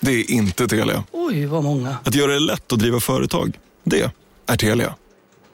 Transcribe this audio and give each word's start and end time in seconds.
Det 0.00 0.12
är 0.12 0.30
inte 0.30 0.68
Telia. 0.68 1.04
Oj, 1.12 1.46
vad 1.46 1.64
många. 1.64 1.96
Att 2.04 2.14
göra 2.14 2.32
det 2.32 2.38
lätt 2.38 2.72
att 2.72 2.78
driva 2.78 3.00
företag. 3.00 3.58
Det 3.84 4.10
är 4.46 4.56
Telia. 4.56 4.94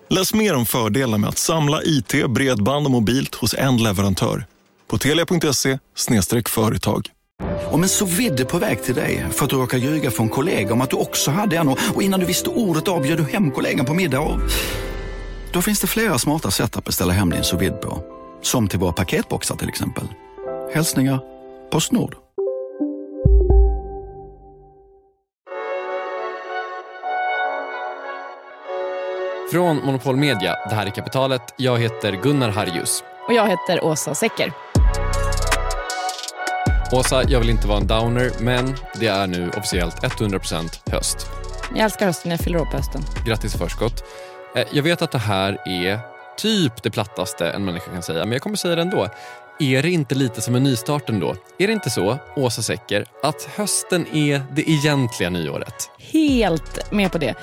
Läs 0.08 0.34
mer 0.34 0.54
om 0.54 0.66
fördelar 0.66 1.18
med 1.18 1.28
att 1.28 1.38
samla 1.38 1.82
IT, 1.82 2.26
bredband 2.28 2.86
och 2.86 2.90
mobilt 2.92 3.34
hos 3.34 3.54
en 3.54 3.76
leverantör. 3.76 4.46
På 4.88 4.98
telia.se 4.98 5.78
företag. 6.48 7.08
Om 7.70 7.82
en 7.82 7.88
så 7.88 8.04
vidde 8.04 8.44
på 8.44 8.58
väg 8.58 8.82
till 8.82 8.94
dig 8.94 9.26
för 9.32 9.44
att 9.44 9.50
du 9.50 9.56
råkar 9.56 9.78
ljuga 9.78 10.10
från 10.10 10.28
kollega 10.28 10.72
om 10.72 10.80
att 10.80 10.90
du 10.90 10.96
också 10.96 11.30
hade 11.30 11.56
en 11.56 11.68
och 11.68 12.02
innan 12.02 12.20
du 12.20 12.26
visste 12.26 12.50
ordet 12.50 12.88
av 12.88 13.02
du 13.02 13.22
hem 13.22 13.50
kollegan 13.50 13.86
på 13.86 13.94
middag 13.94 14.20
och... 14.20 14.40
Då 15.52 15.62
finns 15.62 15.80
det 15.80 15.86
flera 15.86 16.18
smarta 16.18 16.50
sätt 16.50 16.76
att 16.76 16.84
beställa 16.84 17.12
hem 17.12 17.30
din 17.30 17.44
sous 17.44 17.72
på. 17.82 18.02
Som 18.42 18.68
till 18.68 18.78
våra 18.78 18.92
paketboxar 18.92 19.56
till 19.56 19.68
exempel. 19.68 20.04
Hälsningar 20.74 21.20
Postnord. 21.70 22.25
Från 29.52 29.76
Monopol 29.76 30.16
Media, 30.16 30.56
det 30.68 30.74
här 30.74 30.86
är 30.86 30.90
Kapitalet. 30.90 31.42
Jag 31.56 31.78
heter 31.78 32.12
Gunnar 32.12 32.50
Harjus. 32.50 33.04
Och 33.28 33.34
jag 33.34 33.48
heter 33.48 33.84
Åsa 33.84 34.14
Secker. 34.14 34.52
Åsa, 36.92 37.22
jag 37.28 37.40
vill 37.40 37.50
inte 37.50 37.68
vara 37.68 37.78
en 37.78 37.86
downer, 37.86 38.30
men 38.40 38.74
det 39.00 39.06
är 39.06 39.26
nu 39.26 39.50
officiellt 39.56 39.96
100% 39.96 40.90
höst. 40.92 41.26
Jag 41.74 41.84
älskar 41.84 42.06
hösten, 42.06 42.30
jag 42.30 42.40
fyller 42.40 42.58
på 42.58 42.76
hösten. 42.76 43.02
Grattis 43.26 43.54
i 43.54 43.58
förskott. 43.58 44.04
Eh, 44.56 44.66
jag 44.72 44.82
vet 44.82 45.02
att 45.02 45.12
det 45.12 45.18
här 45.18 45.58
är 45.66 45.98
typ 46.36 46.82
det 46.82 46.90
plattaste 46.90 47.50
en 47.50 47.64
människa 47.64 47.90
kan 47.90 48.02
säga, 48.02 48.24
men 48.24 48.32
jag 48.32 48.42
kommer 48.42 48.56
säga 48.56 48.74
det 48.74 48.82
ändå. 48.82 49.08
Är 49.60 49.82
det 49.82 49.90
inte 49.90 50.14
lite 50.14 50.40
som 50.40 50.54
en 50.54 50.62
nystart 50.62 51.08
ändå? 51.08 51.36
Är 51.58 51.66
det 51.66 51.72
inte 51.72 51.90
så, 51.90 52.18
Åsa 52.36 52.62
Secker, 52.62 53.04
att 53.22 53.42
hösten 53.56 54.06
är 54.12 54.42
det 54.52 54.70
egentliga 54.70 55.30
nyåret? 55.30 55.90
Helt 55.98 56.92
med 56.92 57.12
på 57.12 57.18
det. 57.18 57.34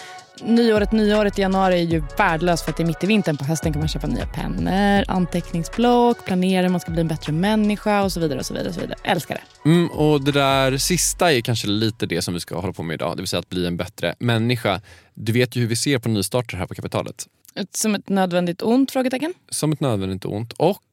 Nyåret, 0.41 0.91
nyåret 0.91 1.39
i 1.39 1.41
januari 1.41 1.75
är 1.75 1.83
ju 1.83 2.03
värdelöst 2.17 2.63
för 2.63 2.71
att 2.71 2.77
det 2.77 2.83
är 2.83 2.87
mitt 2.87 3.03
i 3.03 3.07
vintern. 3.07 3.37
På 3.37 3.45
hösten 3.45 3.73
kan 3.73 3.79
man 3.79 3.87
köpa 3.87 4.07
nya 4.07 4.25
pennor, 4.25 5.03
anteckningsblock, 5.07 6.25
planera 6.25 6.61
hur 6.61 6.69
man 6.69 6.79
ska 6.79 6.91
bli 6.91 7.01
en 7.01 7.07
bättre 7.07 7.33
människa 7.33 8.03
och 8.03 8.11
så 8.11 8.19
vidare. 8.19 8.39
och 8.39 8.45
så 8.45 8.53
vidare, 8.53 8.69
och 8.69 8.75
så 8.75 8.81
vidare. 8.81 8.99
Älskar 9.03 9.35
det. 9.35 9.69
Mm, 9.69 9.87
och 9.91 10.21
det 10.21 10.31
där 10.31 10.77
sista 10.77 11.33
är 11.33 11.41
kanske 11.41 11.67
lite 11.67 12.05
det 12.05 12.21
som 12.21 12.33
vi 12.33 12.39
ska 12.39 12.55
hålla 12.59 12.73
på 12.73 12.83
med 12.83 12.93
idag, 12.93 13.17
det 13.17 13.21
vill 13.21 13.27
säga 13.27 13.39
att 13.39 13.49
bli 13.49 13.67
en 13.67 13.77
bättre 13.77 14.15
människa. 14.19 14.81
Du 15.13 15.31
vet 15.31 15.55
ju 15.55 15.61
hur 15.61 15.67
vi 15.67 15.75
ser 15.75 15.99
på 15.99 16.09
nystarter 16.09 16.57
här 16.57 16.65
på 16.65 16.75
Kapitalet. 16.75 17.27
Som 17.71 17.95
ett 17.95 18.09
nödvändigt 18.09 18.61
ont? 18.61 18.91
frågetecken. 18.91 19.33
Som 19.49 19.71
ett 19.71 19.79
nödvändigt 19.79 20.25
ont 20.25 20.53
och 20.53 20.83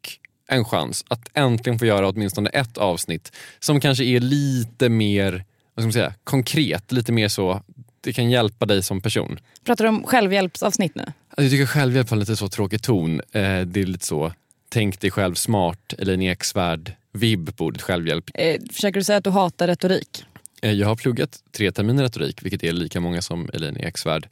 en 0.49 0.65
chans 0.65 1.05
att 1.09 1.29
äntligen 1.35 1.79
få 1.79 1.87
göra 1.87 2.09
åtminstone 2.09 2.51
ett 2.51 2.79
avsnitt 2.79 3.33
som 3.59 3.81
kanske 3.81 4.05
är 4.05 4.21
lite 4.21 4.89
mer 4.89 5.45
vad 5.75 5.83
ska 5.83 5.87
man 5.87 5.93
säga, 5.93 6.15
konkret, 6.25 6.93
lite 6.93 7.13
mer 7.13 7.29
så 7.29 7.63
det 8.01 8.13
kan 8.13 8.31
hjälpa 8.31 8.67
dig 8.67 8.83
som 8.83 9.01
person. 9.01 9.39
Pratar 9.65 9.85
du 9.85 9.89
om 9.89 10.05
självhjälpsavsnitt 10.05 10.95
nu? 10.95 11.03
Alltså, 11.03 11.43
jag 11.43 11.51
tycker 11.51 11.67
självhjälp 11.67 12.11
har 12.11 12.17
lite 12.17 12.37
så 12.37 12.49
tråkig 12.49 12.83
ton. 12.83 13.21
Eh, 13.21 13.61
det 13.61 13.81
är 13.81 13.87
lite 13.87 14.07
så, 14.07 14.33
tänk 14.69 15.01
dig 15.01 15.11
själv 15.11 15.35
smart, 15.35 15.95
Elaine 15.99 16.23
Eksvärd, 16.23 16.93
vibb 17.13 17.57
på 17.57 17.65
ordet 17.65 17.83
självhjälp. 17.83 18.31
Eh, 18.35 18.61
försöker 18.73 19.01
du 19.01 19.05
säga 19.05 19.19
att 19.19 19.25
du 19.25 19.31
hatar 19.31 19.67
retorik? 19.67 20.25
Eh, 20.63 20.73
jag 20.73 20.87
har 20.87 20.97
pluggat 20.97 21.39
tre 21.53 21.73
terminer 21.73 22.03
retorik, 22.03 22.43
vilket 22.43 22.65
är 22.65 22.73
lika 22.73 23.01
många 23.01 23.23
som 23.23 23.51
Elaine 23.53 23.77
Eksvärd. 23.77 24.29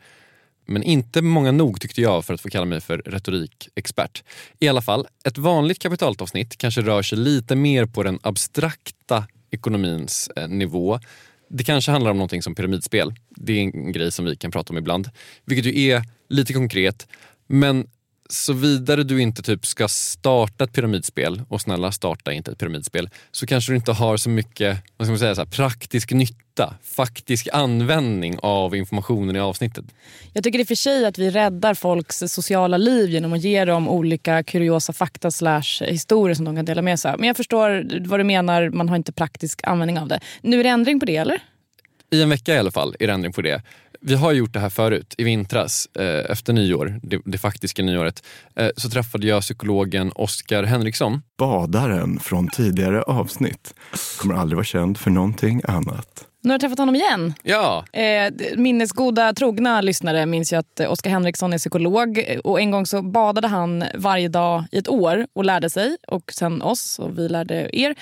Men 0.66 0.82
inte 0.82 1.22
många 1.22 1.52
nog 1.52 1.80
tyckte 1.80 2.00
jag 2.00 2.24
för 2.24 2.34
att 2.34 2.40
få 2.40 2.48
kalla 2.48 2.66
mig 2.66 2.80
för 2.80 2.98
retorikexpert. 2.98 4.22
I 4.58 4.68
alla 4.68 4.82
fall, 4.82 5.06
ett 5.24 5.38
vanligt 5.38 5.78
kapitalavsnitt 5.78 6.58
kanske 6.58 6.80
rör 6.80 7.02
sig 7.02 7.18
lite 7.18 7.56
mer 7.56 7.86
på 7.86 8.02
den 8.02 8.18
abstrakta 8.22 9.24
ekonomins 9.50 10.30
nivå 10.48 11.00
det 11.48 11.64
kanske 11.64 11.90
handlar 11.90 12.10
om 12.10 12.16
någonting 12.16 12.42
som 12.42 12.54
pyramidspel. 12.54 13.14
Det 13.28 13.52
är 13.52 13.60
en 13.60 13.92
grej 13.92 14.12
som 14.12 14.24
vi 14.24 14.36
kan 14.36 14.50
prata 14.50 14.72
om 14.72 14.78
ibland. 14.78 15.10
Vilket 15.44 15.74
ju 15.74 15.90
är 15.90 16.02
lite 16.28 16.52
konkret. 16.52 17.08
Men 17.46 17.86
så 18.32 18.52
vidare 18.52 19.02
du 19.02 19.22
inte 19.22 19.42
typ 19.42 19.66
ska 19.66 19.88
starta 19.88 20.64
ett 20.64 20.72
pyramidspel, 20.72 21.42
och 21.48 21.60
snälla 21.60 21.92
starta 21.92 22.32
inte 22.32 22.50
ett 22.50 22.58
pyramidspel, 22.58 23.10
så 23.30 23.46
kanske 23.46 23.72
du 23.72 23.76
inte 23.76 23.92
har 23.92 24.16
så 24.16 24.30
mycket 24.30 24.78
vad 24.96 25.06
ska 25.06 25.12
man 25.12 25.18
säga, 25.18 25.34
så 25.34 25.40
här, 25.40 25.48
praktisk 25.48 26.12
nytta, 26.12 26.74
faktisk 26.82 27.48
användning 27.52 28.38
av 28.42 28.76
informationen 28.76 29.36
i 29.36 29.40
avsnittet. 29.40 29.84
Jag 30.32 30.44
tycker 30.44 30.58
i 30.58 30.62
och 30.62 30.68
för 30.68 30.74
sig 30.74 31.06
att 31.06 31.18
vi 31.18 31.30
räddar 31.30 31.74
folks 31.74 32.18
sociala 32.26 32.76
liv 32.76 33.10
genom 33.10 33.32
att 33.32 33.40
ge 33.40 33.64
dem 33.64 33.88
olika 33.88 34.42
kuriosa 34.42 34.92
fakta 34.92 35.30
slash 35.30 35.80
historier 35.80 36.34
som 36.34 36.44
de 36.44 36.56
kan 36.56 36.64
dela 36.64 36.82
med 36.82 37.00
sig 37.00 37.12
av. 37.12 37.18
Men 37.18 37.26
jag 37.26 37.36
förstår 37.36 37.86
vad 38.08 38.20
du 38.20 38.24
menar, 38.24 38.70
man 38.70 38.88
har 38.88 38.96
inte 38.96 39.12
praktisk 39.12 39.60
användning 39.62 39.98
av 39.98 40.08
det. 40.08 40.20
Nu 40.40 40.60
är 40.60 40.64
det 40.64 40.70
ändring 40.70 41.00
på 41.00 41.06
det 41.06 41.16
eller? 41.16 41.42
I 42.10 42.22
en 42.22 42.28
vecka 42.28 42.54
i 42.54 42.58
alla 42.58 42.70
fall 42.70 42.96
är 42.98 43.06
det 43.06 43.12
ändring 43.12 43.32
på 43.32 43.42
det. 43.42 43.62
Vi 44.00 44.14
har 44.14 44.32
gjort 44.32 44.52
det 44.52 44.60
här 44.60 44.68
förut, 44.68 45.14
i 45.18 45.24
vintras, 45.24 45.88
eh, 45.98 46.30
efter 46.30 46.52
nyår, 46.52 47.00
det, 47.02 47.20
det 47.24 47.38
faktiska 47.38 47.82
nyåret, 47.82 48.22
eh, 48.56 48.68
så 48.76 48.90
träffade 48.90 49.26
jag 49.26 49.42
psykologen 49.42 50.12
Oskar 50.14 50.62
Henriksson. 50.62 51.22
Badaren 51.38 52.20
från 52.20 52.48
tidigare 52.48 53.02
avsnitt 53.02 53.74
kommer 54.18 54.34
aldrig 54.34 54.56
vara 54.56 54.64
känd 54.64 54.98
för 54.98 55.10
någonting 55.10 55.60
annat. 55.64 56.24
Nu 56.42 56.50
har 56.50 56.54
jag 56.54 56.60
träffat 56.60 56.78
honom 56.78 56.94
igen. 56.94 57.34
Ja. 57.42 57.84
Eh, 57.92 58.32
minnesgoda, 58.56 59.32
trogna 59.32 59.80
lyssnare 59.80 60.26
minns 60.26 60.52
ju 60.52 60.56
att 60.56 60.80
eh, 60.80 60.92
Oskar 60.92 61.10
Henriksson 61.10 61.52
är 61.52 61.58
psykolog. 61.58 62.24
Och 62.44 62.60
En 62.60 62.70
gång 62.70 62.86
så 62.86 63.02
badade 63.02 63.48
han 63.48 63.84
varje 63.94 64.28
dag 64.28 64.64
i 64.72 64.78
ett 64.78 64.88
år 64.88 65.26
och 65.32 65.44
lärde 65.44 65.70
sig. 65.70 65.96
Och 66.06 66.32
sen 66.32 66.62
oss, 66.62 66.98
och 66.98 67.18
vi 67.18 67.28
lärde 67.28 67.76
er. 67.76 67.94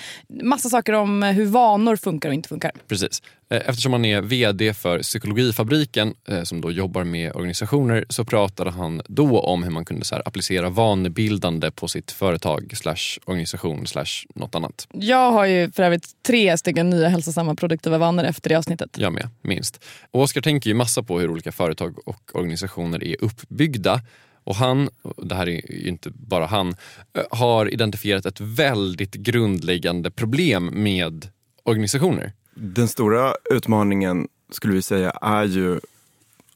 Massa 0.43 0.69
saker 0.69 0.93
om 0.93 1.23
hur 1.23 1.45
vanor 1.45 1.95
funkar 1.95 2.29
och 2.29 2.35
inte 2.35 2.49
funkar. 2.49 2.71
Precis. 2.87 3.21
Eh, 3.49 3.61
eftersom 3.65 3.93
han 3.93 4.05
är 4.05 4.21
VD 4.21 4.73
för 4.73 4.99
Psykologifabriken 4.99 6.13
eh, 6.27 6.43
som 6.43 6.61
då 6.61 6.71
jobbar 6.71 7.03
med 7.03 7.35
organisationer 7.35 8.05
så 8.09 8.25
pratade 8.25 8.71
han 8.71 9.01
då 9.07 9.39
om 9.39 9.63
hur 9.63 9.71
man 9.71 9.85
kunde 9.85 10.05
så 10.05 10.15
applicera 10.15 10.69
vanebildande 10.69 11.71
på 11.71 11.87
sitt 11.87 12.11
företag 12.11 12.71
slash 12.77 13.19
organisation 13.25 13.87
slash 13.87 14.25
något 14.35 14.55
annat. 14.55 14.87
Jag 14.93 15.31
har 15.31 15.45
ju 15.45 15.71
för 15.71 15.83
övrigt 15.83 16.11
tre 16.27 16.57
stycken 16.57 16.89
nya 16.89 17.09
hälsosamma 17.09 17.55
produktiva 17.55 17.97
vanor 17.97 18.23
efter 18.23 18.49
det 18.49 18.55
avsnittet. 18.55 18.97
Jag 18.97 19.13
med, 19.13 19.29
minst. 19.41 19.83
Och 20.11 20.21
Oskar 20.21 20.41
tänker 20.41 20.69
ju 20.69 20.73
massa 20.73 21.03
på 21.03 21.19
hur 21.19 21.29
olika 21.29 21.51
företag 21.51 22.07
och 22.07 22.31
organisationer 22.33 23.03
är 23.03 23.15
uppbyggda. 23.23 24.01
Och 24.43 24.55
han, 24.55 24.89
det 25.17 25.35
här 25.35 25.49
är 25.49 25.71
ju 25.71 25.87
inte 25.87 26.09
bara 26.09 26.45
han, 26.45 26.75
eh, 27.17 27.23
har 27.31 27.73
identifierat 27.73 28.25
ett 28.25 28.41
väldigt 28.41 29.13
grundläggande 29.13 30.11
problem 30.11 30.65
med 30.65 31.27
organisationer. 31.63 32.33
Den 32.59 32.87
stora 32.87 33.33
utmaningen 33.51 34.27
skulle 34.51 34.73
vi 34.73 34.81
säga 34.81 35.11
är 35.11 35.43
ju 35.43 35.79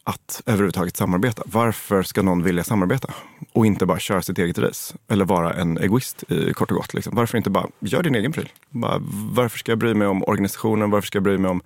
att 0.03 0.41
överhuvudtaget 0.45 0.97
samarbeta. 0.97 1.43
Varför 1.45 2.03
ska 2.03 2.21
någon 2.21 2.43
vilja 2.43 2.63
samarbeta 2.63 3.13
och 3.53 3.65
inte 3.65 3.85
bara 3.85 3.99
köra 3.99 4.21
sitt 4.21 4.39
eget 4.39 4.59
race? 4.59 4.95
Eller 5.07 5.25
vara 5.25 5.53
en 5.53 5.77
egoist 5.77 6.31
i 6.31 6.53
kort 6.53 6.71
och 6.71 6.77
gott. 6.77 6.93
Liksom. 6.93 7.15
Varför 7.15 7.37
inte 7.37 7.49
bara 7.49 7.67
gör 7.79 8.03
din 8.03 8.15
egen 8.15 8.31
pryl? 8.31 8.49
Bara, 8.69 9.01
varför 9.31 9.59
ska 9.59 9.71
jag 9.71 9.79
bry 9.79 9.93
mig 9.93 10.07
om 10.07 10.23
organisationen? 10.23 10.89
Varför 10.89 11.07
ska 11.07 11.15
jag 11.15 11.23
bry 11.23 11.37
mig 11.37 11.51
om 11.51 11.61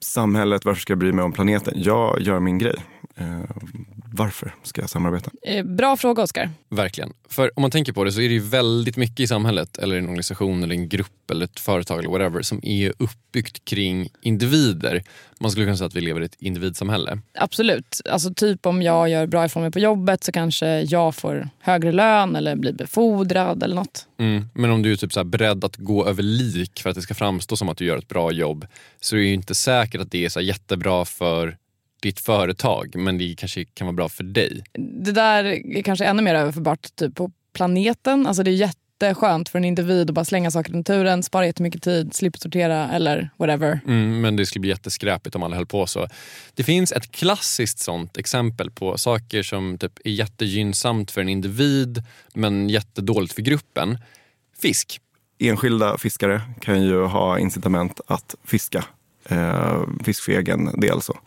samhället? 0.00 0.64
Varför 0.64 0.80
ska 0.80 0.90
jag 0.90 0.98
bry 0.98 1.12
mig 1.12 1.24
om 1.24 1.32
planeten? 1.32 1.74
Jag 1.76 2.20
gör 2.20 2.40
min 2.40 2.58
grej. 2.58 2.76
Eh, 3.16 3.40
varför 4.12 4.54
ska 4.62 4.80
jag 4.80 4.90
samarbeta? 4.90 5.30
Eh, 5.42 5.64
bra 5.64 5.96
fråga, 5.96 6.22
Oskar. 6.22 6.50
Verkligen. 6.68 7.12
För 7.28 7.50
om 7.56 7.62
man 7.62 7.70
tänker 7.70 7.92
på 7.92 8.04
det 8.04 8.12
så 8.12 8.20
är 8.20 8.28
det 8.28 8.34
ju 8.34 8.40
väldigt 8.40 8.96
mycket 8.96 9.20
i 9.20 9.26
samhället, 9.26 9.78
eller 9.78 9.96
en 9.96 10.04
organisation, 10.04 10.62
eller 10.62 10.74
en 10.74 10.88
grupp, 10.88 11.30
eller 11.30 11.44
ett 11.44 11.60
företag 11.60 11.98
eller 11.98 12.10
whatever 12.10 12.42
som 12.42 12.60
är 12.62 12.92
uppbyggt 12.98 13.64
kring 13.64 14.08
individer. 14.20 15.02
Man 15.40 15.50
skulle 15.50 15.66
kunna 15.66 15.76
säga 15.76 15.86
att 15.86 15.94
vi 15.94 16.00
lever 16.00 16.20
i 16.20 16.24
ett 16.24 16.36
individsamhälle. 16.38 17.18
Absolut. 17.38 18.00
Alltså 18.10 18.34
typ 18.34 18.66
om 18.66 18.82
jag 18.82 19.08
gör 19.08 19.26
bra 19.26 19.44
ifrån 19.44 19.62
mig 19.62 19.72
på 19.72 19.78
jobbet 19.78 20.24
så 20.24 20.32
kanske 20.32 20.80
jag 20.80 21.14
får 21.14 21.48
högre 21.60 21.92
lön 21.92 22.36
eller 22.36 22.56
blir 22.56 22.72
befordrad 22.72 23.62
eller 23.62 23.74
något. 23.74 24.06
Mm. 24.18 24.48
Men 24.54 24.70
om 24.70 24.82
du 24.82 24.92
är 24.92 24.96
typ 24.96 25.12
så 25.12 25.24
beredd 25.24 25.64
att 25.64 25.76
gå 25.76 26.06
över 26.06 26.22
lik 26.22 26.80
för 26.82 26.90
att 26.90 26.96
det 26.96 27.02
ska 27.02 27.14
framstå 27.14 27.56
som 27.56 27.68
att 27.68 27.78
du 27.78 27.84
gör 27.84 27.98
ett 27.98 28.08
bra 28.08 28.32
jobb 28.32 28.66
så 29.00 29.16
är 29.16 29.20
det 29.20 29.26
ju 29.26 29.34
inte 29.34 29.54
säkert 29.54 30.00
att 30.00 30.10
det 30.10 30.24
är 30.24 30.28
så 30.28 30.40
jättebra 30.40 31.04
för 31.04 31.56
ditt 32.02 32.20
företag 32.20 32.96
men 32.96 33.18
det 33.18 33.34
kanske 33.38 33.64
kan 33.64 33.86
vara 33.86 33.96
bra 33.96 34.08
för 34.08 34.24
dig. 34.24 34.64
Det 35.04 35.12
där 35.12 35.44
är 35.44 35.82
kanske 35.82 36.04
ännu 36.04 36.22
mer 36.22 36.34
överförbart 36.34 36.96
typ 36.96 37.14
på 37.14 37.30
planeten. 37.54 38.26
Alltså 38.26 38.42
det 38.42 38.50
är 38.50 38.70
jätteskönt 39.00 39.48
för 39.48 39.58
en 39.58 39.64
individ 39.64 40.10
att 40.10 40.14
bara 40.14 40.24
slänga 40.24 40.50
saker 40.50 40.72
i 40.72 40.76
naturen, 40.76 41.22
spara 41.22 41.46
jättemycket 41.46 41.82
tid, 41.82 42.14
slippa 42.14 42.38
sortera 42.38 42.90
eller 42.90 43.30
whatever. 43.36 43.80
Mm, 43.86 44.20
men 44.20 44.36
det 44.36 44.46
skulle 44.46 44.60
bli 44.60 44.70
jätteskräpigt 44.70 45.36
om 45.36 45.42
alla 45.42 45.56
höll 45.56 45.66
på 45.66 45.86
så. 45.86 46.08
Det 46.54 46.62
finns 46.62 46.92
ett 46.92 47.10
klassiskt 47.10 47.78
sånt 47.78 48.16
exempel 48.16 48.70
på 48.70 48.98
saker 48.98 49.42
som 49.42 49.78
typ 49.78 49.98
är 50.04 50.10
jättegynnsamt 50.10 51.10
för 51.10 51.20
en 51.20 51.28
individ 51.28 52.02
men 52.34 52.68
jättedåligt 52.68 53.34
för 53.34 53.42
gruppen. 53.42 53.98
Fisk. 54.62 55.00
Enskilda 55.38 55.98
fiskare 55.98 56.40
kan 56.60 56.82
ju 56.82 57.04
ha 57.04 57.38
incitament 57.38 58.00
att 58.06 58.34
fiska 58.44 58.84
eh, 59.28 59.82
fisk 60.04 60.22
för 60.22 60.32
egen 60.32 60.80
del. 60.80 61.02
Så. 61.02 61.18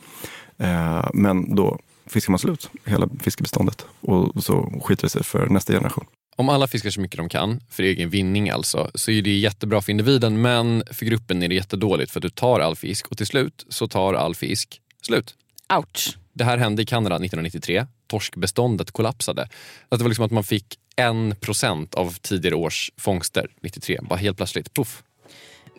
Eh, 0.58 1.10
men 1.14 1.56
då 1.56 1.80
fiskar 2.06 2.32
man 2.32 2.40
slut 2.40 2.70
hela 2.86 3.10
fiskebeståndet 3.20 3.86
och 4.02 4.44
så 4.44 4.82
skiter 4.84 5.04
det 5.04 5.10
sig 5.10 5.24
för 5.24 5.48
nästa 5.48 5.74
generation. 5.74 6.06
Om 6.36 6.50
alla 6.50 6.68
fiskar 6.68 6.90
så 6.90 7.02
mycket 7.02 7.18
de 7.18 7.30
kan, 7.30 7.60
för 7.70 7.84
egen 7.84 8.10
vinning 8.10 8.50
alltså, 8.50 8.92
så 8.96 9.12
är 9.12 9.22
det 9.22 9.38
jättebra 9.38 9.82
för 9.82 9.92
individen 9.92 10.42
men 10.42 10.84
för 10.92 11.06
gruppen 11.06 11.44
är 11.44 11.48
det 11.48 11.56
jättedåligt 11.56 12.12
för 12.12 12.20
att 12.20 12.24
du 12.24 12.30
tar 12.30 12.60
all 12.60 12.76
fisk 12.76 13.08
och 13.08 13.18
till 13.18 13.28
slut 13.28 13.66
så 13.70 13.88
tar 13.88 14.14
all 14.14 14.36
fisk 14.36 14.82
slut. 15.02 15.36
Ouch. 15.78 16.18
Det 16.34 16.44
här 16.44 16.58
hände 16.58 16.82
i 16.82 16.86
Kanada 16.86 17.16
1993. 17.16 17.86
Torskbeståndet 18.08 18.92
kollapsade. 18.92 19.42
Alltså 19.42 19.98
det 19.98 20.04
var 20.04 20.10
liksom 20.10 20.26
att 20.26 20.32
man 20.32 20.44
fick 20.44 20.80
en 20.96 21.36
procent 21.40 21.96
av 21.96 22.18
tidigare 22.22 22.56
års 22.56 22.92
fångster 22.98 23.48
93. 23.62 24.00
Bara 24.02 24.16
helt 24.16 24.38
plötsligt, 24.38 24.74
puff. 24.74 25.04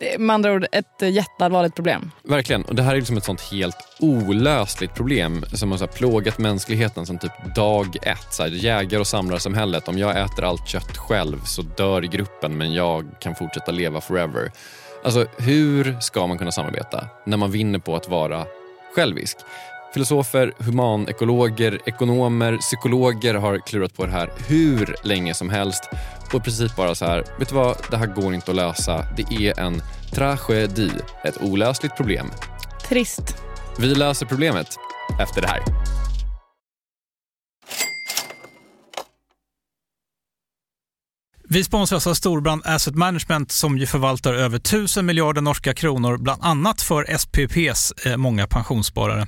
Eh, 0.01 0.19
med 0.19 0.33
andra 0.33 0.53
ord 0.53 0.65
ett 0.71 1.01
eh, 1.01 1.09
jätteallvarligt 1.09 1.75
problem. 1.75 2.11
Verkligen. 2.23 2.63
Och 2.63 2.75
det 2.75 2.83
här 2.83 2.91
är 2.91 2.95
liksom 2.95 3.17
ett 3.17 3.25
sånt 3.25 3.41
helt 3.41 3.77
olösligt 3.99 4.95
problem 4.95 5.45
som 5.53 5.71
har 5.71 5.77
så 5.77 5.85
här 5.85 5.91
plågat 5.91 6.37
mänskligheten 6.37 7.05
sen 7.05 7.19
typ 7.19 7.55
dag 7.55 7.97
ett. 8.01 8.33
Så 8.33 8.43
här, 8.43 8.49
jägar 8.49 8.99
och 8.99 9.07
samlarsamhället. 9.07 9.87
Om 9.87 9.97
jag 9.97 10.19
äter 10.19 10.43
allt 10.43 10.67
kött 10.67 10.97
själv 10.97 11.43
så 11.45 11.61
dör 11.61 12.01
gruppen 12.01 12.57
men 12.57 12.73
jag 12.73 13.05
kan 13.19 13.35
fortsätta 13.35 13.71
leva 13.71 14.01
forever. 14.01 14.51
Alltså 15.03 15.25
hur 15.37 15.97
ska 15.99 16.27
man 16.27 16.37
kunna 16.37 16.51
samarbeta 16.51 17.07
när 17.25 17.37
man 17.37 17.51
vinner 17.51 17.79
på 17.79 17.95
att 17.95 18.09
vara 18.09 18.45
självisk? 18.95 19.37
Filosofer, 19.93 20.53
humanekologer, 20.57 21.79
ekonomer, 21.85 22.57
psykologer 22.57 23.33
har 23.33 23.57
klurat 23.57 23.95
på 23.95 24.05
det 24.05 24.11
här 24.11 24.29
hur 24.47 24.95
länge 25.03 25.33
som 25.33 25.49
helst 25.49 25.83
och 26.27 26.35
i 26.35 26.39
princip 26.39 26.75
bara 26.75 26.95
så 26.95 27.05
här, 27.05 27.23
vet 27.39 27.49
du 27.49 27.55
vad, 27.55 27.77
det 27.91 27.97
här 27.97 28.07
går 28.07 28.33
inte 28.33 28.51
att 28.51 28.57
lösa. 28.57 29.05
Det 29.17 29.33
är 29.33 29.59
en 29.59 29.81
tragedi, 30.11 30.91
ett 31.23 31.41
olösligt 31.41 31.95
problem. 31.95 32.31
Trist. 32.89 33.35
Vi 33.79 33.95
löser 33.95 34.25
problemet 34.25 34.67
efter 35.21 35.41
det 35.41 35.47
här. 35.47 35.59
Vi 41.51 41.63
sponsras 41.63 42.07
av 42.07 42.13
Storbrand 42.13 42.61
Asset 42.65 42.95
Management 42.95 43.51
som 43.51 43.77
ju 43.77 43.85
förvaltar 43.85 44.33
över 44.33 44.57
1000 44.57 45.05
miljarder 45.05 45.41
norska 45.41 45.73
kronor 45.73 46.17
bland 46.17 46.43
annat 46.43 46.81
för 46.81 47.17
SPPs 47.17 47.91
eh, 48.05 48.17
många 48.17 48.47
pensionssparare. 48.47 49.27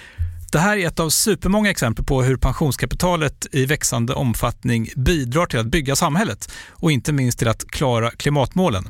Det 0.51 0.59
här 0.59 0.77
är 0.77 0.87
ett 0.87 0.99
av 0.99 1.09
supermånga 1.09 1.69
exempel 1.69 2.05
på 2.05 2.23
hur 2.23 2.37
pensionskapitalet 2.37 3.47
i 3.51 3.65
växande 3.65 4.13
omfattning 4.13 4.89
bidrar 4.95 5.45
till 5.45 5.59
att 5.59 5.65
bygga 5.65 5.95
samhället 5.95 6.51
och 6.69 6.91
inte 6.91 7.13
minst 7.13 7.39
till 7.39 7.47
att 7.47 7.67
klara 7.67 8.11
klimatmålen. 8.11 8.89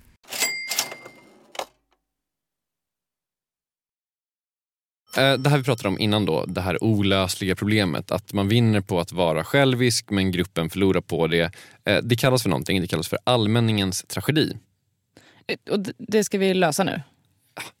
Det 5.15 5.49
här 5.49 5.57
vi 5.57 5.63
pratade 5.63 5.87
om 5.89 5.99
innan 5.99 6.25
då, 6.25 6.45
det 6.45 6.61
här 6.61 6.83
olösliga 6.83 7.55
problemet. 7.55 8.11
Att 8.11 8.33
man 8.33 8.47
vinner 8.47 8.81
på 8.81 8.99
att 8.99 9.11
vara 9.11 9.43
självisk 9.43 10.09
men 10.09 10.31
gruppen 10.31 10.69
förlorar 10.69 11.01
på 11.01 11.27
det. 11.27 11.51
Eh, 11.85 11.97
Det 12.03 12.15
kallas 12.15 12.41
för 12.43 12.49
någonting, 12.49 12.81
det 12.81 12.87
kallas 12.87 13.07
för 13.07 13.19
allmänningens 13.23 14.03
tragedi. 14.07 14.57
Och 15.71 15.79
d- 15.79 15.91
det 15.97 16.23
ska 16.23 16.37
vi 16.37 16.53
lösa 16.53 16.83
nu. 16.83 17.01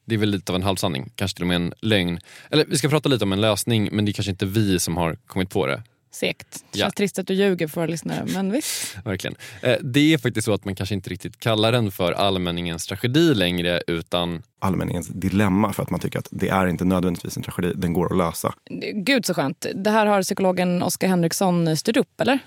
Det 0.05 0.15
är 0.15 0.19
väl 0.19 0.29
lite 0.29 0.51
av 0.51 0.55
en 0.55 0.63
halvsanning, 0.63 1.11
kanske 1.15 1.35
till 1.35 1.43
och 1.43 1.47
med 1.47 1.55
en 1.55 1.73
lögn. 1.81 2.19
Eller 2.49 2.65
vi 2.65 2.77
ska 2.77 2.89
prata 2.89 3.09
lite 3.09 3.23
om 3.25 3.31
en 3.33 3.41
lösning 3.41 3.89
men 3.91 4.05
det 4.05 4.11
är 4.11 4.13
kanske 4.13 4.31
inte 4.31 4.45
vi 4.45 4.79
som 4.79 4.97
har 4.97 5.15
kommit 5.15 5.49
på 5.49 5.67
det. 5.67 5.83
Segt. 6.11 6.65
Ja. 6.71 6.77
känns 6.79 6.93
trist 6.93 7.19
att 7.19 7.27
du 7.27 7.33
ljuger 7.33 7.67
för 7.67 7.75
våra 7.81 7.87
lyssnare, 7.91 8.25
men 8.33 8.51
visst. 8.51 8.97
Verkligen. 9.05 9.35
Eh, 9.61 9.75
Det 9.81 10.13
är 10.13 10.17
faktiskt 10.17 10.45
så 10.45 10.53
att 10.53 10.65
man 10.65 10.75
kanske 10.75 10.95
inte 10.95 11.09
riktigt 11.09 11.39
kallar 11.39 11.71
den 11.71 11.91
för 11.91 12.11
allmänningens 12.11 12.87
tragedi 12.87 13.33
längre 13.33 13.81
utan 13.87 14.43
Allmänningens 14.59 15.07
dilemma 15.07 15.73
för 15.73 15.83
att 15.83 15.89
man 15.89 15.99
tycker 15.99 16.19
att 16.19 16.27
det 16.31 16.49
är 16.49 16.67
inte 16.67 16.85
nödvändigtvis 16.85 17.37
en 17.37 17.43
tragedi, 17.43 17.73
den 17.75 17.93
går 17.93 18.11
att 18.11 18.17
lösa. 18.17 18.53
Gud 18.93 19.25
så 19.25 19.33
skönt. 19.33 19.65
Det 19.75 19.89
här 19.89 20.05
har 20.05 20.21
psykologen 20.23 20.83
Oskar 20.83 21.07
Henriksson 21.07 21.77
styrt 21.77 21.97
upp, 21.97 22.21
eller? 22.21 22.39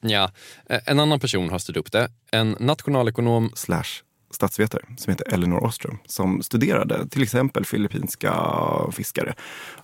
ja, 0.00 0.30
eh, 0.70 0.80
en 0.86 1.00
annan 1.00 1.20
person 1.20 1.50
har 1.50 1.58
styrt 1.58 1.76
upp 1.76 1.92
det. 1.92 2.08
En 2.30 2.56
nationalekonom 2.60 3.50
Slash 3.54 3.84
statsvetare 4.34 4.82
som 4.96 5.10
heter 5.10 5.34
Elinor 5.34 5.64
Ostrom 5.64 5.98
som 6.06 6.42
studerade 6.42 7.08
till 7.08 7.22
exempel 7.22 7.64
filippinska 7.64 8.34
fiskare 8.92 9.34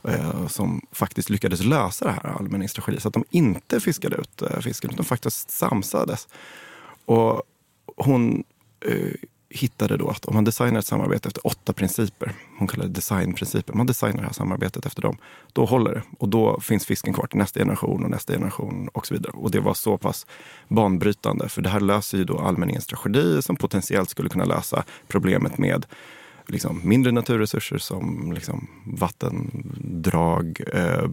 eh, 0.09 0.47
som 0.47 0.80
faktiskt 0.92 1.30
lyckades 1.30 1.64
lösa 1.64 2.04
det 2.04 2.11
här 2.11 2.37
allmänningstragedi 2.38 3.00
så 3.00 3.09
att 3.09 3.14
de 3.14 3.25
inte 3.30 3.80
fiskade 3.80 4.16
ut 4.16 4.42
eh, 4.42 4.61
fisken 4.61 4.90
utan 4.90 5.04
faktiskt 5.04 5.50
samsades. 5.50 6.28
Och 7.04 7.42
hon 7.97 8.45
eh, 8.87 9.14
hittade 9.50 9.97
då 9.97 10.09
att 10.09 10.25
om 10.25 10.35
man 10.35 10.45
designar 10.45 10.78
ett 10.78 10.87
samarbete 10.87 11.28
efter 11.28 11.47
åtta 11.47 11.73
principer, 11.73 12.33
hon 12.59 12.69
kallar 12.69 12.85
det 12.85 12.92
designprinciper, 12.92 13.75
man 13.75 13.87
designar 13.87 14.21
det 14.21 14.26
här 14.26 14.33
samarbetet 14.33 14.87
efter 14.87 15.02
dem, 15.02 15.16
då 15.52 15.64
håller 15.64 15.95
det. 15.95 16.02
Och 16.19 16.28
då 16.28 16.61
finns 16.61 16.87
fisken 16.87 17.14
kvar 17.14 17.26
till 17.26 17.38
nästa 17.38 17.61
generation 17.61 18.04
och 18.04 18.11
nästa 18.11 18.33
generation 18.33 18.88
och 18.88 19.07
så 19.07 19.14
vidare. 19.14 19.33
Och 19.33 19.50
det 19.50 19.61
var 19.61 19.75
så 19.75 19.99
pass 19.99 20.26
banbrytande, 20.69 21.49
för 21.49 21.62
det 21.62 21.69
här 21.69 21.80
löser 21.80 22.19
ju 22.19 22.25
då 22.25 22.38
allmänningens 22.38 22.87
tragedi 22.87 23.42
som 23.42 23.57
potentiellt 23.57 24.11
skulle 24.11 24.28
kunna 24.28 24.45
lösa 24.45 24.85
problemet 25.09 25.59
med 25.59 25.87
liksom 26.50 26.80
mindre 26.85 27.12
naturresurser 27.12 27.78
som 27.78 28.33
liksom 28.33 28.69
vattendrag, 28.85 30.61
eh, 30.75 31.04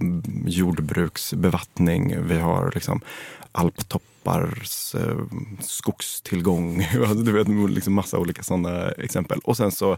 jordbruksbevattning. 0.46 2.28
Vi 2.28 2.40
har 2.40 2.72
liksom 2.76 3.02
alptoppars 3.52 4.96
eh, 4.96 5.18
skogstillgång. 5.62 6.88
Alltså, 6.96 7.16
du 7.16 7.32
vet, 7.32 7.48
liksom 7.70 7.94
massa 7.94 8.18
olika 8.18 8.44
sådana 8.44 8.90
exempel. 8.90 9.40
Och 9.44 9.58
sen 9.58 9.72
så 9.72 9.98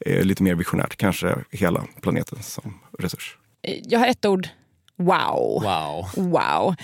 eh, 0.00 0.24
lite 0.24 0.42
mer 0.42 0.54
visionärt, 0.54 0.96
kanske 0.96 1.34
hela 1.50 1.84
planeten 2.00 2.42
som 2.42 2.74
resurs. 2.98 3.36
Jag 3.62 3.98
har 3.98 4.06
ett 4.06 4.26
ord. 4.26 4.48
Wow. 4.98 5.62
Wow. 5.62 6.06
Wow. 6.16 6.74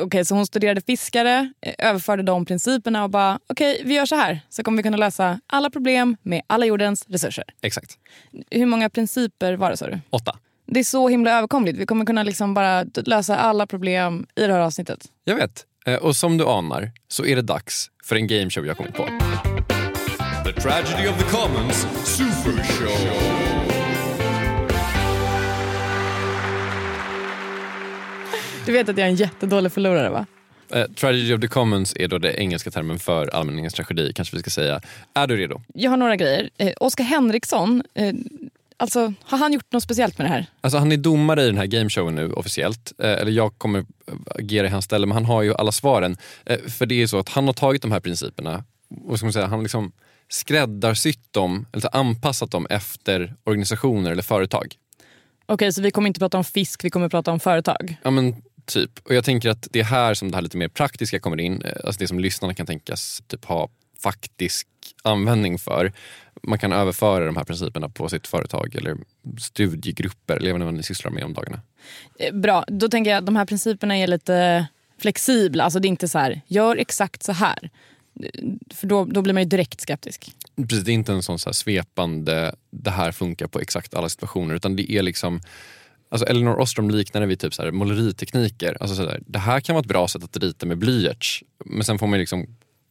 Okej, 0.00 0.24
så 0.24 0.34
hon 0.34 0.46
studerade 0.46 0.80
fiskare, 0.80 1.52
överförde 1.78 2.22
de 2.22 2.44
principerna 2.46 3.04
och 3.04 3.10
bara 3.10 3.38
okej, 3.46 3.82
vi 3.84 3.94
gör 3.94 4.06
så 4.06 4.14
här 4.16 4.40
så 4.48 4.62
kommer 4.62 4.76
vi 4.76 4.82
kunna 4.82 4.96
lösa 4.96 5.40
alla 5.46 5.70
problem 5.70 6.16
med 6.22 6.42
alla 6.46 6.66
jordens 6.66 7.04
resurser. 7.08 7.44
Exakt. 7.62 7.92
Hur 8.50 8.66
många 8.66 8.90
principer 8.90 9.54
var 9.54 9.70
det 9.70 9.76
sa 9.76 9.86
du? 9.86 10.00
Åtta. 10.10 10.38
Det 10.66 10.80
är 10.80 10.84
så 10.84 11.08
himla 11.08 11.30
överkomligt. 11.38 11.78
Vi 11.78 11.86
kommer 11.86 12.04
kunna 12.04 12.22
liksom 12.22 12.54
bara 12.54 12.84
lösa 12.94 13.36
alla 13.36 13.66
problem 13.66 14.26
i 14.36 14.46
det 14.46 14.52
här 14.52 14.60
avsnittet. 14.60 15.00
Jag 15.24 15.36
vet. 15.36 15.64
Eh, 15.86 15.94
Och 15.94 16.16
som 16.16 16.38
du 16.38 16.44
anar 16.46 16.92
så 17.08 17.24
är 17.26 17.36
det 17.36 17.42
dags 17.42 17.90
för 18.04 18.16
en 18.16 18.26
gameshow 18.26 18.66
jag 18.66 18.76
kommit 18.76 18.94
på. 18.94 19.04
The 20.44 20.52
Tragedy 20.52 21.08
of 21.08 21.18
the 21.18 21.36
Commons 21.36 21.86
Super 22.04 22.62
Show. 22.64 23.45
Du 28.66 28.72
vet 28.72 28.88
att 28.88 28.98
jag 28.98 29.06
är 29.06 29.10
en 29.10 29.16
jättedålig 29.16 29.72
förlorare 29.72 30.10
va? 30.10 30.26
Eh, 30.72 30.84
Tragedy 30.84 31.34
of 31.34 31.40
the 31.40 31.48
Commons 31.48 31.96
är 31.96 32.08
då 32.08 32.18
det 32.18 32.32
engelska 32.40 32.70
termen 32.70 32.98
för 32.98 33.34
allmänningens 33.34 33.74
tragedi, 33.74 34.12
kanske 34.14 34.36
vi 34.36 34.40
ska 34.42 34.50
säga. 34.50 34.80
Är 35.14 35.26
du 35.26 35.36
redo? 35.36 35.62
Jag 35.74 35.90
har 35.90 35.96
några 35.96 36.16
grejer. 36.16 36.50
Eh, 36.58 36.72
Oskar 36.80 37.04
Henriksson, 37.04 37.82
eh, 37.94 38.14
alltså, 38.76 39.12
har 39.22 39.38
han 39.38 39.52
gjort 39.52 39.72
något 39.72 39.82
speciellt 39.82 40.18
med 40.18 40.26
det 40.26 40.30
här? 40.30 40.46
Alltså 40.60 40.78
han 40.78 40.92
är 40.92 40.96
domare 40.96 41.42
i 41.42 41.46
den 41.46 41.58
här 41.58 41.66
gameshowen 41.66 42.14
nu 42.14 42.32
officiellt. 42.32 42.92
Eh, 42.98 43.10
eller 43.10 43.32
jag 43.32 43.58
kommer 43.58 43.84
agera 44.34 44.66
i 44.66 44.70
hans 44.70 44.84
ställe, 44.84 45.06
men 45.06 45.14
han 45.14 45.24
har 45.24 45.42
ju 45.42 45.54
alla 45.54 45.72
svaren. 45.72 46.16
Eh, 46.46 46.58
för 46.58 46.86
det 46.86 47.02
är 47.02 47.06
så 47.06 47.18
att 47.18 47.28
han 47.28 47.46
har 47.46 47.54
tagit 47.54 47.82
de 47.82 47.92
här 47.92 48.00
principerna 48.00 48.64
och 49.04 49.16
ska 49.18 49.26
man 49.26 49.32
säga, 49.32 49.46
han 49.46 49.62
liksom 49.62 49.92
skräddarsytt 50.28 51.32
dem, 51.32 51.66
eller 51.72 51.96
anpassat 51.96 52.50
dem 52.50 52.66
efter 52.70 53.34
organisationer 53.44 54.10
eller 54.12 54.22
företag. 54.22 54.74
Okej, 55.48 55.72
så 55.72 55.82
vi 55.82 55.90
kommer 55.90 56.08
inte 56.08 56.20
prata 56.20 56.38
om 56.38 56.44
fisk, 56.44 56.84
vi 56.84 56.90
kommer 56.90 57.08
prata 57.08 57.32
om 57.32 57.40
företag. 57.40 57.96
Ja 58.02 58.10
men 58.10 58.34
typ. 58.66 58.98
Och 59.04 59.14
jag 59.14 59.24
tänker 59.24 59.50
att 59.50 59.68
det 59.70 59.80
är 59.80 59.84
här 59.84 60.14
som 60.14 60.30
det 60.30 60.36
här 60.36 60.42
lite 60.42 60.56
mer 60.56 60.68
praktiska 60.68 61.20
kommer 61.20 61.40
in. 61.40 61.62
Eh, 61.62 61.72
Alltså 61.84 61.98
det 61.98 62.08
som 62.08 62.20
lyssnarna 62.20 62.54
kan 62.54 62.66
tänkas 62.66 63.22
typ 63.26 63.44
ha 63.44 63.68
faktisk 64.02 64.68
användning 65.02 65.58
för. 65.58 65.92
Man 66.42 66.58
kan 66.58 66.72
överföra 66.72 67.24
de 67.26 67.36
här 67.36 67.44
principerna 67.44 67.88
på 67.88 68.08
sitt 68.08 68.26
företag 68.26 68.74
eller 68.74 68.96
studiegrupper 69.40 70.36
eller 70.36 70.52
vad 70.64 70.74
ni 70.74 70.82
sysslar 70.82 71.10
med 71.10 71.24
om 71.24 71.32
dagarna. 71.34 71.60
Eh, 72.18 72.34
Bra, 72.34 72.64
då 72.68 72.88
tänker 72.88 73.10
jag 73.10 73.18
att 73.18 73.26
de 73.26 73.36
här 73.36 73.44
principerna 73.46 73.96
är 73.96 74.06
lite 74.06 74.66
flexibla. 74.98 75.64
Alltså 75.64 75.78
det 75.78 75.86
är 75.88 75.90
inte 75.90 76.08
så 76.08 76.18
här, 76.18 76.40
gör 76.46 76.76
exakt 76.76 77.22
så 77.22 77.32
här. 77.32 77.70
Eh, 78.22 78.30
För 78.74 78.86
då, 78.86 79.04
då 79.04 79.22
blir 79.22 79.34
man 79.34 79.42
ju 79.42 79.48
direkt 79.48 79.80
skeptisk. 79.80 80.32
Precis, 80.56 80.84
det 80.84 80.90
är 80.90 80.94
inte 80.94 81.12
en 81.12 81.22
sån 81.22 81.38
så 81.38 81.48
här 81.48 81.52
svepande, 81.54 82.54
det 82.70 82.90
här 82.90 83.12
funkar 83.12 83.46
på 83.46 83.60
exakt 83.60 83.94
alla 83.94 84.08
situationer. 84.08 84.54
Utan 84.54 84.76
det 84.76 84.92
är 84.92 85.02
liksom, 85.02 85.40
alltså 86.08 86.26
Elinor 86.26 86.60
Ostrom 86.60 86.90
liknar 86.90 87.20
det 87.20 87.26
vid 87.26 87.40
typ 87.40 87.54
så 87.54 87.62
här 87.62 87.70
måleritekniker. 87.70 88.76
Alltså 88.80 88.96
så 88.96 89.02
där, 89.02 89.22
det 89.26 89.38
här 89.38 89.60
kan 89.60 89.74
vara 89.74 89.80
ett 89.80 89.88
bra 89.88 90.08
sätt 90.08 90.24
att 90.24 90.36
rita 90.36 90.66
med 90.66 90.78
blyerts. 90.78 91.44
Men 91.64 91.84
sen 91.84 91.98
får 91.98 92.06
man 92.06 92.18
liksom 92.18 92.46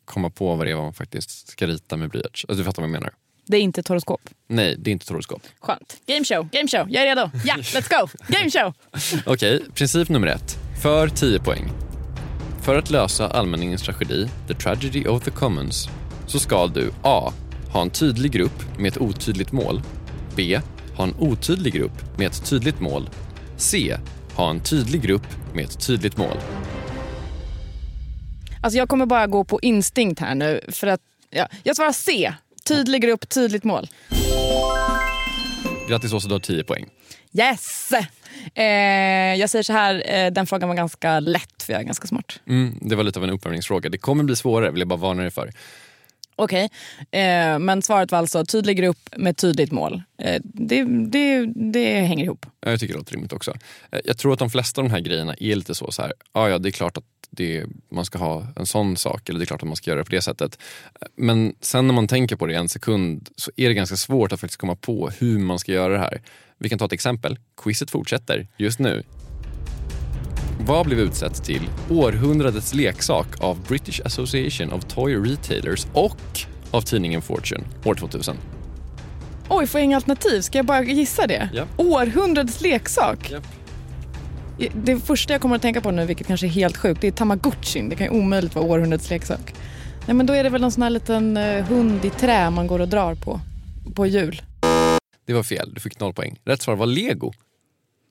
komma 0.06 0.30
på 0.30 0.56
vad 0.56 0.68
det 0.68 0.72
är 0.72 0.76
man 0.76 0.94
faktiskt 0.94 1.48
ska 1.48 1.68
rita 1.68 1.98
med 1.98 2.10
blyerts. 2.10 2.46
Alltså, 2.46 2.62
du 2.62 2.64
fattar 2.64 2.82
vad 2.82 2.90
jag 2.90 2.94
menar? 2.94 3.14
Det 3.48 3.58
är 3.58 3.62
inte 3.62 3.82
ett 3.82 3.88
horoskop. 3.88 4.22
Nej, 4.48 4.76
det 4.78 4.90
är 4.90 4.92
inte 4.92 5.14
horoskop. 5.14 5.42
Skönt. 5.60 5.98
Game 6.06 6.26
show, 6.26 6.50
game 6.52 6.68
show. 6.68 6.88
Jag 6.90 7.04
är 7.04 7.16
redo. 7.16 7.30
Ja, 7.46 7.56
let's 7.56 8.02
go. 8.02 8.08
Game 8.28 8.52
show. 8.52 8.74
Okej, 9.34 9.64
princip 9.74 10.10
nummer 10.10 10.28
ett. 10.28 10.58
För 10.82 11.08
10 11.08 11.40
poäng. 11.40 11.72
För 12.62 12.78
att 12.78 12.90
lösa 12.90 13.28
allmänningens 13.28 13.82
tragedi, 13.82 14.30
the 14.48 14.54
tragedy 14.54 15.06
of 15.06 15.24
the 15.24 15.32
commons, 15.32 15.90
så 16.28 16.40
ska 16.40 16.68
du 16.68 16.92
A. 17.02 17.34
Ha 17.72 17.82
en 17.82 17.90
tydlig 17.90 18.32
grupp 18.32 18.80
med 18.80 18.88
ett 18.92 18.98
otydligt 18.98 19.52
mål. 19.52 19.82
B. 20.36 20.60
Ha 20.98 21.04
en 21.04 21.16
otydlig 21.20 21.74
grupp 21.74 22.18
med 22.18 22.28
ett 22.28 22.50
tydligt 22.50 22.80
mål. 22.80 23.10
C. 23.58 23.98
Ha 24.36 24.50
en 24.50 24.60
tydlig 24.60 25.02
grupp 25.02 25.28
med 25.54 25.66
ett 25.66 25.88
tydligt 25.88 26.18
mål. 26.18 26.38
Alltså 28.62 28.78
jag 28.78 28.90
kommer 28.90 29.06
bara 29.06 29.28
gå 29.28 29.44
på 29.44 29.60
instinkt 29.62 30.20
här 30.20 30.36
nu. 30.36 30.62
För 30.70 30.88
att, 30.88 31.02
ja, 31.30 31.48
jag 31.64 31.76
svarar 31.76 31.92
C. 31.92 32.34
Tydlig 32.68 33.02
grupp, 33.02 33.30
tydligt 33.30 33.64
mål. 33.64 33.88
Grattis 35.90 36.14
Åsa, 36.14 36.28
du 36.28 36.34
har 36.34 36.40
10 36.40 36.64
poäng. 36.64 36.86
Yes! 37.34 37.92
Eh, 38.56 38.66
jag 39.40 39.50
säger 39.50 39.64
så 39.64 39.74
här, 39.74 40.04
eh, 40.06 40.32
den 40.32 40.46
frågan 40.48 40.70
var 40.70 40.76
ganska 40.76 41.20
lätt 41.20 41.64
för 41.64 41.74
jag 41.74 41.82
är 41.82 41.86
ganska 41.86 42.08
smart. 42.08 42.40
Mm, 42.48 42.78
det 42.82 42.96
var 42.96 43.04
lite 43.04 43.20
av 43.20 43.24
en 43.24 43.30
uppvärmningsfråga. 43.30 43.90
Det 43.90 43.98
kommer 43.98 44.24
bli 44.24 44.36
svårare, 44.36 44.72
vill 44.72 44.80
jag 44.80 44.88
bara 44.88 45.00
varna 45.00 45.22
dig 45.22 45.32
för. 45.32 45.52
Okej, 46.38 46.70
eh, 47.12 47.60
men 47.60 47.82
svaret 47.82 48.12
var 48.12 48.20
alltså 48.20 48.46
tydlig 48.46 48.78
grupp 48.78 49.10
med 49.18 49.38
tydligt 49.38 49.72
mål. 49.72 50.02
Eh, 50.18 50.42
det, 50.44 50.84
det, 50.84 51.46
det 51.72 52.00
hänger 52.02 52.24
ihop. 52.26 52.46
Ja, 52.62 52.70
Jag 52.72 52.80
tycker 52.80 52.94
det 52.94 52.98
låter 52.98 53.14
rimligt 53.14 53.34
också. 53.34 53.52
Eh, 53.92 54.00
Jag 54.06 54.18
tror 54.18 54.34
att 54.34 54.40
de 54.40 54.50
flesta 54.50 54.82
av 54.82 54.88
de 54.88 54.92
här 54.94 55.00
grejerna 55.00 55.36
är 55.40 55.56
lite 55.56 55.76
så, 55.76 55.92
så 55.92 56.02
här, 56.02 56.14
ja, 56.34 56.50
ja 56.50 56.58
det 56.58 56.70
är 56.70 56.72
klart 56.72 56.98
att 56.98 57.04
det, 57.30 57.66
man 57.92 58.06
ska 58.06 58.18
ha 58.18 58.48
en 58.56 58.66
sån 58.66 58.98
sak 58.98 59.30
eller 59.30 59.40
det 59.40 59.44
är 59.44 59.48
klart 59.48 59.62
att 59.62 59.68
man 59.68 59.76
ska 59.76 59.92
göra 59.92 60.00
det 60.00 60.06
på 60.06 60.12
det 60.12 60.22
sättet. 60.22 60.60
Eh, 61.02 61.08
men 61.16 61.56
sen 61.62 61.88
när 61.88 61.94
man 61.94 62.08
tänker 62.08 62.36
på 62.36 62.46
det 62.46 62.54
i 62.54 62.56
en 62.56 62.70
sekund 62.70 63.30
så 63.36 63.52
är 63.56 63.68
det 63.68 63.74
ganska 63.74 63.96
svårt 63.96 64.32
att 64.32 64.40
faktiskt 64.40 64.60
komma 64.62 64.76
på 64.76 65.10
hur 65.20 65.40
man 65.40 65.60
ska 65.60 65.72
göra 65.72 65.94
det 65.94 66.00
här. 66.00 66.22
Vi 66.58 66.70
kan 66.70 66.80
ta 66.80 66.86
ett 66.86 66.94
exempel. 66.94 67.38
Quizet 67.64 67.92
fortsätter 67.92 68.48
just 68.58 68.80
nu. 68.80 69.04
Vad 70.60 70.86
blev 70.86 71.00
utsett 71.00 71.44
till 71.44 71.70
århundradets 71.90 72.74
leksak 72.74 73.28
av 73.40 73.62
British 73.68 74.02
Association 74.06 74.74
of 74.74 74.86
Toy 74.86 75.16
Retailers 75.16 75.88
och 75.94 76.18
av 76.72 76.82
tidningen 76.82 77.22
Fortune 77.22 77.64
år 77.86 77.96
2000? 77.96 78.36
Oj, 79.50 79.68
får 79.68 79.80
jag 79.80 79.86
inga 79.86 79.96
alternativ? 79.96 80.42
Ska 80.42 80.58
jag 80.58 80.66
bara 80.66 80.84
gissa 80.84 81.28
det? 81.28 81.50
Ja. 81.54 81.66
Århundradets 81.78 82.62
leksak? 82.62 83.32
Japp. 83.32 83.48
Det 84.74 85.00
första 85.00 85.34
jag 85.34 85.42
kommer 85.42 85.56
att 85.56 85.62
tänka 85.62 85.82
på 85.82 85.92
nu, 85.92 86.06
vilket 86.06 86.28
kanske 86.28 86.48
är 86.48 86.50
helt 86.50 86.78
sjukt, 86.78 87.02
det 87.02 87.08
är 87.08 87.12
Tamagotchin. 87.12 87.90
Det 87.90 87.96
kan 87.96 88.08
ju 88.08 88.20
omöjligt 88.20 88.56
vara 88.56 88.66
århundradets 88.66 89.10
leksak. 89.10 89.56
Nej, 90.08 90.16
men 90.16 90.26
då 90.26 90.34
är 90.34 90.44
det 90.44 90.50
väl 90.50 90.62
någon 90.62 90.72
sån 90.72 90.84
här 90.84 90.90
liten 90.90 91.38
eh, 91.38 91.66
hund 91.66 92.06
i 92.06 92.10
trä 92.10 92.50
man 92.50 92.68
går 92.68 92.80
och 92.80 92.88
drar 92.88 93.16
på, 93.16 93.40
på 93.96 94.06
jul. 94.06 94.42
Det 95.26 95.34
var 95.34 95.44
fel, 95.44 95.74
du 95.74 95.82
fick 95.82 96.00
noll 96.00 96.14
poäng. 96.14 96.40
Rätt 96.46 96.62
svar 96.62 96.76
var 96.76 96.86
lego. 96.86 97.34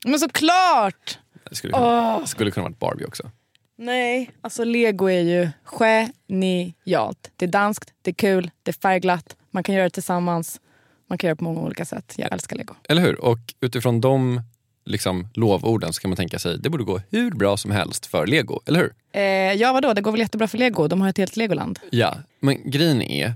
Men 0.05 0.19
såklart! 0.19 1.19
Det 1.51 1.55
skulle 1.55 1.73
kunna, 1.73 2.27
skulle 2.27 2.51
kunna 2.51 2.65
varit 2.65 2.79
Barbie 2.79 3.05
också. 3.05 3.31
Nej, 3.77 4.31
alltså 4.41 4.65
lego 4.65 5.07
är 5.07 5.21
ju 5.21 5.49
genialt. 5.65 7.31
Det 7.37 7.45
är 7.45 7.51
danskt, 7.51 7.93
det 8.03 8.11
är 8.11 8.15
kul, 8.15 8.51
det 8.63 8.71
är 8.71 8.81
färgglatt, 8.83 9.37
man 9.51 9.63
kan 9.63 9.75
göra 9.75 9.85
det 9.85 9.91
tillsammans. 9.91 10.61
Man 11.09 11.19
kan 11.19 11.29
göra 11.29 11.35
det 11.35 11.39
på 11.39 11.45
många 11.45 11.61
olika 11.61 11.85
sätt. 11.85 12.15
Jag 12.17 12.33
älskar 12.33 12.57
lego. 12.57 12.75
Eller 12.89 13.03
hur? 13.03 13.25
Och 13.25 13.39
utifrån 13.61 14.01
de 14.01 14.41
liksom, 14.85 15.29
lovorden 15.35 15.93
så 15.93 16.01
kan 16.01 16.11
man 16.11 16.17
tänka 16.17 16.39
sig 16.39 16.59
det 16.59 16.71
borde 16.71 16.85
gå 16.85 17.01
hur 17.11 17.31
bra 17.31 17.57
som 17.57 17.71
helst 17.71 18.07
för 18.07 18.27
lego, 18.27 18.61
eller 18.67 18.81
hur? 18.81 18.95
Eh, 19.13 19.23
ja, 19.53 19.73
vadå? 19.73 19.93
Det 19.93 20.01
går 20.01 20.13
väl 20.13 20.21
jättebra 20.21 20.49
för 20.49 20.59
lego? 20.59 20.89
De 20.89 21.01
har 21.01 21.09
ett 21.09 21.19
helt 21.19 21.37
legoland. 21.37 21.79
Ja, 21.91 22.17
men 22.41 22.71
grejen 22.71 23.03
är 23.03 23.35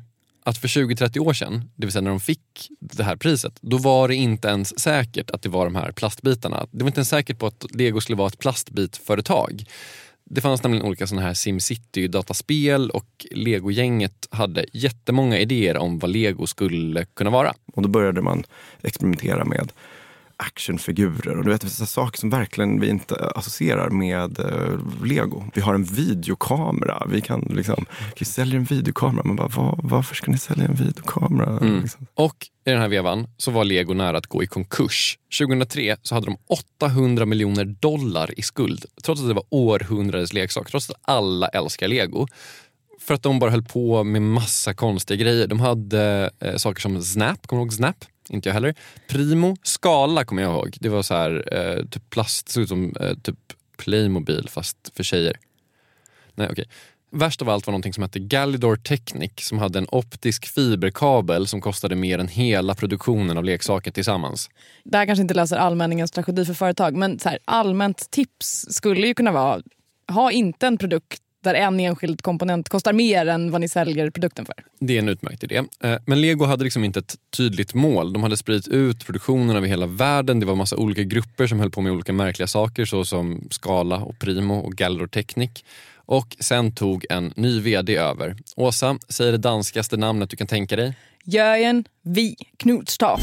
att 0.49 0.59
för 0.59 0.69
20-30 0.69 1.19
år 1.19 1.33
sedan, 1.33 1.71
det 1.75 1.87
vill 1.87 1.93
säga 1.93 2.03
när 2.03 2.11
de 2.11 2.21
fick 2.21 2.69
det 2.81 3.03
här 3.03 3.17
priset, 3.17 3.59
då 3.61 3.79
var 3.79 4.09
det 4.09 4.15
inte 4.15 4.49
ens 4.49 4.81
säkert 4.81 5.31
att 5.31 5.43
det 5.43 5.49
var 5.49 5.65
de 5.65 5.75
här 5.75 5.93
plastbitarna. 5.93 6.67
Det 6.71 6.85
var 6.85 6.87
inte 6.87 6.99
ens 6.99 7.09
säkert 7.09 7.39
på 7.39 7.47
att 7.47 7.67
Lego 7.71 8.01
skulle 8.01 8.17
vara 8.17 8.29
ett 8.29 8.39
plastbitföretag. 8.39 9.65
Det 10.25 10.41
fanns 10.41 10.63
nämligen 10.63 10.87
olika 10.87 11.07
sådana 11.07 11.27
här 11.27 11.35
SimCity-dataspel 11.35 12.91
och 12.91 13.27
Lego-gänget 13.31 14.29
hade 14.31 14.67
jättemånga 14.73 15.39
idéer 15.39 15.77
om 15.77 15.99
vad 15.99 16.11
Lego 16.11 16.47
skulle 16.47 17.05
kunna 17.05 17.31
vara. 17.31 17.55
Och 17.75 17.83
då 17.83 17.89
började 17.89 18.23
man 18.23 18.45
experimentera 18.83 19.45
med 19.45 19.73
actionfigurer 20.39 21.37
och 21.37 21.45
du 21.45 21.51
vet 21.51 21.65
vissa 21.65 21.87
saker 21.87 22.19
som 22.19 22.31
verkligen 22.31 22.81
vi 22.81 22.89
inte 22.89 23.33
associerar 23.35 23.91
med 23.91 24.39
eh, 24.39 25.05
lego. 25.05 25.45
Vi 25.55 25.61
har 25.61 25.75
en 25.75 25.85
videokamera. 25.85 27.07
Vi 27.09 27.21
kan 27.21 27.41
liksom, 27.41 27.87
vi 28.19 28.25
säljer 28.25 28.57
en 28.57 28.65
videokamera. 28.65 29.25
Man 29.27 29.37
bara, 29.37 29.49
var, 29.49 29.81
varför 29.83 30.15
ska 30.15 30.31
ni 30.31 30.39
sälja 30.39 30.65
en 30.65 30.75
videokamera? 30.75 31.51
Mm. 31.51 31.83
Liksom. 31.83 32.07
Och 32.15 32.47
i 32.65 32.71
den 32.71 32.81
här 32.81 32.89
vevan 32.89 33.27
så 33.37 33.51
var 33.51 33.65
Lego 33.65 33.95
nära 33.95 34.19
att 34.19 34.27
gå 34.27 34.43
i 34.43 34.47
konkurs. 34.47 35.19
2003 35.39 35.97
så 36.03 36.15
hade 36.15 36.27
de 36.27 36.37
800 36.81 37.27
miljoner 37.27 37.65
dollar 37.65 38.39
i 38.39 38.43
skuld. 38.43 38.85
Trots 39.05 39.21
att 39.21 39.29
det 39.29 39.35
var 39.35 39.45
århundradets 39.51 40.33
leksak. 40.33 40.71
Trots 40.71 40.91
att 40.91 40.97
alla 41.03 41.49
älskar 41.49 41.89
Lego. 41.89 42.27
För 43.01 43.15
att 43.15 43.23
de 43.23 43.39
bara 43.39 43.51
höll 43.51 43.65
på 43.65 44.05
med 44.05 44.23
massa 44.23 44.75
konstiga 44.75 45.23
grejer. 45.23 45.47
De 45.47 45.61
hade 45.61 46.31
eh, 46.41 46.57
saker 46.57 46.81
som 46.81 47.03
Snap, 47.03 47.47
kommer 47.47 47.61
du 47.61 47.65
ihåg 47.65 47.73
Snap? 47.73 47.97
Inte 48.31 48.49
jag 48.49 48.55
heller. 48.55 48.75
Primo, 49.09 49.57
Skala 49.63 50.25
kommer 50.25 50.43
jag 50.43 50.53
ihåg. 50.53 50.77
Det 50.81 50.89
var 50.89 51.03
så 51.03 51.15
här, 51.15 51.49
eh, 51.53 51.85
typ 51.85 52.11
plast, 52.11 52.49
såg 52.49 52.63
ut 52.63 52.69
som 52.69 52.95
eh, 53.01 53.15
typ 53.23 53.39
Playmobil 53.77 54.49
fast 54.49 54.91
för 54.95 55.03
tjejer. 55.03 55.37
Nej, 56.35 56.49
okej. 56.51 56.65
Värst 57.11 57.43
av 57.43 57.49
allt 57.49 57.67
var 57.67 57.73
någonting 57.73 57.93
som 57.93 58.03
hette 58.03 58.19
Galidor 58.19 58.77
Technic 58.77 59.33
som 59.37 59.59
hade 59.59 59.79
en 59.79 59.87
optisk 59.93 60.47
fiberkabel 60.47 61.47
som 61.47 61.61
kostade 61.61 61.97
mer 61.97 62.19
än 62.19 62.29
hela 62.29 62.75
produktionen 62.75 63.39
av 63.39 63.45
leksaken 63.45 63.93
tillsammans. 63.93 64.51
Det 64.85 64.97
här 64.99 65.07
kanske 65.07 65.23
inte 65.23 65.35
löser 65.35 65.57
allmänningens 65.57 66.11
tragedi 66.11 66.45
för 66.45 66.55
företag, 66.55 66.97
men 66.97 67.19
så 67.19 67.29
här, 67.29 67.39
allmänt 67.45 68.11
tips 68.11 68.67
skulle 68.71 69.07
ju 69.07 69.15
kunna 69.15 69.33
vara, 69.33 69.63
ha 70.13 70.31
inte 70.31 70.67
en 70.67 70.79
produkt 70.79 71.23
där 71.45 71.55
en 71.55 71.81
enskild 71.81 72.23
komponent 72.23 72.69
kostar 72.69 72.93
mer 72.93 73.27
än 73.27 73.51
vad 73.51 73.61
ni 73.61 73.69
säljer 73.69 74.11
produkten 74.11 74.47
för. 74.47 74.55
Det 74.81 74.95
är 74.95 74.99
en 74.99 75.09
utmärkt 75.09 75.45
idé. 75.45 75.63
Eh, 75.85 75.97
Men 76.07 76.21
Lego 76.21 76.45
hade 76.45 76.65
liksom 76.65 76.85
inte 76.85 76.99
ett 76.99 77.17
tydligt 77.37 77.75
mål. 77.75 78.13
De 78.13 78.23
hade 78.23 78.37
spridit 78.37 78.69
ut 78.69 79.07
produktionen 79.07 79.57
över 79.57 79.69
hela 79.69 79.87
världen. 79.87 80.41
Det 80.41 80.47
var 80.47 80.55
massa 80.55 80.77
olika 80.77 81.03
grupper 81.03 81.47
som 81.47 81.61
höll 81.61 81.71
på 81.71 81.81
med 81.81 81.93
olika 81.93 82.13
märkliga 82.13 82.47
saker 82.47 82.85
såsom 82.85 83.49
Scala 83.51 83.97
och 83.97 84.19
Primo 84.19 84.55
och 84.59 84.73
Galilor 84.73 85.07
Technic. 85.07 85.51
Och 85.97 86.37
sen 86.41 86.75
tog 86.75 87.07
en 87.11 87.33
ny 87.37 87.61
VD 87.61 87.97
över. 87.97 88.37
Åsa, 88.57 88.99
säg 89.09 89.31
det 89.33 89.39
danskaste 89.39 89.97
namnet 89.97 90.31
du 90.31 90.37
kan 90.37 90.47
tänka 90.47 90.77
dig. 90.77 90.95
Jörgen 91.25 91.85
Vi 92.03 92.37
Knutstorp. 92.57 93.21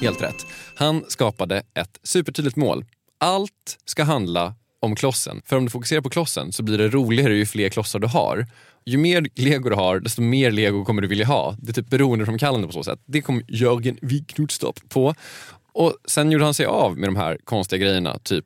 Helt 0.00 0.22
rätt. 0.22 0.46
Han 0.76 1.04
skapade 1.08 1.62
ett 1.74 1.98
supertydligt 2.02 2.56
mål. 2.56 2.84
Allt 3.20 3.78
ska 3.84 4.02
handla 4.04 4.54
om 4.82 4.96
klossen. 4.96 5.42
För 5.44 5.56
om 5.56 5.64
du 5.64 5.70
fokuserar 5.70 6.00
på 6.00 6.10
klossen 6.10 6.52
så 6.52 6.62
blir 6.62 6.78
det 6.78 6.88
roligare 6.88 7.36
ju 7.36 7.46
fler 7.46 7.68
klossar 7.68 7.98
du 7.98 8.06
har. 8.06 8.46
Ju 8.84 8.98
mer 8.98 9.28
lego 9.34 9.68
du 9.68 9.76
har, 9.76 10.00
desto 10.00 10.22
mer 10.22 10.50
lego 10.50 10.84
kommer 10.84 11.02
du 11.02 11.08
vilja 11.08 11.26
ha. 11.26 11.56
Det 11.58 11.70
är 11.70 11.72
typ 11.72 11.90
beroendeframkallande 11.90 12.66
på 12.66 12.72
så 12.72 12.84
sätt. 12.84 13.00
Det 13.04 13.22
kom 13.22 13.42
Jörgen 13.48 13.98
Wigknutstorp 14.02 14.88
på. 14.88 15.14
Och 15.72 15.96
sen 16.04 16.30
gjorde 16.30 16.44
han 16.44 16.54
sig 16.54 16.66
av 16.66 16.98
med 16.98 17.08
de 17.08 17.16
här 17.16 17.38
konstiga 17.44 17.86
grejerna, 17.86 18.18
typ 18.18 18.44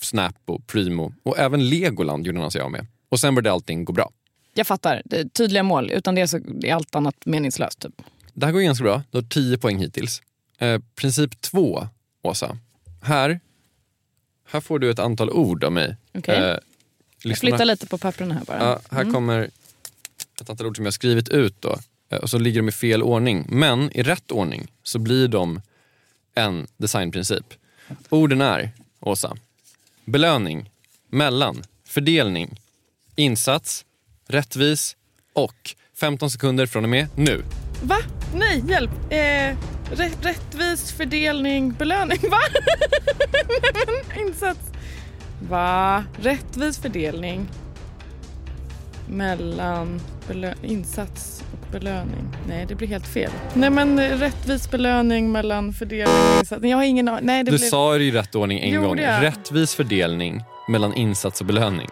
Snap 0.00 0.36
och 0.44 0.66
Primo. 0.66 1.12
Och 1.22 1.38
även 1.38 1.68
Legoland 1.68 2.26
gjorde 2.26 2.40
han 2.40 2.50
sig 2.50 2.60
av 2.60 2.70
med. 2.70 2.86
Och 3.08 3.20
sen 3.20 3.34
började 3.34 3.52
allting 3.52 3.84
gå 3.84 3.92
bra. 3.92 4.10
Jag 4.54 4.66
fattar. 4.66 5.02
Tydliga 5.32 5.62
mål. 5.62 5.90
Utan 5.90 6.14
det 6.14 6.28
så 6.28 6.36
är 6.62 6.74
allt 6.74 6.94
annat 6.94 7.16
meningslöst. 7.24 7.80
Typ. 7.80 8.02
Det 8.34 8.46
här 8.46 8.52
går 8.52 8.60
ganska 8.60 8.84
bra. 8.84 9.02
Du 9.10 9.18
har 9.18 9.22
10 9.22 9.58
poäng 9.58 9.78
hittills. 9.78 10.22
Eh, 10.58 10.80
princip 10.94 11.40
2, 11.40 11.88
Åsa. 12.22 12.58
Här, 13.02 13.40
här 14.50 14.60
får 14.60 14.78
du 14.78 14.90
ett 14.90 14.98
antal 14.98 15.30
ord 15.30 15.64
av 15.64 15.72
mig. 15.72 15.96
Okej. 16.18 16.36
Eh, 16.36 16.42
Jag 16.44 16.60
lyssnarna- 17.22 17.50
flyttar 17.56 17.64
lite 17.64 17.86
på 17.86 17.98
papperna 17.98 18.34
här 18.34 18.44
bara. 18.44 18.58
Ja, 18.58 18.80
här 18.96 19.12
kommer 19.12 19.50
ett 20.40 20.50
antal 20.50 20.66
ord 20.66 20.76
som 20.76 20.84
jag 20.84 20.86
har 20.86 20.92
skrivit 20.92 21.28
ut 21.28 21.54
då. 21.60 21.78
Eh, 22.10 22.18
Och 22.18 22.30
så 22.30 22.38
ligger 22.38 22.60
de 22.60 22.68
i 22.68 22.72
fel 22.72 23.02
ordning. 23.02 23.46
Men 23.48 23.90
i 23.96 24.02
rätt 24.02 24.30
ordning 24.30 24.66
så 24.82 24.98
blir 24.98 25.28
de 25.28 25.60
en 26.34 26.66
designprincip. 26.76 27.44
Orden 28.08 28.40
är, 28.40 28.70
Åsa, 29.00 29.36
belöning, 30.04 30.70
mellan, 31.10 31.62
fördelning, 31.84 32.60
insats, 33.16 33.84
rättvis 34.26 34.96
och 35.32 35.74
15 35.94 36.30
sekunder 36.30 36.66
från 36.66 36.84
och 36.84 36.90
med 36.90 37.06
nu. 37.16 37.42
Va? 37.82 37.96
Nej, 38.34 38.64
hjälp. 38.68 38.90
Eh, 39.12 39.58
rä- 39.92 40.22
rättvis 40.22 40.92
fördelning, 40.92 41.72
belöning. 41.72 42.18
Va? 42.30 42.38
Insats. 44.26 44.60
Va? 45.48 46.04
Rättvis 46.20 46.78
fördelning 46.78 47.48
mellan 49.08 50.00
insats 50.62 51.44
och 51.52 51.72
belöning. 51.72 52.28
Nej, 52.48 52.66
det 52.68 52.74
blir 52.74 52.88
helt 52.88 53.06
fel. 53.06 53.30
Nej, 53.54 53.70
men 53.70 54.00
rättvis 54.00 54.70
belöning 54.70 55.32
mellan 55.32 55.72
fördelning 55.72 56.16
och 56.34 56.38
insats. 56.40 56.64
Jag 56.64 56.76
har 56.76 56.84
ingen 56.84 57.08
aning. 57.08 57.26
Nej, 57.26 57.44
det 57.44 57.50
Du 57.50 57.58
blev... 57.58 57.68
sa 57.68 57.94
det 57.98 58.04
i 58.04 58.10
rätt 58.10 58.34
ordning 58.34 58.58
en 58.58 58.70
Gjorde 58.74 58.86
gång. 58.88 58.98
Rättvis 58.98 59.74
fördelning 59.74 60.42
mellan 60.68 60.94
insats 60.94 61.40
och 61.40 61.46
belöning. 61.46 61.88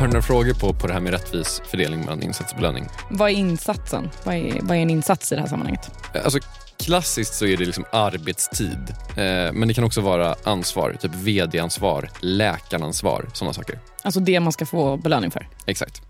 Har 0.00 0.06
du 0.06 0.12
några 0.12 0.22
frågor 0.22 0.54
på, 0.54 0.72
på 0.74 0.86
det 0.86 0.92
här 0.92 1.00
med 1.00 1.12
rättvis 1.12 1.62
fördelning 1.66 2.00
mellan 2.00 2.22
insats 2.22 2.52
och 2.52 2.58
belöning? 2.58 2.84
Vad 3.10 3.30
är 3.30 3.34
insatsen? 3.34 4.10
Vad 4.24 4.34
är, 4.34 4.60
vad 4.62 4.76
är 4.76 4.80
en 4.80 4.90
insats 4.90 5.32
i 5.32 5.34
det 5.34 5.40
här 5.40 5.48
sammanhanget? 5.48 5.90
Alltså, 6.24 6.38
klassiskt 6.78 7.34
så 7.34 7.46
är 7.46 7.56
det 7.56 7.64
liksom 7.64 7.84
arbetstid. 7.92 8.94
Eh, 9.10 9.52
men 9.52 9.68
det 9.68 9.74
kan 9.74 9.84
också 9.84 10.00
vara 10.00 10.34
ansvar, 10.44 10.96
typ 11.00 11.14
vd-ansvar, 11.14 12.10
läkaransvar, 12.20 13.28
sådana 13.32 13.52
saker. 13.52 13.78
Alltså 14.02 14.20
det 14.20 14.40
man 14.40 14.52
ska 14.52 14.66
få 14.66 14.96
belöning 14.96 15.30
för. 15.30 15.48
Exakt. 15.66 16.02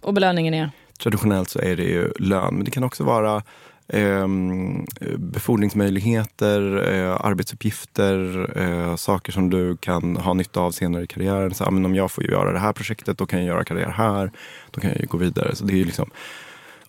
Och 0.00 0.14
belöningen 0.14 0.54
är? 0.54 0.70
Traditionellt 0.98 1.50
så 1.50 1.58
är 1.58 1.76
det 1.76 1.84
ju 1.84 2.12
lön, 2.18 2.54
men 2.54 2.64
det 2.64 2.70
kan 2.70 2.84
också 2.84 3.04
vara 3.04 3.42
eh, 3.88 4.28
befordringsmöjligheter, 5.16 6.92
eh, 6.92 7.26
arbetsuppgifter, 7.26 8.50
eh, 8.60 8.96
saker 8.96 9.32
som 9.32 9.50
du 9.50 9.76
kan 9.76 10.16
ha 10.16 10.34
nytta 10.34 10.60
av 10.60 10.70
senare 10.70 11.04
i 11.04 11.06
karriären. 11.06 11.54
Så, 11.54 11.64
ah, 11.64 11.70
men 11.70 11.84
om 11.84 11.94
jag 11.94 12.10
får 12.10 12.24
göra 12.24 12.52
det 12.52 12.58
här 12.58 12.72
projektet, 12.72 13.18
då 13.18 13.26
kan 13.26 13.38
jag 13.38 13.48
göra 13.48 13.64
karriär 13.64 13.88
här. 13.88 14.30
Då 14.70 14.80
kan 14.80 14.90
jag 14.90 15.00
ju 15.00 15.06
gå 15.06 15.18
vidare. 15.18 15.56
Så 15.56 15.64
det 15.64 15.72
är 15.72 15.76
ju 15.76 15.84
liksom, 15.84 16.10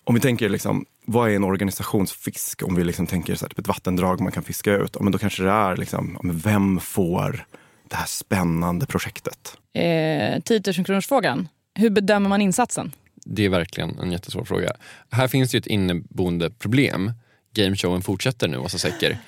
om 0.04 0.14
vi 0.14 0.20
tänker, 0.20 0.48
liksom, 0.48 0.84
vad 1.04 1.30
är 1.30 1.36
en 1.36 1.44
organisationsfisk? 1.44 2.62
Om 2.62 2.74
vi 2.74 2.84
liksom 2.84 3.06
tänker 3.06 3.34
så 3.34 3.44
här, 3.44 3.48
typ 3.48 3.58
ett 3.58 3.68
vattendrag 3.68 4.20
man 4.20 4.32
kan 4.32 4.42
fiska 4.42 4.72
ut. 4.72 4.96
Ah, 4.96 5.02
men 5.02 5.12
då 5.12 5.18
kanske 5.18 5.42
det 5.42 5.50
är, 5.50 5.76
liksom, 5.76 6.16
ah, 6.16 6.20
men 6.22 6.38
vem 6.38 6.80
får 6.80 7.46
det 7.88 7.96
här 7.96 8.06
spännande 8.06 8.86
projektet? 8.86 9.56
Eh, 9.72 10.40
10 10.40 10.62
000 10.76 10.86
kronors 10.86 11.06
frågan. 11.06 11.48
Hur 11.74 11.90
bedömer 11.90 12.28
man 12.28 12.42
insatsen? 12.42 12.92
Det 13.28 13.44
är 13.44 13.48
verkligen 13.48 13.98
en 13.98 14.12
jättesvår 14.12 14.44
fråga. 14.44 14.72
Här 15.10 15.28
finns 15.28 15.54
ju 15.54 15.58
ett 15.58 15.66
inneboende 15.66 16.50
problem. 16.50 17.12
Gameshowen 17.54 18.02
fortsätter 18.02 18.48
nu, 18.48 18.58
Åsa 18.58 18.78
Secker. 18.78 19.18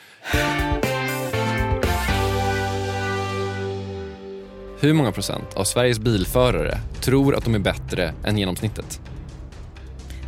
Hur 4.81 4.92
många 4.92 5.12
procent 5.12 5.55
av 5.55 5.64
Sveriges 5.64 5.99
bilförare 5.99 6.79
tror 7.01 7.37
att 7.37 7.44
de 7.44 7.55
är 7.55 7.59
bättre 7.59 8.14
än 8.25 8.38
genomsnittet? 8.38 9.01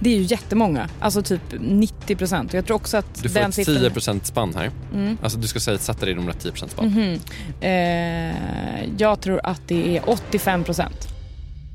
Det 0.00 0.10
är 0.10 0.16
ju 0.16 0.22
jättemånga. 0.22 0.88
Alltså 1.00 1.22
typ 1.22 1.42
90 1.60 2.16
procent. 2.16 2.52
Jag 2.52 2.66
tror 2.66 2.76
också 2.76 2.96
att 2.96 3.22
Du 3.22 3.28
får 3.28 3.40
ett 3.40 3.54
siffran... 3.54 3.76
10 3.76 3.90
procent 3.90 4.26
spann 4.26 4.54
här. 4.54 4.70
Mm. 4.94 5.18
Alltså 5.22 5.38
du 5.38 5.48
ska 5.48 5.60
säga, 5.60 5.78
sätta 5.78 6.04
dig 6.04 6.14
i 6.14 6.16
de 6.16 6.28
rätt 6.28 6.40
10 6.40 6.52
procent 6.52 6.72
spann. 6.72 6.86
Mhm. 6.86 7.20
Eh, 7.60 8.88
jag 8.98 9.20
tror 9.20 9.40
att 9.44 9.60
det 9.66 9.96
är 9.96 10.10
85 10.10 10.64
procent. 10.64 11.08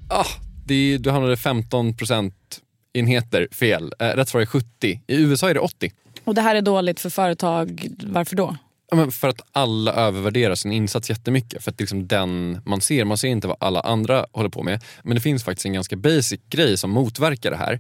Ah, 0.10 0.26
det 0.66 0.76
är, 0.94 0.98
du 0.98 1.12
hamnade 1.12 1.36
15% 1.36 2.32
enheter 2.94 3.48
fel. 3.52 3.94
Eh, 4.00 4.08
rätt 4.08 4.30
svar 4.30 4.42
är 4.42 4.46
70. 4.46 4.68
I 4.82 5.00
USA 5.08 5.50
är 5.50 5.54
det 5.54 5.60
80. 5.60 5.92
Och 6.24 6.36
det 6.36 6.42
här 6.42 6.56
är 6.56 6.62
dåligt 6.62 7.00
för 7.00 7.10
företag. 7.10 7.88
Varför 8.04 8.36
då? 8.36 8.58
Ja, 8.90 8.98
men 8.98 9.12
för 9.12 9.28
att 9.28 9.42
alla 9.52 9.94
övervärderar 9.94 10.56
sin 10.56 10.72
insats 10.72 11.10
jättemycket. 11.10 11.64
För 11.64 11.72
att 11.72 11.80
liksom 11.80 12.08
den 12.08 12.62
man 12.66 12.82
ser. 12.82 13.06
Man 13.06 13.18
ser 13.18 13.28
inte 13.28 13.48
vad 13.48 13.58
alla 13.60 13.80
andra 13.82 14.26
håller 14.32 14.50
på 14.50 14.64
med. 14.64 14.84
Men 15.04 15.16
det 15.16 15.22
finns 15.22 15.44
faktiskt 15.44 15.66
en 15.66 15.74
ganska 15.74 15.96
basic 15.96 16.42
grej 16.50 16.78
som 16.78 16.92
motverkar 16.92 17.52
det 17.52 17.58
här. 17.58 17.74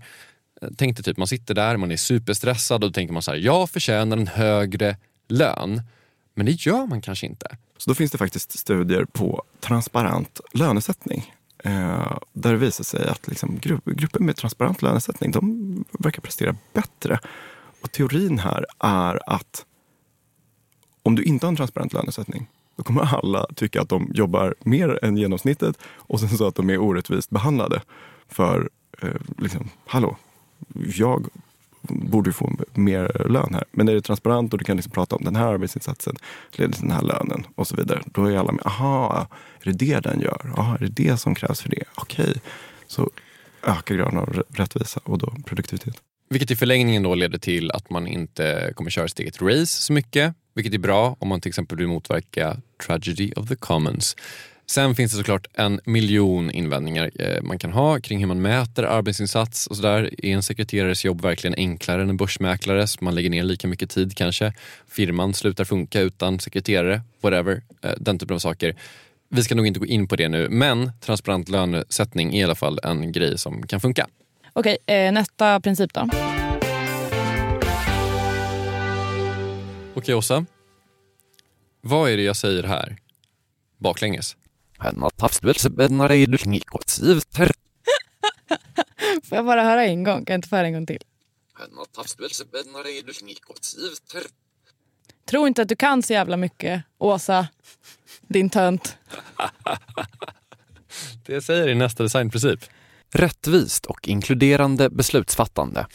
Eh, 0.61 0.69
Tänk 0.77 0.97
dig 0.97 1.03
typ 1.03 1.17
man 1.17 1.27
sitter 1.27 1.53
där, 1.53 1.77
man 1.77 1.91
är 1.91 1.97
superstressad 1.97 2.83
och 2.83 2.89
då 2.89 2.93
tänker 2.93 3.13
man 3.13 3.21
så 3.21 3.31
här, 3.31 3.37
jag 3.37 3.69
förtjänar 3.69 4.17
en 4.17 4.27
högre 4.27 4.97
lön. 5.29 5.81
Men 6.35 6.45
det 6.45 6.51
gör 6.51 6.85
man 6.87 7.01
kanske 7.01 7.25
inte. 7.25 7.57
Så 7.77 7.89
då 7.89 7.95
finns 7.95 8.11
det 8.11 8.17
faktiskt 8.17 8.59
studier 8.59 9.05
på 9.05 9.43
transparent 9.59 10.39
lönesättning. 10.53 11.33
Eh, 11.65 12.17
där 12.34 12.51
det 12.51 12.58
visar 12.58 12.84
sig 12.84 13.08
att 13.08 13.28
liksom 13.28 13.60
gru- 13.60 13.93
grupper 13.93 14.19
med 14.19 14.36
transparent 14.36 14.82
lönesättning 14.82 15.32
de 15.32 15.86
verkar 15.91 16.21
prestera 16.21 16.56
bättre. 16.73 17.19
Och 17.82 17.91
teorin 17.91 18.39
här 18.39 18.65
är 18.80 19.30
att 19.30 19.65
om 21.04 21.15
du 21.15 21.23
inte 21.23 21.45
har 21.45 21.51
en 21.51 21.56
transparent 21.56 21.93
lönesättning 21.93 22.47
då 22.75 22.84
kommer 22.84 23.15
alla 23.15 23.45
tycka 23.56 23.82
att 23.82 23.89
de 23.89 24.12
jobbar 24.13 24.56
mer 24.60 24.99
än 25.06 25.17
genomsnittet 25.17 25.78
och 25.84 26.19
sen 26.19 26.30
så 26.30 26.47
att 26.47 26.56
de 26.56 26.69
är 26.69 26.78
orättvist 26.78 27.30
behandlade. 27.30 27.82
För, 28.28 28.69
eh, 29.01 29.21
liksom, 29.38 29.69
hallå, 29.86 30.17
jag 30.73 31.28
borde 31.89 32.33
få 32.33 32.57
mer 32.73 33.27
lön 33.29 33.53
här. 33.53 33.63
Men 33.71 33.89
är 33.89 33.93
det 33.93 34.01
transparent 34.01 34.53
och 34.53 34.59
du 34.59 34.65
kan 34.65 34.77
liksom 34.77 34.91
prata 34.91 35.15
om 35.15 35.23
den 35.23 35.35
här 35.35 35.45
arbetsinsatsen 35.45 36.15
leder 36.51 36.73
till 36.73 36.81
den 36.81 36.91
här 36.91 37.01
lönen 37.01 37.47
och 37.55 37.67
så 37.67 37.75
vidare. 37.75 38.03
Då 38.05 38.25
är 38.25 38.37
alla 38.37 38.51
med, 38.51 38.65
aha, 38.65 39.27
är 39.61 39.71
det 39.71 39.85
det 39.85 39.99
den 39.99 40.21
gör? 40.21 40.53
Aha, 40.57 40.75
är 40.75 40.79
det 40.79 41.03
det 41.03 41.17
som 41.17 41.35
krävs 41.35 41.61
för 41.61 41.69
det? 41.69 41.83
Okej, 41.95 42.33
så 42.87 43.09
ökar 43.63 43.95
graden 43.95 44.17
av 44.17 44.43
rättvisa 44.49 44.99
och 45.03 45.17
då 45.17 45.33
produktivitet. 45.45 45.95
Vilket 46.29 46.51
i 46.51 46.55
förlängningen 46.55 47.03
då 47.03 47.15
leder 47.15 47.37
till 47.37 47.71
att 47.71 47.89
man 47.89 48.07
inte 48.07 48.73
kommer 48.75 48.89
köra 48.89 49.07
sitt 49.07 49.19
eget 49.19 49.41
race 49.41 49.65
så 49.65 49.93
mycket. 49.93 50.35
Vilket 50.55 50.73
är 50.73 50.77
bra 50.77 51.15
om 51.19 51.27
man 51.27 51.41
till 51.41 51.49
exempel 51.49 51.77
vill 51.77 51.87
motverka 51.87 52.57
tragedy 52.85 53.31
of 53.35 53.47
the 53.47 53.55
commons. 53.55 54.15
Sen 54.67 54.95
finns 54.95 55.12
det 55.12 55.17
såklart 55.17 55.47
en 55.54 55.80
miljon 55.86 56.51
invändningar 56.51 57.12
eh, 57.19 57.41
man 57.41 57.60
kan 57.60 57.71
ha 57.71 57.99
kring 57.99 58.19
hur 58.19 58.28
man 58.28 58.41
mäter 58.41 58.84
arbetsinsats 58.84 59.67
och 59.67 59.75
sådär. 59.75 60.25
Är 60.25 60.34
en 60.34 60.43
sekreterares 60.43 61.06
jobb 61.06 61.21
verkligen 61.21 61.56
enklare 61.56 62.01
än 62.01 62.10
en 62.10 62.17
börsmäklares? 62.17 63.01
Man 63.01 63.15
lägger 63.15 63.30
ner 63.30 63.43
lika 63.43 63.67
mycket 63.67 63.89
tid 63.89 64.17
kanske. 64.17 64.54
Firman 64.88 65.34
slutar 65.34 65.63
funka 65.65 66.01
utan 66.01 66.39
sekreterare, 66.39 67.01
whatever. 67.21 67.62
Eh, 67.82 67.91
Den 67.97 68.19
typen 68.19 68.36
av 68.36 68.39
saker. 68.39 68.75
Vi 69.30 69.43
ska 69.43 69.56
nog 69.56 69.67
inte 69.67 69.80
gå 69.80 69.86
in 69.86 70.08
på 70.08 70.15
det 70.15 70.30
nu, 70.30 70.49
men 70.49 70.91
transparent 71.01 71.49
lönesättning 71.49 72.36
är 72.36 72.41
i 72.41 72.43
alla 72.43 72.56
fall 72.56 72.80
en 72.84 73.12
grej 73.12 73.38
som 73.38 73.67
kan 73.67 73.80
funka. 73.80 74.08
Okej, 74.54 74.78
eh, 74.86 75.12
nästa 75.12 75.60
princip 75.60 75.93
då. 75.93 76.10
Okej 79.93 80.15
Åsa. 80.15 80.45
Vad 81.82 82.10
är 82.10 82.17
det 82.17 82.23
jag 82.23 82.36
säger 82.36 82.63
här? 82.63 82.97
Baklänges. 83.78 84.36
Får 89.23 89.35
jag 89.35 89.45
bara 89.45 89.63
höra 89.63 89.85
en 89.85 90.03
gång? 90.03 90.25
Kan 90.25 90.33
jag 90.33 90.38
inte 90.38 90.49
få 90.49 90.55
höra 90.55 90.67
en 90.67 90.73
gång 90.73 90.85
till? 90.85 91.01
Tro 95.29 95.47
inte 95.47 95.61
att 95.61 95.69
du 95.69 95.75
kan 95.75 96.03
så 96.03 96.13
jävla 96.13 96.38
mycket, 96.38 96.83
Åsa. 96.97 97.47
Din 98.21 98.49
tönt. 98.49 98.97
Det 101.25 101.41
säger 101.41 101.67
är 101.67 101.75
nästa 101.75 102.03
designprincip. 102.03 102.59
Rättvist 103.11 103.85
och 103.85 104.07
inkluderande 104.07 104.89
beslutsfattande. 104.89 105.88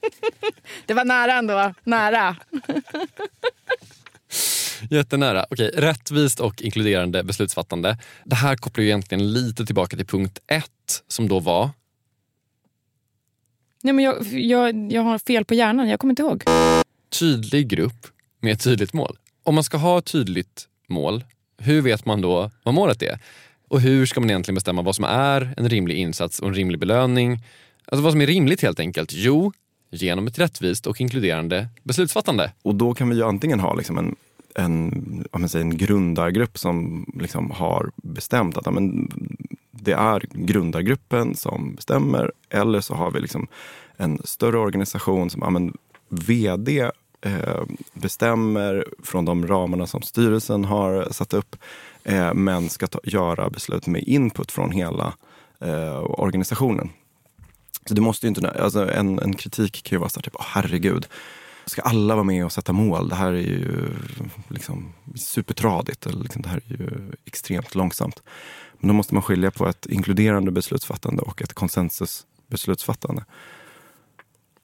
Det 0.86 0.94
var 0.94 1.04
nära 1.04 1.32
ändå. 1.32 1.74
Nära. 1.84 2.36
Jättenära. 4.90 5.46
Okej, 5.50 5.70
rättvist 5.74 6.40
och 6.40 6.62
inkluderande 6.62 7.24
beslutsfattande. 7.24 7.98
Det 8.24 8.36
här 8.36 8.56
kopplar 8.56 8.82
ju 8.82 8.88
egentligen 8.88 9.32
lite 9.32 9.66
tillbaka 9.66 9.96
till 9.96 10.06
punkt 10.06 10.38
ett 10.46 11.02
som 11.08 11.28
då 11.28 11.40
var 11.40 11.70
Nej, 13.82 13.92
men 13.92 14.04
jag, 14.04 14.22
jag, 14.32 14.92
jag 14.92 15.02
har 15.02 15.18
fel 15.18 15.44
på 15.44 15.54
hjärnan. 15.54 15.88
Jag 15.88 16.00
kommer 16.00 16.12
inte 16.12 16.22
ihåg. 16.22 16.44
tydlig 17.18 17.68
grupp 17.68 18.06
med 18.40 18.52
ett 18.52 18.64
tydligt 18.64 18.92
mål. 18.92 19.18
Om 19.42 19.54
man 19.54 19.64
ska 19.64 19.76
ha 19.76 19.98
ett 19.98 20.04
tydligt 20.04 20.68
mål, 20.88 21.24
hur 21.58 21.82
vet 21.82 22.04
man 22.04 22.20
då 22.20 22.50
vad 22.62 22.74
målet 22.74 23.02
är? 23.02 23.18
Och 23.68 23.80
hur 23.80 24.06
ska 24.06 24.20
man 24.20 24.30
egentligen 24.30 24.54
bestämma 24.54 24.82
vad 24.82 24.94
som 24.94 25.04
är 25.04 25.54
en 25.56 25.68
rimlig 25.68 25.96
insats 25.96 26.40
och 26.40 26.48
en 26.48 26.54
rimlig 26.54 26.80
belöning? 26.80 27.42
Alltså 27.84 28.02
vad 28.02 28.12
som 28.12 28.20
är 28.20 28.26
rimligt 28.26 28.62
helt 28.62 28.80
enkelt? 28.80 29.12
Jo, 29.12 29.52
genom 29.90 30.26
ett 30.26 30.38
rättvist 30.38 30.86
och 30.86 31.00
inkluderande 31.00 31.68
beslutsfattande. 31.82 32.52
Och 32.62 32.74
då 32.74 32.94
kan 32.94 33.08
vi 33.08 33.16
ju 33.16 33.24
antingen 33.24 33.60
ha 33.60 33.74
liksom 33.74 33.98
en, 33.98 34.16
en, 34.58 34.92
om 35.32 35.40
man 35.40 35.48
säger, 35.48 35.64
en 35.64 35.76
grundargrupp 35.76 36.58
som 36.58 37.06
liksom 37.20 37.50
har 37.50 37.90
bestämt 37.96 38.56
att 38.56 38.74
men, 38.74 39.10
det 39.70 39.92
är 39.92 40.22
grundargruppen 40.32 41.34
som 41.34 41.74
bestämmer. 41.74 42.32
Eller 42.50 42.80
så 42.80 42.94
har 42.94 43.10
vi 43.10 43.20
liksom 43.20 43.46
en 43.96 44.20
större 44.24 44.58
organisation 44.58 45.30
som 45.30 45.52
men, 45.52 45.72
vd 46.08 46.90
eh, 47.20 47.62
bestämmer 47.92 48.86
från 49.02 49.24
de 49.24 49.46
ramarna 49.46 49.86
som 49.86 50.02
styrelsen 50.02 50.64
har 50.64 51.08
satt 51.10 51.34
upp 51.34 51.56
eh, 52.04 52.34
men 52.34 52.68
ska 52.68 52.86
ta, 52.86 53.00
göra 53.04 53.50
beslut 53.50 53.86
med 53.86 54.02
input 54.02 54.52
från 54.52 54.70
hela 54.70 55.14
eh, 55.60 55.98
organisationen. 55.98 56.90
Så 57.88 57.94
det 57.94 58.00
måste 58.00 58.26
ju 58.26 58.28
inte, 58.28 58.50
alltså 58.50 58.90
en, 58.90 59.18
en 59.18 59.34
kritik 59.34 59.82
kan 59.82 59.96
ju 59.96 60.00
vara 60.00 60.08
så 60.08 60.18
här, 60.20 60.22
typ, 60.22 60.34
oh, 60.34 60.46
herregud, 60.46 61.06
ska 61.66 61.82
alla 61.82 62.14
vara 62.14 62.24
med 62.24 62.44
och 62.44 62.52
sätta 62.52 62.72
mål? 62.72 63.08
Det 63.08 63.14
här 63.14 63.32
är 63.32 63.40
ju 63.40 63.90
liksom 64.48 64.92
supertradigt. 65.14 66.06
Eller 66.06 66.22
liksom, 66.22 66.42
det 66.42 66.48
här 66.48 66.60
är 66.68 66.72
ju 66.72 67.12
extremt 67.24 67.74
långsamt. 67.74 68.22
Men 68.78 68.88
då 68.88 68.94
måste 68.94 69.14
man 69.14 69.22
skilja 69.22 69.50
på 69.50 69.68
ett 69.68 69.86
inkluderande 69.86 70.50
beslutsfattande 70.50 71.22
och 71.22 71.42
ett 71.42 71.54
konsensusbeslutsfattande. 71.54 73.24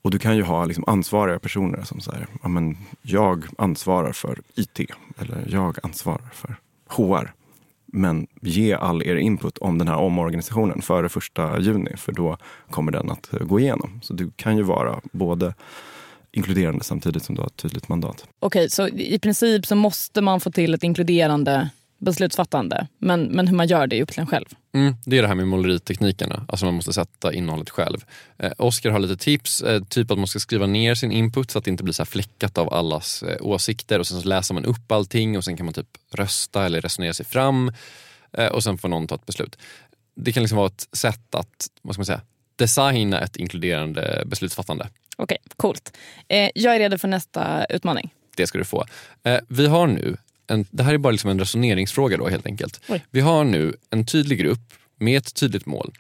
Och 0.03 0.11
du 0.11 0.19
kan 0.19 0.37
ju 0.37 0.43
ha 0.43 0.65
liksom 0.65 0.85
ansvariga 0.87 1.39
personer 1.39 1.83
som 1.83 2.01
säger, 2.01 2.27
ja, 2.43 2.49
men 2.49 2.77
jag 3.03 3.45
ansvarar 3.59 4.13
för 4.13 4.41
IT 4.55 4.81
eller 5.19 5.47
jag 5.49 5.79
ansvarar 5.83 6.31
för 6.35 6.57
HR. 6.89 7.33
Men 7.87 8.27
ge 8.41 8.75
all 8.75 9.03
er 9.03 9.17
input 9.17 9.59
om 9.59 9.79
den 9.79 9.89
här 9.89 9.97
omorganisationen 9.97 10.83
före 10.83 11.09
första 11.09 11.61
juni, 11.61 11.97
för 11.97 12.13
då 12.13 12.37
kommer 12.71 12.93
den 12.93 13.11
att 13.11 13.31
gå 13.41 13.61
igenom. 13.61 14.01
Så 14.03 14.13
du 14.13 14.31
kan 14.37 14.57
ju 14.57 14.63
vara 14.63 15.01
både 15.13 15.55
inkluderande 16.33 16.85
samtidigt 16.85 17.23
som 17.23 17.35
du 17.35 17.41
har 17.41 17.47
ett 17.47 17.57
tydligt 17.57 17.89
mandat. 17.89 18.27
Okej, 18.39 18.71
så 18.71 18.89
i 18.89 19.19
princip 19.19 19.67
så 19.67 19.75
måste 19.75 20.21
man 20.21 20.41
få 20.41 20.51
till 20.51 20.75
ett 20.75 20.83
inkluderande 20.83 21.71
beslutsfattande. 21.99 22.87
Men, 22.99 23.23
men 23.23 23.49
hur 23.49 23.57
man 23.57 23.67
gör 23.67 23.87
det 23.87 23.99
är 23.99 24.03
upp 24.03 24.11
till 24.11 24.21
en 24.21 24.27
själv. 24.27 24.47
Mm, 24.75 24.95
det 25.07 25.19
är 25.19 25.23
det 25.23 25.29
här 25.29 25.35
med 25.35 25.49
måleriteknikerna, 25.49 26.45
alltså 26.49 26.67
man 26.67 26.75
måste 26.75 26.93
sätta 26.93 27.33
innehållet 27.33 27.71
själv. 27.71 28.05
Eh, 28.39 28.53
Oskar 28.59 28.91
har 28.91 28.99
lite 28.99 29.17
tips, 29.17 29.63
eh, 29.63 29.83
typ 29.85 30.11
att 30.11 30.19
man 30.19 30.27
ska 30.27 30.39
skriva 30.39 30.67
ner 30.67 30.95
sin 30.95 31.13
input 31.13 31.51
så 31.51 31.59
att 31.59 31.65
det 31.65 31.71
inte 31.71 31.85
blir 31.85 31.95
så 31.95 32.05
fläckat 32.05 32.59
av 32.59 32.75
allas 32.75 33.23
eh, 33.23 33.37
åsikter 33.41 33.99
och 33.99 34.07
sen 34.07 34.21
så 34.21 34.29
läser 34.29 34.55
man 34.55 34.65
upp 34.65 34.93
allting 34.93 35.37
och 35.37 35.45
sen 35.45 35.57
kan 35.57 35.67
man 35.67 35.75
typ 35.75 35.89
rösta 36.13 36.67
eller 36.67 36.81
resonera 36.81 37.15
sig 37.15 37.27
fram 37.27 37.73
eh, 38.33 38.47
och 38.47 38.63
sen 38.63 38.79
får 38.79 38.89
någon 38.89 39.07
ta 39.07 39.15
ett 39.15 39.27
beslut. 39.27 39.59
Det 40.15 40.33
kan 40.33 40.43
liksom 40.43 40.59
vara 40.59 40.67
ett 40.67 40.89
sätt 40.93 41.35
att, 41.35 41.69
vad 41.83 41.95
ska 41.95 42.01
man 42.01 42.07
säga, 42.07 42.21
designa 42.57 43.21
ett 43.21 43.37
inkluderande 43.37 44.23
beslutsfattande. 44.27 44.89
Okej, 45.23 45.39
coolt. 45.57 45.97
Eh, 46.29 46.51
jag 46.55 46.75
är 46.75 46.79
redo 46.79 46.99
för 46.99 47.09
nästa 47.09 47.65
utmaning. 47.65 48.15
Det 48.37 48.47
ska 48.47 48.59
du 48.59 48.65
få. 48.65 48.85
Eh, 49.23 49.39
vi 49.49 49.67
har 49.67 49.87
nu 49.87 50.17
en, 50.47 50.67
det 50.71 50.83
här 50.83 50.95
är 50.95 50.99
bara 50.99 51.11
liksom 51.11 51.31
en 51.31 51.39
resoneringsfråga 51.39 52.17
då 52.17 52.29
helt 52.29 52.47
enkelt. 52.47 52.81
Oj. 52.89 53.05
Vi 53.11 53.21
har 53.21 53.45
nu 53.45 53.77
en 53.91 54.07
tydlig 54.07 54.39
grupp 54.39 54.75
med 54.99 55.19
ett 55.19 55.35
tydligt 55.35 55.67
mål 55.67 55.93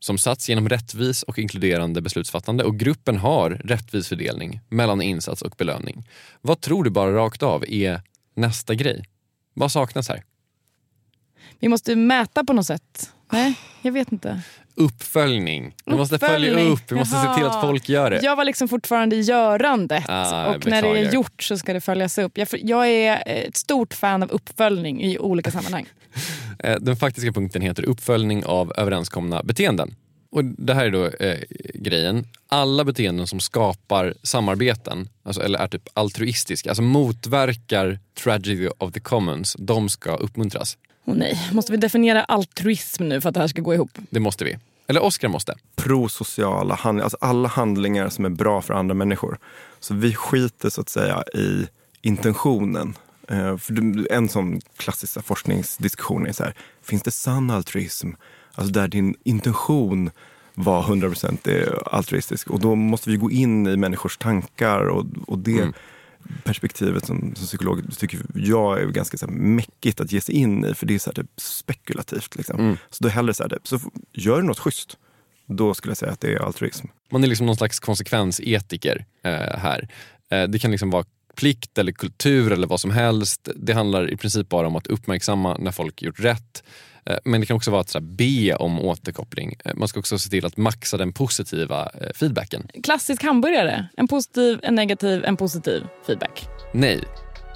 som 0.00 0.18
satts 0.18 0.48
genom 0.48 0.68
rättvis 0.68 1.22
och 1.22 1.38
inkluderande 1.38 2.00
beslutsfattande 2.00 2.64
och 2.64 2.78
gruppen 2.78 3.16
har 3.16 3.50
rättvis 3.50 4.08
fördelning 4.08 4.60
mellan 4.68 5.02
insats 5.02 5.42
och 5.42 5.54
belöning. 5.58 6.08
Vad 6.40 6.60
tror 6.60 6.84
du 6.84 6.90
bara 6.90 7.12
rakt 7.12 7.42
av 7.42 7.64
är 7.68 8.02
nästa 8.34 8.74
grej? 8.74 9.04
Vad 9.54 9.72
saknas 9.72 10.08
här? 10.08 10.24
Vi 11.58 11.68
måste 11.68 11.96
mäta 11.96 12.44
på 12.44 12.52
något 12.52 12.66
sätt. 12.66 13.12
Nej, 13.32 13.54
jag 13.82 13.92
vet 13.92 14.12
inte. 14.12 14.42
Uppföljning. 14.78 15.74
Vi 15.86 15.94
måste 15.94 16.18
följa 16.18 16.60
upp, 16.60 16.92
vi 16.92 16.94
måste 16.94 17.16
se 17.16 17.34
till 17.34 17.44
att 17.46 17.52
Jaha. 17.54 17.60
folk 17.60 17.88
gör 17.88 18.10
det. 18.10 18.20
Jag 18.22 18.36
var 18.36 18.44
liksom 18.44 18.68
fortfarande 18.68 19.16
i 19.16 19.20
görandet 19.20 20.04
Ah, 20.08 20.46
och 20.54 20.66
när 20.66 20.82
det 20.82 20.88
är 20.88 21.12
gjort 21.12 21.42
så 21.42 21.58
ska 21.58 21.72
det 21.72 21.80
följas 21.80 22.18
upp. 22.18 22.38
Jag, 22.38 22.48
jag 22.52 22.88
är 22.88 23.22
ett 23.26 23.56
stort 23.56 23.94
fan 23.94 24.22
av 24.22 24.30
uppföljning 24.30 25.02
i 25.02 25.18
olika 25.18 25.50
sammanhang. 25.50 25.86
Eh, 26.64 26.76
Den 26.80 26.96
faktiska 26.96 27.32
punkten 27.32 27.62
heter 27.62 27.84
uppföljning 27.84 28.44
av 28.44 28.72
överenskomna 28.76 29.42
beteenden. 29.42 29.94
Och 30.30 30.44
Det 30.44 30.74
här 30.74 30.86
är 30.86 30.90
då 30.90 31.06
eh, 31.06 31.38
grejen. 31.74 32.26
Alla 32.48 32.84
beteenden 32.84 33.26
som 33.26 33.40
skapar 33.40 34.14
samarbeten, 34.22 35.08
alltså, 35.24 35.42
eller 35.42 35.58
är 35.58 35.68
typ 35.68 35.88
altruistiska, 35.94 36.70
alltså 36.70 36.82
motverkar 36.82 37.98
tragedy 38.22 38.68
of 38.78 38.92
the 38.92 39.00
commons, 39.00 39.56
de 39.58 39.88
ska 39.88 40.16
uppmuntras. 40.16 40.76
Åh 41.04 41.14
nej, 41.16 41.38
måste 41.52 41.72
vi 41.72 41.78
definiera 41.78 42.24
altruism 42.24 43.08
nu 43.08 43.20
för 43.20 43.28
att 43.28 43.34
det 43.34 43.40
här 43.40 43.48
ska 43.48 43.62
gå 43.62 43.74
ihop? 43.74 43.90
Det 44.10 44.20
måste 44.20 44.44
vi. 44.44 44.56
Eller 44.88 45.02
Oskar 45.02 45.28
måste. 45.28 45.54
prosociala 45.76 46.74
handlingar, 46.74 47.04
alltså 47.04 47.18
alla 47.20 47.48
handlingar 47.48 48.08
som 48.08 48.24
är 48.24 48.28
bra 48.28 48.62
för 48.62 48.74
andra 48.74 48.94
människor. 48.94 49.38
Så 49.80 49.94
vi 49.94 50.14
skiter 50.14 50.70
så 50.70 50.80
att 50.80 50.88
säga 50.88 51.24
i 51.34 51.68
intentionen. 52.02 52.94
Eh, 53.28 53.56
för 53.56 54.12
en 54.12 54.28
sån 54.28 54.60
klassisk 54.76 55.24
forskningsdiskussion 55.24 56.26
är 56.26 56.32
så 56.32 56.44
här, 56.44 56.54
finns 56.82 57.02
det 57.02 57.10
sann 57.10 57.50
altruism? 57.50 58.10
Alltså 58.54 58.72
där 58.72 58.88
din 58.88 59.14
intention 59.24 60.10
var 60.54 60.82
100% 60.82 61.82
altruistisk. 61.86 62.50
Och 62.50 62.60
då 62.60 62.74
måste 62.74 63.10
vi 63.10 63.16
gå 63.16 63.30
in 63.30 63.66
i 63.66 63.76
människors 63.76 64.16
tankar 64.16 64.80
och, 64.80 65.06
och 65.26 65.38
det 65.38 65.58
Mm. 65.58 65.72
Perspektivet 66.44 67.06
som, 67.06 67.34
som 67.36 67.46
psykolog 67.46 67.98
tycker 67.98 68.20
jag 68.34 68.82
är 68.82 68.86
ganska 68.86 69.18
så 69.18 69.26
här, 69.26 69.32
mäckigt 69.32 70.00
att 70.00 70.12
ge 70.12 70.20
sig 70.20 70.34
in 70.34 70.64
i 70.64 70.74
för 70.74 70.86
det 70.86 70.94
är 70.94 70.98
så 70.98 71.10
här, 71.10 71.14
typ, 71.14 71.30
spekulativt. 71.36 72.36
Liksom. 72.36 72.60
Mm. 72.60 72.76
Så 72.90 73.04
då 73.04 73.08
hellre 73.08 73.34
så 73.34 73.42
här, 73.42 73.50
typ, 73.50 73.68
så 73.68 73.80
gör 74.12 74.36
du 74.36 74.46
något 74.46 74.58
schysst. 74.58 74.98
Då 75.46 75.74
skulle 75.74 75.90
jag 75.90 75.98
säga 75.98 76.12
att 76.12 76.20
det 76.20 76.32
är 76.32 76.38
altruism. 76.38 76.86
Man 77.10 77.24
är 77.24 77.28
liksom 77.28 77.46
någon 77.46 77.56
slags 77.56 77.80
konsekvensetiker 77.80 79.06
eh, 79.24 79.58
här. 79.58 79.88
Eh, 80.30 80.42
det 80.42 80.58
kan 80.58 80.70
liksom 80.70 80.90
vara 80.90 81.04
plikt 81.36 81.78
eller 81.78 81.92
kultur 81.92 82.52
eller 82.52 82.66
vad 82.66 82.80
som 82.80 82.90
helst. 82.90 83.48
Det 83.56 83.72
handlar 83.72 84.10
i 84.10 84.16
princip 84.16 84.48
bara 84.48 84.66
om 84.66 84.76
att 84.76 84.86
uppmärksamma 84.86 85.56
när 85.58 85.72
folk 85.72 86.02
gjort 86.02 86.20
rätt. 86.20 86.62
Eh, 87.06 87.16
men 87.24 87.40
det 87.40 87.46
kan 87.46 87.56
också 87.56 87.70
vara 87.70 87.80
att 87.80 88.02
be 88.02 88.54
om 88.54 88.80
återkoppling. 88.80 89.54
Eh, 89.64 89.74
man 89.74 89.88
ska 89.88 90.00
också 90.00 90.18
se 90.18 90.30
till 90.30 90.46
att 90.46 90.56
maxa 90.56 90.96
den 90.96 91.12
positiva 91.12 91.90
eh, 92.00 92.08
feedbacken. 92.14 92.68
Klassisk 92.82 93.22
hamburgare. 93.22 93.88
En 93.96 94.08
positiv, 94.08 94.58
en 94.62 94.74
negativ, 94.74 95.24
en 95.24 95.36
positiv 95.36 95.82
feedback. 96.06 96.46
Nej, 96.74 97.00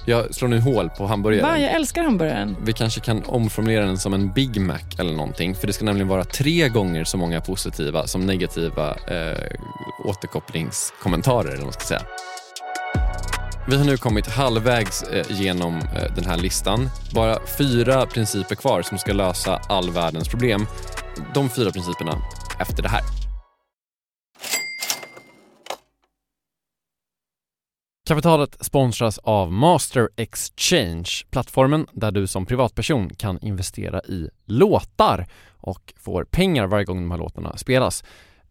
jag 0.05 0.35
slår 0.35 0.47
nu 0.49 0.59
hål 0.59 0.89
på 0.89 1.05
hamburgaren. 1.05 1.49
Va? 1.49 1.59
Jag 1.59 1.71
älskar 1.71 2.03
hamburgaren. 2.03 2.55
Vi 2.65 2.73
kanske 2.73 2.99
kan 3.01 3.23
omformulera 3.23 3.85
den 3.85 3.97
som 3.97 4.13
en 4.13 4.33
Big 4.33 4.61
Mac 4.61 4.79
eller 4.99 5.13
någonting. 5.13 5.55
För 5.55 5.67
det 5.67 5.73
ska 5.73 5.85
nämligen 5.85 6.07
vara 6.07 6.23
tre 6.23 6.69
gånger 6.69 7.03
så 7.03 7.17
många 7.17 7.41
positiva 7.41 8.07
som 8.07 8.25
negativa 8.25 8.89
eh, 8.89 9.57
återkopplingskommentarer. 10.05 11.47
Eller 11.47 11.57
vad 11.57 11.65
man 11.65 11.73
ska 11.73 11.85
säga. 11.85 12.01
Vi 13.67 13.77
har 13.77 13.85
nu 13.85 13.97
kommit 13.97 14.27
halvvägs 14.27 15.03
eh, 15.03 15.25
genom 15.29 15.75
eh, 15.75 16.15
den 16.15 16.25
här 16.25 16.37
listan. 16.37 16.89
Bara 17.15 17.39
fyra 17.57 18.05
principer 18.05 18.55
kvar 18.55 18.81
som 18.81 18.97
ska 18.97 19.13
lösa 19.13 19.61
all 19.69 19.89
världens 19.91 20.27
problem. 20.27 20.65
De 21.33 21.49
fyra 21.49 21.71
principerna 21.71 22.21
efter 22.59 22.83
det 22.83 22.89
här. 22.89 23.01
Kapitalet 28.07 28.65
sponsras 28.65 29.17
av 29.17 29.51
Master 29.51 30.09
Exchange, 30.17 31.09
plattformen 31.29 31.87
där 31.91 32.11
du 32.11 32.27
som 32.27 32.45
privatperson 32.45 33.09
kan 33.09 33.39
investera 33.39 34.01
i 34.01 34.29
låtar 34.45 35.27
och 35.57 35.93
får 35.97 36.23
pengar 36.23 36.67
varje 36.67 36.85
gång 36.85 36.97
de 36.97 37.11
här 37.11 37.17
låtarna 37.17 37.57
spelas. 37.57 38.03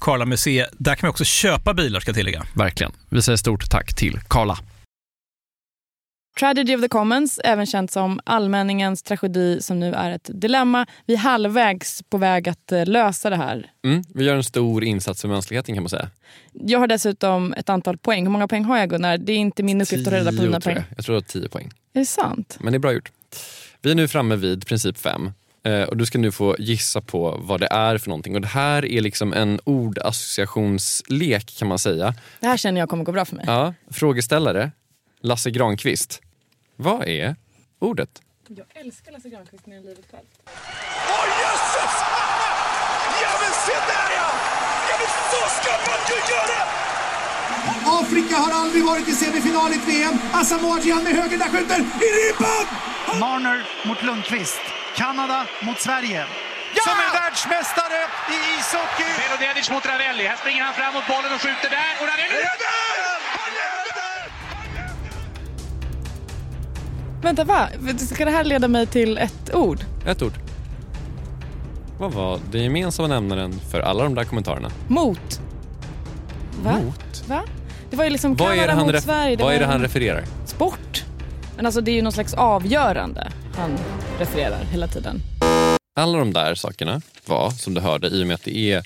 Karla 0.00 0.36
C. 0.36 0.66
Där 0.72 0.94
kan 0.94 1.06
man 1.06 1.10
också 1.10 1.24
köpa 1.24 1.74
bilar 1.74 2.00
ska 2.00 2.08
jag 2.08 2.16
tillägga. 2.16 2.46
Verkligen. 2.54 2.92
Vi 3.10 3.22
säger 3.22 3.36
stort 3.36 3.70
tack 3.70 3.94
till 3.94 4.20
Karla. 4.28 4.58
Tragedy 6.38 6.74
of 6.76 6.80
the 6.80 6.88
Commons, 6.88 7.40
även 7.44 7.66
känt 7.66 7.90
som 7.90 8.20
allmänningens 8.24 9.02
tragedi 9.02 9.62
som 9.62 9.80
nu 9.80 9.94
är 9.94 10.10
ett 10.10 10.30
dilemma. 10.34 10.86
Vi 11.06 11.14
är 11.14 11.18
halvvägs 11.18 12.02
på 12.02 12.18
väg 12.18 12.48
att 12.48 12.72
eh, 12.72 12.86
lösa 12.86 13.30
det 13.30 13.36
här. 13.36 13.70
Mm, 13.84 14.04
vi 14.14 14.24
gör 14.24 14.34
en 14.34 14.44
stor 14.44 14.84
insats 14.84 15.20
för 15.20 15.28
mänskligheten 15.28 15.74
kan 15.74 15.82
man 15.82 15.90
säga. 15.90 16.10
Jag 16.52 16.78
har 16.78 16.86
dessutom 16.86 17.52
ett 17.52 17.68
antal 17.68 17.98
poäng. 17.98 18.24
Hur 18.24 18.30
många 18.30 18.48
poäng 18.48 18.64
har 18.64 18.78
jag 18.78 18.90
Gunnar? 18.90 19.18
Det 19.18 19.32
är 19.32 19.36
inte 19.36 19.62
min 19.62 19.80
uppgift 19.80 20.06
att 20.06 20.12
reda 20.12 20.32
på 20.32 20.42
dina 20.42 20.60
poäng. 20.60 20.76
Jag. 20.76 20.84
jag 20.96 21.04
tror 21.04 21.16
att 21.16 21.28
du 21.32 21.38
har 21.38 21.42
10 21.42 21.48
poäng. 21.48 21.70
Är 21.92 22.00
det 22.00 22.06
sant? 22.06 22.56
Men 22.60 22.72
det 22.72 22.76
är 22.76 22.80
bra 22.80 22.92
gjort. 22.92 23.12
Vi 23.82 23.90
är 23.90 23.94
nu 23.94 24.08
framme 24.08 24.36
vid 24.36 24.66
princip 24.66 24.98
5. 24.98 25.32
Eh, 25.66 25.82
och 25.82 25.96
du 25.96 26.06
ska 26.06 26.18
nu 26.18 26.32
få 26.32 26.56
gissa 26.58 27.00
på 27.00 27.36
vad 27.40 27.60
det 27.60 27.68
är 27.70 27.98
för 27.98 28.08
någonting. 28.08 28.34
Och 28.34 28.40
det 28.40 28.48
här 28.48 28.84
är 28.84 29.00
liksom 29.00 29.32
en 29.32 29.60
ordassociationslek 29.64 31.58
kan 31.58 31.68
man 31.68 31.78
säga. 31.78 32.14
Det 32.40 32.46
här 32.46 32.56
känner 32.56 32.80
jag 32.80 32.88
kommer 32.88 33.04
gå 33.04 33.12
bra 33.12 33.24
för 33.24 33.36
mig. 33.36 33.44
Ja, 33.48 33.74
frågeställare, 33.90 34.70
Lasse 35.20 35.50
Granqvist. 35.50 36.22
Vad 36.76 37.08
är 37.08 37.36
ordet? 37.78 38.22
Jag 38.48 38.66
älskar 38.74 39.12
Lasse 39.12 39.28
Granqvist 39.28 39.66
mer 39.66 39.76
än 39.76 39.82
livet 39.82 40.04
själv. 40.10 40.26
Åh 40.46 40.52
oh, 41.12 41.26
jösses! 41.42 41.94
Ja 43.22 43.32
men 43.42 43.52
se 43.66 43.76
där 43.92 44.10
ja! 44.20 44.28
Ja 44.90 44.94
men 45.00 45.10
så 45.32 45.42
ska 45.56 45.72
man 45.88 46.00
ju 46.10 46.18
göra! 46.34 46.60
Afrika 48.00 48.36
har 48.36 48.52
aldrig 48.62 48.84
varit 48.84 49.08
i 49.08 49.12
semifinal 49.12 49.72
i 49.72 49.74
ett 49.74 49.88
VM. 49.88 50.14
Asamoah 50.32 50.86
Gyan 50.86 51.04
med 51.04 51.12
höger 51.12 51.38
där 51.38 51.48
skjuter 51.48 51.80
i 51.80 52.08
ribban! 52.18 52.66
Marner 53.20 53.66
mot 53.88 54.02
Lundqvist. 54.02 54.75
Kanada 54.96 55.46
mot 55.66 55.80
Sverige. 55.80 56.24
Ja! 56.76 56.82
Som 56.88 56.96
är 57.06 57.10
världsmästare 57.20 57.98
i 58.34 58.38
ishockey! 58.58 59.10
Melodedic 59.22 59.70
mot 59.70 59.86
Ravelli. 59.86 60.24
Här 60.26 60.36
springer 60.36 60.62
han 60.64 60.74
fram 60.74 60.94
mot 60.94 61.06
bollen 61.12 61.30
och 61.34 61.40
skjuter 61.40 61.70
där. 61.78 61.92
Och 62.00 62.06
Ravelli... 62.12 62.42
Vänta, 67.22 67.44
va? 67.44 67.68
Ska 67.98 68.24
det 68.24 68.30
här 68.30 68.44
leda 68.44 68.68
mig 68.68 68.86
till 68.86 69.18
ett 69.18 69.54
ord? 69.54 69.80
Ett 70.06 70.22
ord. 70.22 70.32
Vad 71.98 72.12
var 72.12 72.40
den 72.50 72.62
gemensamma 72.62 73.08
nämnaren 73.08 73.52
för 73.70 73.80
alla 73.80 74.04
de 74.04 74.14
där 74.14 74.24
kommentarerna? 74.24 74.70
Mot. 74.88 75.40
Va? 76.62 76.72
Mot? 76.78 77.24
Va? 77.28 77.42
Det 77.90 77.96
var 77.96 78.04
ju 78.04 78.10
liksom 78.10 78.34
Vad 78.36 78.58
Kanada 78.58 78.84
mot 78.84 79.02
Sverige. 79.02 79.36
vad 79.36 79.54
är 79.54 79.58
det 79.60 79.66
han 79.66 79.80
refererar? 79.80 80.24
Sport. 80.46 81.04
Men 81.56 81.66
alltså 81.66 81.80
det 81.80 81.90
är 81.90 81.94
ju 81.94 82.02
någon 82.02 82.12
slags 82.12 82.34
avgörande 82.34 83.32
han 83.56 83.78
refererar 84.18 84.64
hela 84.64 84.88
tiden. 84.88 85.20
Alla 85.96 86.18
de 86.18 86.32
där 86.32 86.54
sakerna 86.54 87.00
var, 87.26 87.50
som 87.50 87.74
du 87.74 87.80
hörde, 87.80 88.08
i 88.08 88.22
och 88.22 88.26
med 88.26 88.34
att 88.34 88.44
det 88.44 88.56
är 88.72 88.82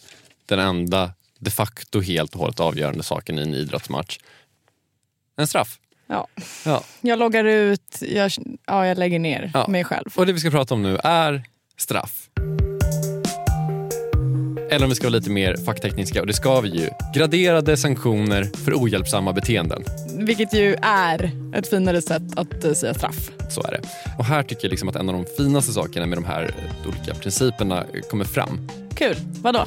den 0.47 0.59
enda 0.59 1.13
de 1.39 1.51
facto 1.51 2.01
helt 2.01 2.35
och 2.35 2.41
hållet 2.41 2.61
avgörande 2.61 3.03
saken 3.03 3.39
i 3.39 3.43
en 3.43 3.55
idrottsmatch. 3.55 4.19
En 5.37 5.47
straff. 5.47 5.79
Ja. 6.07 6.27
Ja. 6.65 6.83
Jag 7.01 7.19
loggar 7.19 7.45
ut, 7.45 7.99
jag, 8.01 8.31
ja, 8.67 8.87
jag 8.87 8.99
lägger 8.99 9.19
ner 9.19 9.51
Ja. 9.55 9.67
mig 9.69 9.85
själv. 9.85 10.11
Och 10.17 10.27
det 10.27 10.33
vi 10.33 10.41
ska 10.41 10.51
prata 10.51 10.75
om 10.75 10.83
nu 10.83 10.99
är 11.05 11.43
straff. 11.77 12.29
Eller 14.71 14.85
om 14.85 14.89
vi 14.89 14.95
ska 14.95 15.07
vara 15.07 15.17
lite 15.19 15.31
mer 15.31 15.57
facktekniska, 15.57 16.21
och 16.21 16.27
det 16.27 16.33
ska 16.33 16.61
vi 16.61 16.69
ju. 16.69 16.89
Graderade 17.15 17.77
sanktioner 17.77 18.45
för 18.65 18.73
ohjälpsamma 18.73 19.33
beteenden. 19.33 19.85
Vilket 20.19 20.55
ju 20.55 20.77
är 20.83 21.31
ett 21.55 21.71
finare 21.71 22.03
sätt 22.03 22.23
att 22.37 22.65
eh, 22.65 22.73
säga 22.73 22.95
straff. 22.95 23.31
Så 23.49 23.63
är 23.63 23.71
det. 23.71 23.81
Och 24.19 24.25
här 24.25 24.43
tycker 24.43 24.65
jag 24.65 24.71
liksom 24.71 24.89
att 24.89 24.97
en 24.97 25.09
av 25.09 25.15
de 25.15 25.25
finaste 25.37 25.73
sakerna 25.73 26.07
med 26.07 26.19
de 26.19 26.25
här 26.25 26.43
eh, 26.43 26.89
olika 26.89 27.15
principerna 27.15 27.79
eh, 27.79 28.01
kommer 28.11 28.25
fram. 28.25 28.69
Kul. 28.95 29.17
Vadå? 29.43 29.65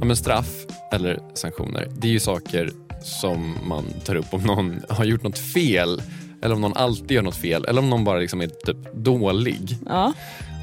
Ja, 0.00 0.04
men 0.04 0.16
straff 0.16 0.50
eller 0.92 1.18
sanktioner, 1.34 1.88
det 1.96 2.08
är 2.08 2.12
ju 2.12 2.20
saker 2.20 2.70
som 3.02 3.58
man 3.64 3.84
tar 4.04 4.14
upp 4.14 4.34
om 4.34 4.42
någon 4.42 4.82
har 4.88 5.04
gjort 5.04 5.22
något 5.22 5.38
fel 5.38 6.02
eller 6.42 6.54
om 6.54 6.60
någon 6.60 6.76
alltid 6.76 7.10
gör 7.10 7.22
något 7.22 7.36
fel 7.36 7.64
eller 7.64 7.80
om 7.80 7.90
någon 7.90 8.04
bara 8.04 8.18
liksom 8.18 8.40
är 8.40 8.46
typ 8.46 8.94
dålig. 8.94 9.76
Ja. 9.86 10.12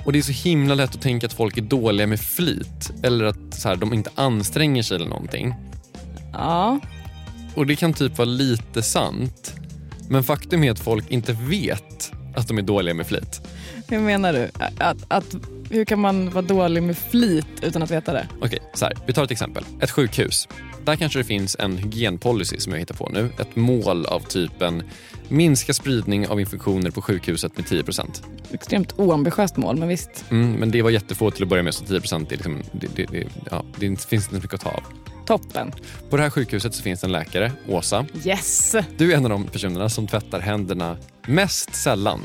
Och 0.07 0.13
det 0.13 0.19
är 0.19 0.23
så 0.23 0.31
himla 0.31 0.75
lätt 0.75 0.95
att 0.95 1.01
tänka 1.01 1.25
att 1.27 1.33
folk 1.33 1.57
är 1.57 1.61
dåliga 1.61 2.07
med 2.07 2.19
flit 2.19 2.91
eller 3.03 3.25
att 3.25 3.53
så 3.53 3.69
här, 3.69 3.75
de 3.75 3.93
inte 3.93 4.09
anstränger 4.15 4.83
sig 4.83 4.95
eller 4.95 5.07
någonting. 5.07 5.55
Ja. 6.33 6.79
Och 7.55 7.65
det 7.65 7.75
kan 7.75 7.93
typ 7.93 8.17
vara 8.17 8.25
lite 8.25 8.81
sant. 8.81 9.55
Men 10.09 10.23
faktum 10.23 10.63
är 10.63 10.71
att 10.71 10.79
folk 10.79 11.11
inte 11.11 11.33
vet 11.33 12.11
att 12.35 12.47
de 12.47 12.57
är 12.57 12.61
dåliga 12.61 12.93
med 12.93 13.07
flit. 13.07 13.41
Hur 13.87 13.99
menar 13.99 14.33
du? 14.33 14.49
Att, 14.77 14.97
att, 15.07 15.35
hur 15.69 15.85
kan 15.85 15.99
man 15.99 16.29
vara 16.29 16.45
dålig 16.45 16.83
med 16.83 16.97
flit 16.97 17.47
utan 17.61 17.83
att 17.83 17.91
veta 17.91 18.13
det? 18.13 18.27
Okej, 18.41 18.59
så 18.73 18.85
här. 18.85 18.93
Vi 19.05 19.13
tar 19.13 19.23
ett 19.23 19.31
exempel. 19.31 19.63
Ett 19.81 19.91
sjukhus. 19.91 20.47
Där 20.87 20.95
kanske 20.95 21.19
det 21.19 21.23
finns 21.23 21.55
en 21.59 21.77
hygienpolicy 21.77 22.59
som 22.59 22.71
jag 22.73 22.79
hittar 22.79 22.95
på 22.95 23.09
nu. 23.09 23.29
Ett 23.39 23.55
mål 23.55 24.05
av 24.05 24.19
typen 24.19 24.83
minska 25.27 25.73
spridning 25.73 26.27
av 26.27 26.39
infektioner 26.39 26.91
på 26.91 27.01
sjukhuset 27.01 27.57
med 27.57 27.65
10% 27.65 28.23
Extremt 28.51 28.99
oambitiöst 28.99 29.57
mål, 29.57 29.77
men 29.77 29.87
visst. 29.87 30.25
mm, 30.29 30.51
Men 30.53 30.71
det 30.71 30.81
var 30.81 30.89
jättefå 30.89 31.31
till 31.31 31.43
att 31.43 31.49
börja 31.49 31.63
med, 31.63 31.73
så 31.73 31.85
10 31.85 31.97
är 31.97 32.29
liksom, 32.29 32.61
det, 32.71 32.87
det, 32.95 33.05
det, 33.05 33.27
ja, 33.51 33.63
det 33.79 33.85
finns 33.87 34.09
inte 34.11 34.33
mycket 34.33 34.53
att 34.53 34.61
ta 34.61 34.69
av. 34.69 34.83
Toppen. 35.25 35.71
På 36.09 36.17
det 36.17 36.23
här 36.23 36.29
sjukhuset 36.29 36.75
så 36.75 36.83
finns 36.83 37.03
en 37.03 37.11
läkare, 37.11 37.51
Åsa. 37.67 38.05
Yes! 38.25 38.75
Du 38.97 39.11
är 39.13 39.17
en 39.17 39.25
av 39.25 39.29
de 39.29 39.47
personerna 39.47 39.89
som 39.89 40.07
tvättar 40.07 40.39
händerna 40.39 40.97
mest 41.25 41.75
sällan. 41.75 42.21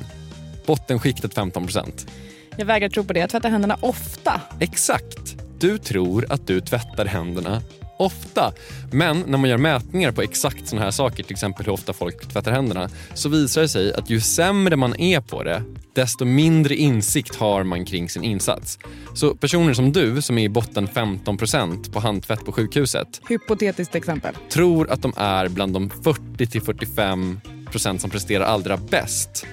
Bottenskiktet 0.67 1.35
15% 1.37 2.09
Jag 2.57 2.67
vägrar 2.67 2.89
tro 2.89 3.05
på 3.05 3.13
det. 3.13 3.21
Jag 3.21 3.31
tvättar 3.31 3.51
händerna 3.51 3.79
ofta. 3.81 4.41
Exakt. 4.61 5.37
Du 5.59 5.79
tror 5.79 6.27
att 6.29 6.47
du 6.47 6.61
tvättar 6.61 7.07
händerna 7.07 7.63
ofta. 8.03 8.53
Men 8.93 9.25
när 9.27 9.39
man 9.39 9.51
gör 9.51 9.59
mätningar 9.59 10.13
på 10.13 10.23
exakt 10.23 10.69
sådana 10.69 10.85
här 10.85 10.91
saker, 10.91 11.23
till 11.23 11.33
exempel 11.33 11.67
hur 11.67 11.73
ofta 11.73 11.93
folk 11.93 12.33
tvättar 12.33 12.53
händerna, 12.53 12.89
så 13.15 13.29
visar 13.29 13.61
det 13.61 13.69
sig 13.69 13.95
att 13.95 14.11
ju 14.11 14.21
sämre 14.21 14.77
man 14.77 15.01
är 15.01 15.21
på 15.21 15.43
det, 15.43 15.63
desto 15.95 16.25
mindre 16.25 16.77
insikt 16.77 17.37
har 17.37 17.65
man 17.65 17.85
kring 17.85 18.09
sin 18.09 18.25
insats. 18.25 18.79
Så 19.15 19.35
personer 19.35 19.75
som 19.75 19.93
du, 19.93 20.23
som 20.23 20.39
är 20.39 20.45
i 20.45 20.49
botten 20.49 20.89
15% 20.89 21.93
på 21.93 22.01
handtvätt 22.01 22.45
på 22.45 22.53
sjukhuset, 22.53 23.21
Hypotetiskt 23.29 23.95
exempel. 23.95 24.35
tror 24.51 24.91
att 24.91 25.03
de 25.03 25.13
är 25.17 25.49
bland 25.49 25.73
de 25.73 25.91
40-45% 25.91 27.99
som 27.99 28.11
presterar 28.11 28.45
allra 28.45 28.77
bäst. 28.77 29.47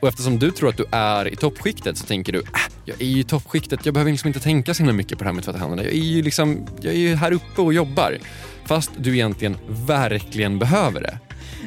Och 0.00 0.08
eftersom 0.08 0.38
du 0.38 0.50
tror 0.50 0.68
att 0.68 0.76
du 0.76 0.84
är 0.90 1.32
i 1.32 1.36
toppskiktet 1.36 1.98
så 1.98 2.06
tänker 2.06 2.32
du, 2.32 2.38
äh, 2.38 2.44
jag 2.84 3.00
är 3.02 3.06
ju 3.06 3.20
i 3.20 3.24
toppskiktet, 3.24 3.80
jag 3.84 3.94
behöver 3.94 4.10
liksom 4.12 4.28
inte 4.28 4.40
tänka 4.40 4.74
så 4.74 4.78
himla 4.78 4.92
mycket 4.92 5.18
på 5.18 5.24
det 5.24 5.28
här 5.28 5.34
med 5.34 5.44
tvätta 5.44 5.58
händerna. 5.58 5.82
Jag 5.82 5.92
är 5.92 5.96
ju 5.96 6.22
liksom, 6.22 6.66
jag 6.80 6.92
är 6.94 6.98
ju 6.98 7.14
här 7.14 7.32
uppe 7.32 7.60
och 7.62 7.74
jobbar. 7.74 8.18
Fast 8.64 8.90
du 8.98 9.14
egentligen 9.14 9.56
verkligen 9.68 10.58
behöver 10.58 11.00
det. 11.00 11.18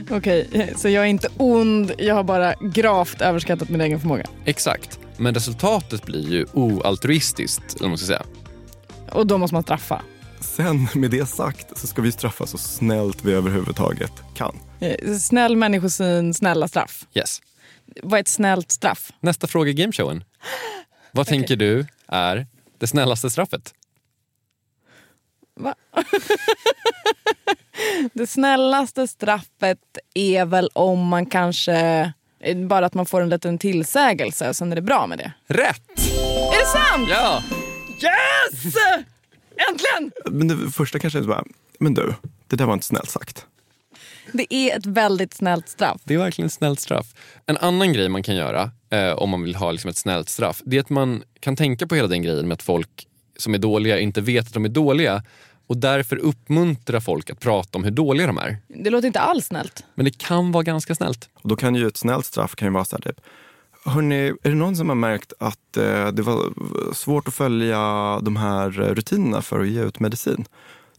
Okej, 0.10 0.74
så 0.76 0.90
jag 0.90 1.04
är 1.04 1.08
inte 1.08 1.28
ond, 1.38 1.92
jag 1.98 2.16
har 2.16 2.24
bara 2.24 2.54
gravt 2.62 3.22
överskattat 3.22 3.70
min 3.70 3.82
egen 3.82 4.00
förmåga. 4.00 4.26
Exakt. 4.46 5.00
Men 5.18 5.34
resultatet 5.34 6.06
blir 6.06 6.32
ju 6.32 6.46
oaltruistiskt, 6.54 7.64
eller 7.70 7.82
vad 7.82 7.90
man 7.90 7.98
ska 7.98 8.08
säga. 8.08 8.24
Och 9.12 9.28
då 9.28 9.38
måste 9.38 9.54
man 9.56 9.64
straffa. 9.64 10.02
Sen 10.40 10.88
med 10.96 11.12
det 11.12 11.26
sagt 11.30 11.78
så 11.80 11.88
ska 11.88 12.02
vi 12.02 12.12
straffa 12.12 12.46
så 12.48 12.58
snällt 12.58 13.26
vi 13.26 13.32
överhuvudtaget 13.34 14.12
kan. 14.36 14.56
Eh, 14.80 15.16
Snäll 15.18 15.56
människosyn, 15.56 16.34
snälla 16.34 16.68
straff. 16.68 17.06
Yes. 17.14 17.42
Vad 18.04 18.18
är 18.18 18.22
ett 18.22 18.28
snällt 18.28 18.72
straff? 18.72 19.12
Nästa 19.20 19.48
fråga 19.48 19.70
i 19.70 19.74
gameshowen. 19.74 20.24
Vad 21.12 21.28
tänker 21.28 21.56
du 21.56 21.86
är 22.08 22.48
det 22.78 22.88
snällaste 22.88 23.30
straffet? 23.30 23.74
Va? 25.56 25.76
det 28.14 28.28
snällaste 28.28 29.08
straffet 29.08 29.80
är 30.14 30.46
väl 30.46 30.70
om 30.74 31.08
man 31.08 31.26
kanske... 31.26 32.14
Bara 32.68 32.86
att 32.86 32.94
man 32.94 33.06
får 33.06 33.22
en 33.22 33.30
liten 33.30 33.58
tillsägelse 33.58 34.50
och 34.50 34.56
sen 34.56 34.72
är 34.72 34.76
det 34.76 34.82
bra 34.82 35.08
med 35.08 35.18
det. 35.18 35.32
Rätt! 35.48 35.90
Är 36.54 36.60
det 36.60 36.66
sant? 36.66 37.10
Ja! 37.10 37.44
Yes! 37.90 38.76
Äntligen! 39.70 40.12
Men 40.32 40.48
det 40.48 40.72
första 40.72 41.00
kanske 41.00 41.20
är 41.20 41.24
så 41.24 41.28
bara, 41.28 41.44
men 41.80 41.94
du, 41.94 42.14
det 42.48 42.56
där 42.56 42.66
var 42.66 42.74
inte 42.74 42.86
snällt 42.86 43.10
sagt. 43.10 43.46
Det 44.34 44.54
är 44.54 44.78
ett 44.78 44.86
väldigt 44.86 45.34
snällt 45.34 45.70
straff. 45.70 46.02
Det 46.04 46.14
är 46.14 46.18
verkligen 46.18 46.46
ett 46.48 46.54
snällt 46.54 46.80
straff. 46.80 47.14
En 47.46 47.58
annan 47.58 47.94
grej 47.94 48.10
man 48.10 48.24
kan 48.24 48.36
göra 48.36 48.72
eh, 48.90 49.12
om 49.12 49.30
man 49.30 49.44
vill 49.44 49.56
ha 49.56 49.72
liksom 49.72 49.90
ett 49.90 49.98
snällt 49.98 50.30
straff, 50.30 50.62
det 50.66 50.78
är 50.78 50.82
att 50.82 50.90
man 50.90 51.24
kan 51.40 51.56
tänka 51.56 51.88
på 51.88 51.96
hela 51.96 52.08
den 52.08 52.22
grejen 52.22 52.48
med 52.48 52.56
att 52.56 52.64
folk 52.64 53.08
som 53.38 53.54
är 53.54 53.58
dåliga 53.58 54.00
inte 54.00 54.22
vet 54.22 54.48
att 54.48 54.54
de 54.54 54.66
är 54.66 54.70
dåliga 54.70 55.24
och 55.68 55.78
därför 55.78 56.18
uppmuntra 56.18 57.02
folk 57.02 57.30
att 57.30 57.40
prata 57.40 57.78
om 57.78 57.84
hur 57.84 57.92
dåliga 57.92 58.28
de 58.28 58.38
är. 58.38 58.58
Det 58.68 58.90
låter 58.90 59.08
inte 59.08 59.20
alls 59.20 59.46
snällt. 59.46 59.84
Men 59.96 60.06
det 60.06 60.18
kan 60.18 60.52
vara 60.52 60.64
ganska 60.64 60.96
snällt. 60.96 61.30
Och 61.34 61.50
då 61.50 61.56
kan 61.56 61.76
ju 61.76 61.88
ett 61.88 61.98
snällt 61.98 62.26
straff 62.26 62.56
kan 62.56 62.68
ju 62.68 62.74
vara 62.74 62.86
så 62.86 62.96
här 62.96 63.02
typ, 63.02 63.22
Hörrni, 63.86 64.28
är 64.44 64.50
det 64.50 64.56
någon 64.56 64.76
som 64.76 64.90
har 64.90 64.96
märkt 64.96 65.34
att 65.40 65.78
eh, 65.78 66.08
det 66.08 66.22
var 66.22 66.54
svårt 66.94 67.28
att 67.28 67.34
följa 67.34 67.80
de 68.22 68.36
här 68.36 68.70
rutinerna 68.70 69.42
för 69.42 69.60
att 69.60 69.68
ge 69.68 69.84
ut 69.84 70.00
medicin? 70.00 70.46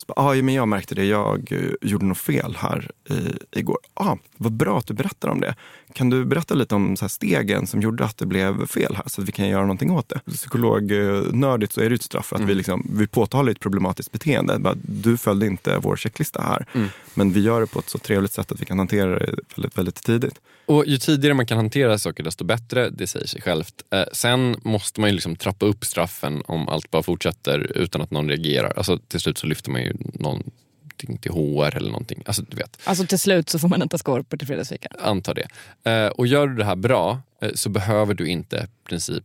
Så 0.03 0.13
bara, 0.15 0.27
ah, 0.27 0.35
men 0.35 0.55
jag 0.55 0.69
märkte 0.69 0.95
det, 0.95 1.05
jag 1.05 1.53
eh, 1.53 1.89
gjorde 1.91 2.05
något 2.05 2.19
fel 2.19 2.57
här 2.59 2.91
i, 3.11 3.59
igår. 3.59 3.79
Ah, 3.95 4.17
vad 4.37 4.53
bra 4.53 4.79
att 4.79 4.87
du 4.87 4.95
berättar 4.95 5.29
om 5.29 5.41
det. 5.41 5.55
Kan 5.93 6.11
du 6.11 6.25
berätta 6.25 6.55
lite 6.55 6.75
om 6.75 6.97
så 6.97 7.09
stegen 7.09 7.67
som 7.67 7.81
gjorde 7.81 8.05
att 8.05 8.17
det 8.17 8.27
blev 8.27 8.67
fel 8.67 8.95
här 8.97 9.05
så 9.07 9.23
att 9.23 9.29
vi 9.29 9.33
kan 9.33 9.49
göra 9.49 9.61
någonting 9.63 9.91
åt 9.91 10.09
det? 10.09 10.21
Psykolognördigt 10.33 11.73
så 11.73 11.81
är 11.81 11.89
det 11.89 11.95
ett 11.95 12.03
straff 12.03 12.27
för 12.27 12.37
att 12.37 12.43
vi, 12.43 12.55
liksom, 12.55 12.87
vi 12.93 13.07
påtalar 13.07 13.53
ett 13.53 13.61
problematiskt 13.61 14.13
beteende. 14.13 14.59
Bara, 14.59 14.75
Du 14.83 15.17
följde 15.17 15.47
inte 15.47 15.79
vår 15.79 15.97
checklista 15.97 16.43
här. 16.43 16.67
Men 17.15 17.33
vi 17.33 17.41
gör 17.41 17.61
det 17.61 17.67
på 17.67 17.79
ett 17.79 17.89
så 17.89 17.99
trevligt 17.99 18.33
sätt 18.33 18.53
att 18.53 18.61
vi 18.61 18.65
kan 18.67 18.79
hantera 18.79 19.19
det 19.19 19.35
väldigt, 19.57 19.79
väldigt 19.79 20.03
tidigt. 20.03 20.41
Och 20.67 20.87
ju 20.87 20.99
tidigare 20.99 21.35
man 21.35 21.47
kan 21.47 21.57
hantera 21.57 21.99
saker 21.99 22.23
desto 22.23 22.45
bättre, 22.45 22.91
det 22.91 23.07
säger 23.07 23.27
sig 23.27 23.43
självt. 23.43 23.83
Eh, 23.91 24.05
sen 24.13 24.57
måste 24.63 25.01
man 25.01 25.11
ju 25.11 25.15
liksom 25.15 25.37
trappa 25.37 25.67
upp 25.67 25.85
straffen 25.85 26.43
om 26.47 26.69
allt 26.69 26.91
bara 26.91 27.03
fortsätter 27.03 27.73
utan 27.75 28.01
att 28.01 28.11
någon 28.11 28.29
reagerar. 28.29 28.73
Alltså, 28.77 28.99
till 28.99 29.21
slut 29.21 29.39
så 29.39 29.47
lyfter 29.47 29.71
man 29.71 29.81
ju 29.81 29.97
någonting 30.15 31.19
till 31.21 31.33
HR 31.33 31.77
eller 31.77 31.91
någonting. 31.91 32.23
Alltså, 32.27 32.43
du 32.43 32.57
vet. 32.57 32.79
Alltså 32.85 33.07
till 33.07 33.19
slut 33.19 33.49
så 33.49 33.59
får 33.59 33.69
man 33.69 33.83
inte 33.83 33.99
skorpor 33.99 34.37
till 34.37 34.47
fredagsfika. 34.47 34.89
Antar 34.99 35.35
det. 35.35 35.49
Eh, 35.91 36.09
och 36.09 36.27
gör 36.27 36.47
du 36.47 36.57
det 36.57 36.65
här 36.65 36.77
bra 36.77 37.23
eh, 37.43 37.51
så 37.55 37.69
behöver 37.69 38.15
du 38.15 38.27
inte 38.27 38.69
princip 38.89 39.25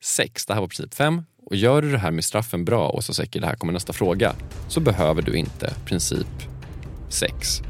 6, 0.00 0.46
det 0.46 0.54
här 0.54 0.60
var 0.60 0.68
princip 0.68 0.94
5. 0.94 1.22
Och 1.46 1.56
gör 1.56 1.82
du 1.82 1.92
det 1.92 1.98
här 1.98 2.10
med 2.10 2.24
straffen 2.24 2.64
bra 2.64 2.88
och 2.88 3.04
så 3.04 3.14
säkert 3.14 3.42
det 3.42 3.48
här 3.48 3.56
kommer 3.56 3.72
nästa 3.72 3.92
fråga 3.92 4.34
så 4.68 4.80
behöver 4.80 5.22
du 5.22 5.32
inte 5.32 5.74
princip 5.84 6.26
6. 7.08 7.62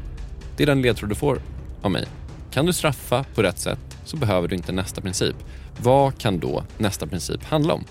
Det 0.57 0.63
är 0.63 0.67
den 0.67 0.81
ledtråd 0.81 1.09
du 1.09 1.15
får 1.15 1.41
av 1.81 1.91
mig. 1.91 2.05
Kan 2.51 2.65
du 2.65 2.73
straffa 2.73 3.23
på 3.35 3.43
rätt 3.43 3.57
sätt 3.59 3.97
så 4.05 4.17
behöver 4.17 4.47
du 4.47 4.55
inte 4.55 4.71
nästa 4.71 5.01
princip. 5.01 5.35
Vad 5.81 6.17
kan 6.17 6.39
då 6.39 6.63
nästa 6.77 7.07
princip 7.07 7.43
handla 7.43 7.73
om? 7.73 7.85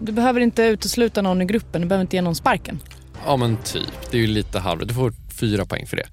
Du 0.00 0.12
behöver 0.12 0.40
inte 0.40 0.62
utesluta 0.62 1.22
någon 1.22 1.42
i 1.42 1.44
gruppen, 1.44 1.80
du 1.80 1.86
behöver 1.88 2.02
inte 2.02 2.16
ge 2.16 2.22
någon 2.22 2.34
sparken. 2.34 2.80
Ja 3.26 3.36
men 3.36 3.56
typ, 3.56 4.10
det 4.10 4.16
är 4.16 4.20
ju 4.20 4.26
lite 4.26 4.58
halvt. 4.58 4.88
Du 4.88 4.94
får 4.94 5.12
fyra 5.40 5.66
poäng 5.66 5.86
för 5.86 5.96
det. 5.96 6.06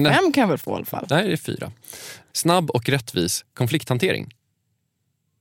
Nä- 0.00 0.14
Fem 0.14 0.32
kan 0.32 0.40
jag 0.40 0.48
väl 0.48 0.58
få 0.58 0.70
i 0.70 0.74
alla 0.74 0.84
fall. 0.84 1.06
Nej, 1.10 1.26
det 1.26 1.32
är 1.32 1.36
fyra. 1.36 1.72
Snabb 2.32 2.70
och 2.70 2.88
rättvis 2.88 3.44
konflikthantering. 3.54 4.34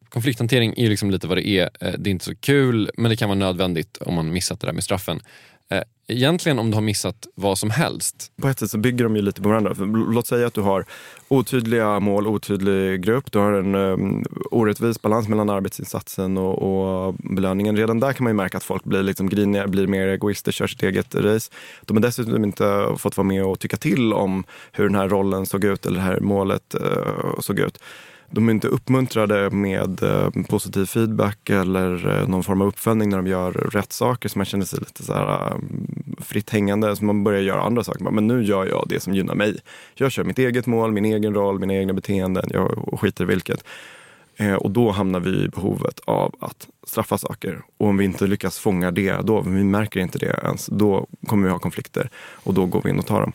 Konflikthantering 0.10 0.74
är 0.78 0.90
liksom 0.90 1.12
lite 1.12 1.28
vad 1.28 1.38
det 1.38 1.48
är. 1.48 1.70
Eh, 1.82 1.94
Det 1.98 2.10
är 2.10 2.12
inte 2.12 2.26
så 2.26 2.36
kul, 2.36 2.92
men 2.98 3.10
det 3.10 3.16
kan 3.16 3.30
vara 3.30 3.40
nödvändigt 3.40 3.98
om 3.98 4.14
man 4.16 4.32
missat 4.34 4.60
det 4.60 4.68
där 4.68 4.74
med 4.74 4.84
straffen. 4.84 5.20
Egentligen 6.08 6.60
om 6.60 6.72
du 6.72 6.76
har 6.76 6.82
missat 6.82 7.28
vad 7.36 7.58
som 7.58 7.70
helst. 7.70 8.32
På 8.42 8.48
ett 8.48 8.60
sätt 8.60 8.72
så 8.72 8.78
bygger 8.78 9.04
de 9.04 9.16
ju 9.16 9.22
lite 9.22 9.42
på 9.42 9.50
varandra. 9.50 9.76
För 9.76 9.86
låt 10.14 10.28
säga 10.28 10.48
att 10.48 10.54
du 10.54 10.62
har 10.62 10.86
otydliga 11.28 12.00
mål, 12.00 12.28
otydlig 12.28 13.02
grupp. 13.02 13.32
Du 13.32 13.40
har 13.40 13.54
en 13.54 13.76
um, 13.76 14.26
orättvis 14.52 15.02
balans 15.02 15.28
mellan 15.28 15.50
arbetsinsatsen 15.50 16.38
och, 16.38 17.08
och 17.08 17.14
belöningen. 17.14 17.78
Redan 17.78 18.00
där 18.00 18.14
kan 18.14 18.24
man 18.24 18.32
ju 18.32 18.36
märka 18.36 18.58
att 18.58 18.64
folk 18.64 18.84
blir 18.84 19.04
liksom 19.04 19.30
griniga, 19.30 19.68
blir 19.68 19.88
mer 19.88 20.08
egoister, 20.08 20.52
kör 20.52 20.68
sitt 20.68 20.84
eget 20.84 21.16
race. 21.16 21.52
De 21.82 21.98
har 21.98 22.02
dessutom 22.02 22.44
inte 22.44 22.88
fått 22.98 23.18
vara 23.18 23.28
med 23.28 23.46
och 23.46 23.60
tycka 23.60 23.78
till 23.78 24.14
om 24.14 24.44
hur 24.72 24.84
den 24.84 24.96
här 24.96 25.10
rollen 25.10 25.46
såg 25.46 25.64
ut 25.64 25.86
eller 25.86 25.98
det 25.98 26.06
här 26.06 26.20
målet 26.20 26.76
uh, 26.82 27.40
såg 27.40 27.60
ut. 27.60 27.80
De 28.30 28.48
är 28.50 28.54
inte 28.54 28.68
uppmuntrade 28.68 29.50
med 29.50 30.04
eh, 30.04 30.30
positiv 30.50 30.86
feedback 30.86 31.50
eller 31.50 32.20
eh, 32.22 32.28
någon 32.28 32.44
form 32.44 32.62
av 32.62 32.68
uppföljning 32.68 33.10
när 33.10 33.18
de 33.18 33.28
gör 33.28 33.52
rätt 33.52 33.94
saker. 33.94 34.30
Så 34.30 34.40
man 34.40 34.46
känner 34.46 34.66
sig 34.66 34.80
lite 34.80 35.04
så 35.04 35.14
här, 35.14 35.48
eh, 35.48 35.58
fritt 36.20 36.50
hängande. 36.50 36.96
Så 36.96 37.06
man 37.06 37.24
börjar 37.24 37.42
göra 37.42 37.62
andra 37.62 37.84
saker. 37.84 38.06
Men 38.12 38.28
nu 38.28 38.44
gör 38.44 38.66
jag 38.66 38.86
det 38.90 39.00
som 39.00 39.14
gynnar 39.14 39.36
mig. 39.36 39.58
Jag 39.96 40.12
kör 40.12 40.24
mitt 40.24 40.40
eget 40.40 40.66
mål, 40.66 40.92
min 40.92 41.06
egen 41.06 41.34
roll, 41.34 41.60
mina 41.60 41.74
egna 41.74 41.94
beteenden. 41.94 42.46
Jag 42.50 43.00
skiter 43.02 43.24
i 43.24 43.28
vilket. 43.28 43.64
Och 44.60 44.72
då 44.72 44.92
hamnar 44.92 45.20
vi 45.20 45.44
i 45.44 45.50
behovet 45.50 46.00
av 46.06 46.36
att 46.40 46.68
straffa 46.88 47.18
saker. 47.18 47.62
Och 47.78 47.88
om 47.88 47.98
vi 47.98 48.06
inte 48.06 48.28
lyckas 48.28 48.60
fånga 48.60 48.92
det 48.92 49.18
då, 49.24 49.42
vi 49.42 49.64
märker 49.64 50.00
inte 50.00 50.20
det 50.20 50.40
ens, 50.44 50.66
då 50.66 51.08
kommer 51.28 51.48
vi 51.48 51.52
ha 51.52 51.60
konflikter. 51.60 52.10
Och 52.34 52.54
då 52.54 52.66
går 52.66 52.82
vi 52.84 52.90
in 52.90 53.00
och 53.00 53.06
tar 53.06 53.22
dem. 53.22 53.32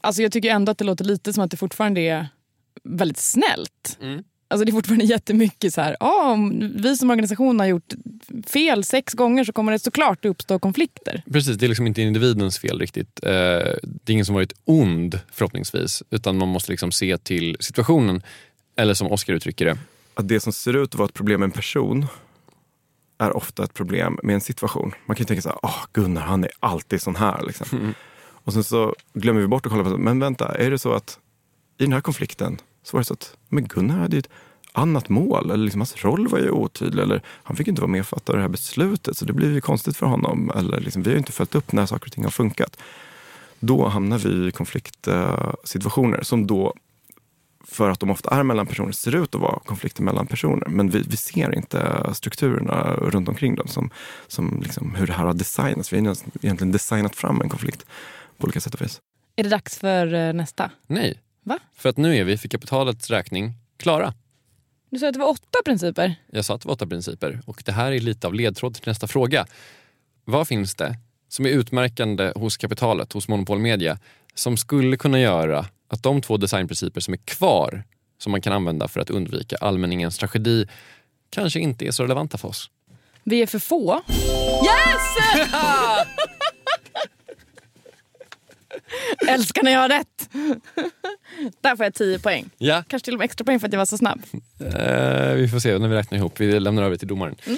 Alltså 0.00 0.22
jag 0.22 0.32
tycker 0.32 0.50
ändå 0.50 0.72
att 0.72 0.78
det 0.78 0.84
låter 0.84 1.04
lite 1.04 1.32
som 1.32 1.44
att 1.44 1.50
det 1.50 1.56
fortfarande 1.56 2.00
är 2.00 2.28
väldigt 2.84 3.18
snällt. 3.18 3.98
Alltså 4.48 4.64
det 4.64 4.70
är 4.70 4.72
fortfarande 4.72 5.04
jättemycket 5.04 5.74
så 5.74 5.80
här, 5.80 5.96
ja, 6.00 6.30
om 6.32 6.72
vi 6.76 6.96
som 6.96 7.10
organisation 7.10 7.58
har 7.60 7.66
gjort 7.66 7.92
fel 8.46 8.84
sex 8.84 9.14
gånger 9.14 9.44
så 9.44 9.52
kommer 9.52 9.72
det 9.72 9.78
såklart 9.78 10.24
uppstå 10.24 10.58
konflikter. 10.58 11.22
Precis, 11.32 11.56
det 11.56 11.66
är 11.66 11.68
liksom 11.68 11.86
inte 11.86 12.02
individens 12.02 12.58
fel 12.58 12.78
riktigt. 12.78 13.20
Eh, 13.22 13.30
Det 13.82 14.06
är 14.06 14.10
ingen 14.10 14.24
som 14.26 14.34
varit 14.34 14.52
ond 14.64 15.20
förhoppningsvis, 15.32 16.02
utan 16.10 16.38
man 16.38 16.48
måste 16.48 16.70
liksom 16.70 16.92
se 16.92 17.18
till 17.18 17.56
situationen. 17.60 18.22
Eller 18.76 18.94
som 18.94 19.12
Oskar 19.12 19.34
uttrycker 19.34 19.64
det. 19.64 19.78
Att 20.14 20.28
det 20.28 20.40
som 20.40 20.52
ser 20.52 20.76
ut 20.76 20.88
att 20.88 20.94
vara 20.94 21.06
ett 21.08 21.14
problem 21.14 21.40
med 21.40 21.46
en 21.46 21.50
person 21.52 22.06
är 23.18 23.36
ofta 23.36 23.64
ett 23.64 23.74
problem 23.74 24.18
med 24.22 24.34
en 24.34 24.40
situation. 24.40 24.92
Man 25.06 25.16
kan 25.16 25.22
ju 25.22 25.26
tänka 25.26 25.42
så 25.42 25.48
här, 25.48 25.58
åh 25.62 25.84
Gunnar 25.92 26.22
han 26.22 26.44
är 26.44 26.50
alltid 26.60 27.02
sån 27.02 27.16
här. 27.16 27.42
Liksom. 27.46 27.94
Och 28.44 28.52
sen 28.52 28.64
så 28.64 28.94
glömmer 29.14 29.40
vi 29.40 29.46
bort 29.46 29.66
att 29.66 29.72
kolla 29.72 29.84
på, 29.84 29.98
men 29.98 30.20
vänta, 30.20 30.54
är 30.54 30.70
det 30.70 30.78
så 30.78 30.92
att 30.92 31.18
i 31.78 31.84
den 31.84 31.92
här 31.92 32.00
konflikten 32.00 32.58
så 32.82 32.96
var 32.96 33.00
det 33.00 33.04
så 33.04 33.14
att 33.14 33.36
men 33.48 33.64
Gunnar 33.64 33.98
hade 33.98 34.16
ju 34.16 34.20
ett 34.20 34.30
annat 34.72 35.08
mål, 35.08 35.50
eller 35.50 35.64
liksom 35.64 35.80
hans 35.80 36.04
roll 36.04 36.28
var 36.28 36.38
ju 36.38 36.50
otydlig, 36.50 37.02
eller 37.02 37.22
han 37.26 37.56
fick 37.56 37.68
inte 37.68 37.80
vara 37.80 37.90
med 37.90 38.00
och 38.00 38.06
fatta 38.06 38.32
det 38.32 38.40
här 38.40 38.48
beslutet, 38.48 39.16
så 39.16 39.24
det 39.24 39.32
blev 39.32 39.52
ju 39.52 39.60
konstigt 39.60 39.96
för 39.96 40.06
honom. 40.06 40.50
Eller 40.54 40.80
liksom, 40.80 41.02
vi 41.02 41.10
har 41.10 41.12
ju 41.12 41.18
inte 41.18 41.32
följt 41.32 41.54
upp 41.54 41.72
när 41.72 41.86
saker 41.86 42.06
och 42.06 42.12
ting 42.12 42.24
har 42.24 42.30
funkat. 42.30 42.76
Då 43.60 43.88
hamnar 43.88 44.18
vi 44.18 44.48
i 44.48 44.52
konfliktsituationer 44.52 46.22
som 46.22 46.46
då, 46.46 46.74
för 47.64 47.90
att 47.90 48.00
de 48.00 48.10
ofta 48.10 48.34
är 48.34 48.42
mellan 48.42 48.66
personer, 48.66 48.92
ser 48.92 49.16
ut 49.16 49.34
att 49.34 49.40
vara 49.40 49.58
konflikter 49.58 50.02
mellan 50.02 50.26
personer. 50.26 50.68
Men 50.68 50.90
vi, 50.90 51.02
vi 51.08 51.16
ser 51.16 51.54
inte 51.54 52.10
strukturerna 52.14 52.96
runt 52.96 53.28
omkring 53.28 53.54
dem, 53.54 53.68
som, 53.68 53.90
som 54.26 54.60
liksom 54.62 54.94
hur 54.94 55.06
det 55.06 55.12
här 55.12 55.24
har 55.24 55.34
designats. 55.34 55.92
Vi 55.92 55.96
har 55.96 56.16
egentligen 56.42 56.72
designat 56.72 57.16
fram 57.16 57.40
en 57.40 57.48
konflikt 57.48 57.86
på 58.38 58.44
olika 58.44 58.60
sätt 58.60 58.74
och 58.74 58.82
vis. 58.82 59.00
Är 59.36 59.42
det 59.42 59.50
dags 59.50 59.78
för 59.78 60.14
eh, 60.14 60.32
nästa? 60.32 60.70
Nej. 60.86 61.20
Va? 61.44 61.58
För 61.74 61.88
att 61.88 61.96
nu 61.96 62.16
är 62.16 62.24
vi 62.24 62.36
för 62.36 62.48
kapitalets 62.48 63.10
räkning 63.10 63.52
klara. 63.76 64.14
Du 64.90 64.98
sa 64.98 65.08
att 65.08 65.12
det 65.12 65.20
var 65.20 65.30
åtta 65.30 65.58
principer. 65.64 66.14
Jag 66.30 66.44
sa 66.44 66.54
att 66.54 66.60
det 66.60 66.68
var 66.68 66.74
åtta 66.74 66.86
principer 66.86 67.40
och 67.46 67.62
det 67.64 67.72
här 67.72 67.92
är 67.92 68.00
lite 68.00 68.26
av 68.26 68.34
ledtråd 68.34 68.74
till 68.74 68.82
nästa 68.86 69.06
fråga. 69.06 69.46
vad 70.24 70.48
finns 70.48 70.74
det 70.74 70.96
som 71.28 71.46
är 71.46 71.50
utmärkande 71.50 72.32
hos 72.36 72.56
kapitalet, 72.56 73.12
hos 73.12 73.28
monopolmedia, 73.28 73.98
som 74.34 74.56
skulle 74.56 74.96
kunna 74.96 75.20
göra 75.20 75.66
att 75.88 76.02
de 76.02 76.22
två 76.22 76.36
designprinciper 76.36 77.00
som 77.00 77.14
är 77.14 77.18
kvar, 77.18 77.84
som 78.18 78.32
man 78.32 78.40
kan 78.40 78.52
använda 78.52 78.88
för 78.88 79.00
att 79.00 79.10
undvika 79.10 79.56
allmänningens 79.56 80.18
tragedi, 80.18 80.66
kanske 81.30 81.60
inte 81.60 81.86
är 81.86 81.90
så 81.90 82.02
relevanta 82.02 82.38
för 82.38 82.48
oss? 82.48 82.70
Vi 83.24 83.42
är 83.42 83.46
för 83.46 83.58
få. 83.58 84.02
Yes! 84.64 85.46
Älskar 89.28 89.62
när 89.62 89.72
jag 89.72 89.80
har 89.80 89.88
rätt. 89.88 90.28
Där 91.60 91.76
får 91.76 91.86
jag 91.86 91.94
10 91.94 92.18
poäng. 92.18 92.50
Ja. 92.58 92.82
Kanske 92.88 93.04
till 93.04 93.14
och 93.14 93.18
med 93.18 93.24
extra 93.24 93.44
poäng 93.44 93.60
för 93.60 93.66
att 93.66 93.72
jag 93.72 93.78
var 93.78 93.86
så 93.86 93.98
snabb. 93.98 94.22
Eh, 94.60 95.32
vi 95.34 95.48
får 95.48 95.58
se 95.58 95.78
när 95.78 95.88
vi 95.88 95.96
räknar 95.96 96.18
ihop. 96.18 96.40
Vi 96.40 96.60
lämnar 96.60 96.82
över 96.82 96.96
till 96.96 97.08
domaren. 97.08 97.36
Eh, 97.46 97.52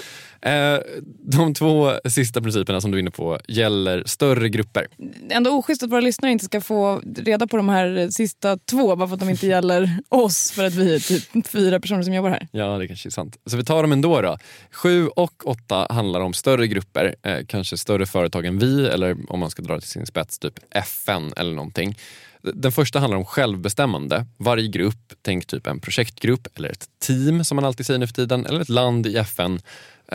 de 1.23 1.55
två 1.55 1.93
sista 2.05 2.41
principerna 2.41 2.81
som 2.81 2.91
du 2.91 2.99
är 2.99 3.01
inne 3.01 3.11
på 3.11 3.39
gäller 3.49 4.03
större 4.07 4.49
grupper. 4.49 4.87
Ändå 5.31 5.51
oschysst 5.51 5.83
att 5.83 5.91
våra 5.91 6.01
lyssnare 6.01 6.33
inte 6.33 6.45
ska 6.45 6.61
få 6.61 7.01
reda 7.17 7.47
på 7.47 7.57
de 7.57 7.69
här 7.69 8.09
sista 8.11 8.57
två 8.57 8.97
bara 8.97 9.09
för 9.09 9.15
att 9.15 9.21
de 9.21 9.31
inte 9.31 9.47
gäller 9.47 9.99
oss 10.09 10.51
för 10.51 10.65
att 10.65 10.75
vi 10.75 10.95
är 10.95 10.99
typ 10.99 11.49
fyra 11.49 11.81
personer 11.81 12.03
som 12.03 12.15
jobbar 12.15 12.31
här. 12.31 12.49
Ja, 12.53 12.79
det 12.79 12.87
kanske 12.87 13.09
är 13.09 13.11
sant. 13.11 13.37
Så 13.47 13.57
vi 13.57 13.65
tar 13.65 13.83
dem 13.83 13.93
ändå. 13.93 14.21
då. 14.21 14.39
Sju 14.71 15.09
och 15.09 15.47
åtta 15.47 15.87
handlar 15.91 16.21
om 16.21 16.33
större 16.33 16.67
grupper, 16.67 17.15
eh, 17.23 17.39
kanske 17.47 17.77
större 17.77 18.07
företag 18.07 18.47
än 18.47 18.59
vi 18.59 18.87
eller 18.87 19.17
om 19.29 19.41
man 19.41 19.51
ska 19.51 19.63
dra 19.63 19.81
till 19.81 19.89
sin 19.89 20.07
spets, 20.07 20.39
typ 20.39 20.55
FN 20.71 21.33
eller 21.37 21.55
någonting. 21.55 21.97
Den 22.55 22.73
första 22.73 22.99
handlar 22.99 23.19
om 23.19 23.25
självbestämmande. 23.25 24.27
Varje 24.37 24.69
grupp, 24.69 25.13
tänk 25.23 25.47
typ 25.47 25.67
en 25.67 25.81
projektgrupp 25.81 26.49
eller 26.55 26.69
ett 26.69 26.87
team 26.99 27.45
som 27.45 27.57
man 27.57 27.65
alltid 27.65 27.87
säger 27.87 27.99
nu 27.99 28.07
för 28.07 28.15
tiden, 28.15 28.47
eller 28.47 28.61
ett 28.61 28.69
land 28.69 29.07
i 29.07 29.17
FN 29.17 29.55
eh, 29.55 29.61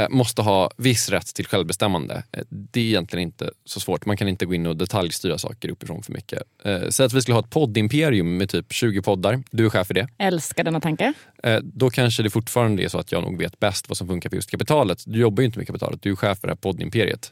måste 0.09 0.41
ha 0.41 0.71
viss 0.77 1.09
rätt 1.09 1.33
till 1.35 1.45
självbestämmande. 1.47 2.23
Eh, 2.31 2.43
Det 2.49 2.79
är 2.79 2.83
egentligen 2.85 3.23
inte 3.23 3.51
så 3.65 3.79
svårt. 3.79 4.05
Man 4.05 4.17
kan 4.17 4.27
inte 4.27 4.45
gå 4.45 4.53
in 4.53 4.65
och 4.65 4.77
detaljstyra 4.77 5.37
saker 5.37 5.69
uppifrån 5.69 6.03
för 6.03 6.13
mycket. 6.13 6.43
Eh, 6.65 6.89
Säg 6.89 7.05
att 7.05 7.13
vi 7.13 7.21
skulle 7.21 7.35
ha 7.35 7.39
ett 7.41 7.49
poddimperium 7.49 8.37
med 8.37 8.49
typ 8.49 8.73
20 8.73 9.01
poddar. 9.01 9.43
Du 9.51 9.65
är 9.65 9.69
chef 9.69 9.87
för 9.87 9.93
det. 9.93 10.07
Älskar 10.17 10.63
denna 10.63 10.79
tanke. 10.81 11.13
Eh, 11.43 11.59
Då 11.63 11.89
kanske 11.89 12.23
det 12.23 12.29
fortfarande 12.29 12.83
är 12.83 12.87
så 12.87 12.97
att 12.99 13.11
jag 13.11 13.23
nog 13.23 13.37
vet 13.37 13.59
bäst 13.59 13.89
vad 13.89 13.97
som 13.97 14.07
funkar 14.07 14.29
för 14.29 14.35
just 14.35 14.51
kapitalet. 14.51 15.03
Du 15.07 15.19
jobbar 15.19 15.41
ju 15.41 15.45
inte 15.45 15.57
med 15.59 15.67
kapitalet, 15.67 16.01
du 16.01 16.11
är 16.11 16.15
chef 16.15 16.39
för 16.39 16.47
det 16.47 16.51
här 16.51 16.55
poddimperiet. 16.57 17.31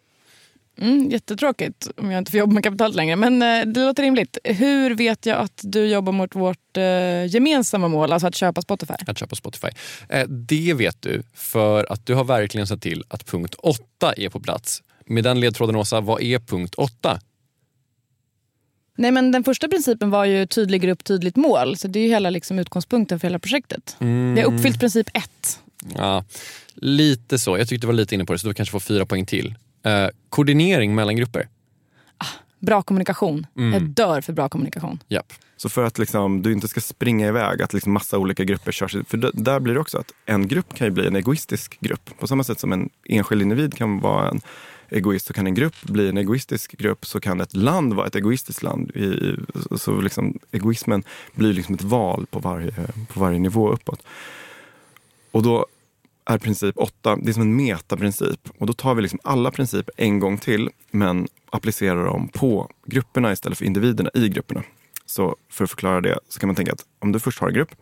Mm, 0.81 1.09
jättetråkigt 1.09 1.87
om 1.97 2.11
jag 2.11 2.17
inte 2.17 2.31
får 2.31 2.39
jobba 2.39 2.53
med 2.53 2.63
kapitalet 2.63 2.95
längre. 2.95 3.15
Men 3.15 3.41
eh, 3.41 3.73
det 3.73 3.85
låter 3.85 4.03
rimligt. 4.03 4.37
Hur 4.43 4.95
vet 4.95 5.25
jag 5.25 5.37
att 5.37 5.61
du 5.63 5.85
jobbar 5.87 6.13
mot 6.13 6.35
vårt 6.35 6.77
eh, 6.77 7.25
gemensamma 7.25 7.87
mål, 7.87 8.13
alltså 8.13 8.27
att 8.27 8.35
köpa 8.35 8.61
Spotify? 8.61 8.93
Att 9.07 9.17
köpa 9.17 9.35
Spotify. 9.35 9.67
Eh, 10.09 10.27
Det 10.27 10.73
vet 10.73 11.01
du 11.01 11.23
för 11.33 11.91
att 11.91 12.05
du 12.05 12.13
har 12.13 12.23
verkligen 12.23 12.67
sett 12.67 12.81
till 12.81 13.03
att 13.07 13.25
punkt 13.25 13.55
8 13.57 14.13
är 14.17 14.29
på 14.29 14.39
plats. 14.39 14.83
Med 15.05 15.23
den 15.23 15.39
ledtråden 15.39 15.75
Åsa, 15.75 16.01
vad 16.01 16.21
är 16.21 16.39
punkt 16.39 16.75
8? 16.75 17.19
Nej, 18.97 19.11
men 19.11 19.31
den 19.31 19.43
första 19.43 19.67
principen 19.67 20.09
var 20.09 20.25
ju 20.25 20.45
tydlig 20.45 20.81
grupp, 20.81 21.03
tydligt 21.03 21.35
mål. 21.35 21.77
Så 21.77 21.87
det 21.87 21.99
är 21.99 22.03
ju 22.03 22.09
hela 22.09 22.29
liksom, 22.29 22.59
utgångspunkten 22.59 23.19
för 23.19 23.27
hela 23.27 23.39
projektet. 23.39 23.97
Mm. 23.99 24.35
Vi 24.35 24.41
har 24.41 24.53
uppfyllt 24.53 24.79
princip 24.79 25.07
ett. 25.13 25.59
Ja, 25.95 26.23
lite 26.73 27.39
så. 27.39 27.57
Jag 27.57 27.67
tyckte 27.67 27.83
du 27.83 27.87
var 27.87 27.93
lite 27.93 28.15
inne 28.15 28.25
på 28.25 28.33
det 28.33 28.39
så 28.39 28.47
du 28.47 28.53
kanske 28.53 28.71
får 28.71 28.79
fyra 28.79 29.05
poäng 29.05 29.25
till. 29.25 29.55
Eh, 29.83 30.07
koordinering 30.29 30.95
mellan 30.95 31.15
grupper. 31.15 31.47
Bra 32.59 32.81
kommunikation. 32.81 33.47
Mm. 33.57 33.73
Jag 33.73 33.81
dör 33.81 34.21
för 34.21 34.33
bra 34.33 34.49
kommunikation. 34.49 34.99
Japp. 35.07 35.33
Så 35.57 35.69
för 35.69 35.83
att 35.83 35.97
liksom, 35.97 36.41
du 36.41 36.51
inte 36.53 36.67
ska 36.67 36.81
springa 36.81 37.27
iväg, 37.27 37.61
att 37.61 37.73
liksom 37.73 37.91
massa 37.93 38.17
olika 38.17 38.43
grupper 38.43 38.71
körs. 38.71 38.95
För 39.07 39.17
d- 39.17 39.29
där 39.33 39.59
blir 39.59 39.73
det 39.73 39.79
också 39.79 39.97
att 39.97 40.11
en 40.25 40.47
grupp 40.47 40.73
kan 40.75 40.87
ju 40.87 40.91
bli 40.91 41.07
en 41.07 41.15
egoistisk 41.15 41.77
grupp. 41.79 42.09
På 42.19 42.27
samma 42.27 42.43
sätt 42.43 42.59
som 42.59 42.73
en 42.73 42.89
enskild 43.03 43.41
individ 43.41 43.73
kan 43.77 43.99
vara 43.99 44.29
en 44.29 44.41
egoist 44.89 45.25
så 45.25 45.33
kan 45.33 45.47
en 45.47 45.53
grupp 45.55 45.83
bli 45.83 46.09
en 46.09 46.17
egoistisk 46.17 46.77
grupp. 46.77 47.05
Så 47.05 47.19
kan 47.19 47.41
ett 47.41 47.55
land 47.55 47.93
vara 47.93 48.07
ett 48.07 48.15
egoistiskt 48.15 48.63
land. 48.63 48.91
I, 48.95 49.03
i- 49.03 49.37
så 49.77 50.01
liksom, 50.01 50.39
egoismen 50.51 51.03
blir 51.35 51.53
liksom 51.53 51.75
ett 51.75 51.83
val 51.83 52.25
på 52.31 52.39
varje, 52.39 52.71
på 53.13 53.19
varje 53.19 53.39
nivå 53.39 53.69
uppåt. 53.71 54.03
Och 55.31 55.43
då 55.43 55.65
är 56.29 56.37
princip 56.37 56.77
8, 56.77 57.15
det 57.15 57.31
är 57.31 57.33
som 57.33 57.41
en 57.41 57.55
metaprincip. 57.55 58.49
Och 58.57 58.67
då 58.67 58.73
tar 58.73 58.95
vi 58.95 59.01
liksom 59.01 59.19
alla 59.23 59.51
principer 59.51 59.93
en 59.97 60.19
gång 60.19 60.37
till 60.37 60.69
men 60.91 61.27
applicerar 61.51 62.05
dem 62.05 62.27
på 62.27 62.71
grupperna 62.85 63.31
istället 63.31 63.57
för 63.57 63.65
individerna 63.65 64.09
i 64.13 64.29
grupperna. 64.29 64.63
Så 65.05 65.35
för 65.49 65.63
att 65.63 65.69
förklara 65.69 66.01
det 66.01 66.19
så 66.29 66.39
kan 66.39 66.47
man 66.47 66.55
tänka 66.55 66.71
att 66.71 66.85
om 66.99 67.11
du 67.11 67.19
först 67.19 67.39
har 67.39 67.47
en 67.47 67.53
grupp 67.53 67.75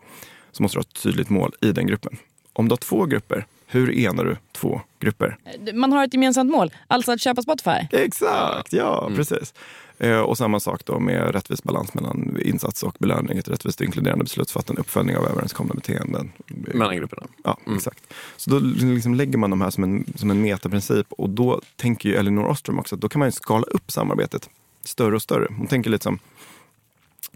så 0.52 0.62
måste 0.62 0.76
du 0.76 0.78
ha 0.78 0.82
ett 0.82 1.02
tydligt 1.02 1.30
mål 1.30 1.52
i 1.60 1.72
den 1.72 1.86
gruppen. 1.86 2.16
Om 2.52 2.68
du 2.68 2.72
har 2.72 2.76
två 2.76 3.04
grupper, 3.04 3.46
hur 3.66 3.98
enar 3.98 4.24
du 4.24 4.36
två 4.52 4.80
grupper? 4.98 5.36
Man 5.74 5.92
har 5.92 6.04
ett 6.04 6.14
gemensamt 6.14 6.50
mål, 6.50 6.72
alltså 6.86 7.12
att 7.12 7.20
köpa 7.20 7.42
Spotify. 7.42 7.86
Exakt, 7.90 8.72
ja 8.72 9.10
precis. 9.16 9.54
Eh, 9.98 10.18
och 10.18 10.38
samma 10.38 10.60
sak 10.60 10.84
då 10.84 10.98
med 10.98 11.34
rättvis 11.34 11.62
balans 11.62 11.94
mellan 11.94 12.38
insats 12.40 12.82
och 12.82 12.96
belöning, 12.98 13.38
ett 13.38 13.48
rättvist 13.48 13.80
inkluderande 13.80 14.24
beslutsfattande, 14.24 14.80
uppföljning 14.80 15.16
av 15.16 15.26
överenskomna 15.26 15.74
beteenden. 15.74 16.32
Mellan 16.46 16.96
grupperna. 16.96 17.26
Ja, 17.44 17.58
exakt. 17.76 18.14
Så 18.36 18.50
då 18.50 18.58
liksom 18.58 19.14
lägger 19.14 19.38
man 19.38 19.50
de 19.50 19.60
här 19.60 19.70
som 19.70 19.84
en, 19.84 20.04
som 20.14 20.30
en 20.30 20.42
metaprincip 20.42 21.06
och 21.12 21.30
då 21.30 21.60
tänker 21.76 22.08
ju 22.08 22.14
Elinor 22.14 22.46
Ostrom 22.46 22.78
också 22.78 22.94
att 22.94 23.00
då 23.00 23.08
kan 23.08 23.18
man 23.18 23.28
ju 23.28 23.32
skala 23.32 23.66
upp 23.66 23.90
samarbetet 23.90 24.50
större 24.84 25.14
och 25.14 25.22
större. 25.22 25.46
Hon 25.58 25.66
tänker 25.66 25.90
lite 25.90 26.02
som 26.02 26.18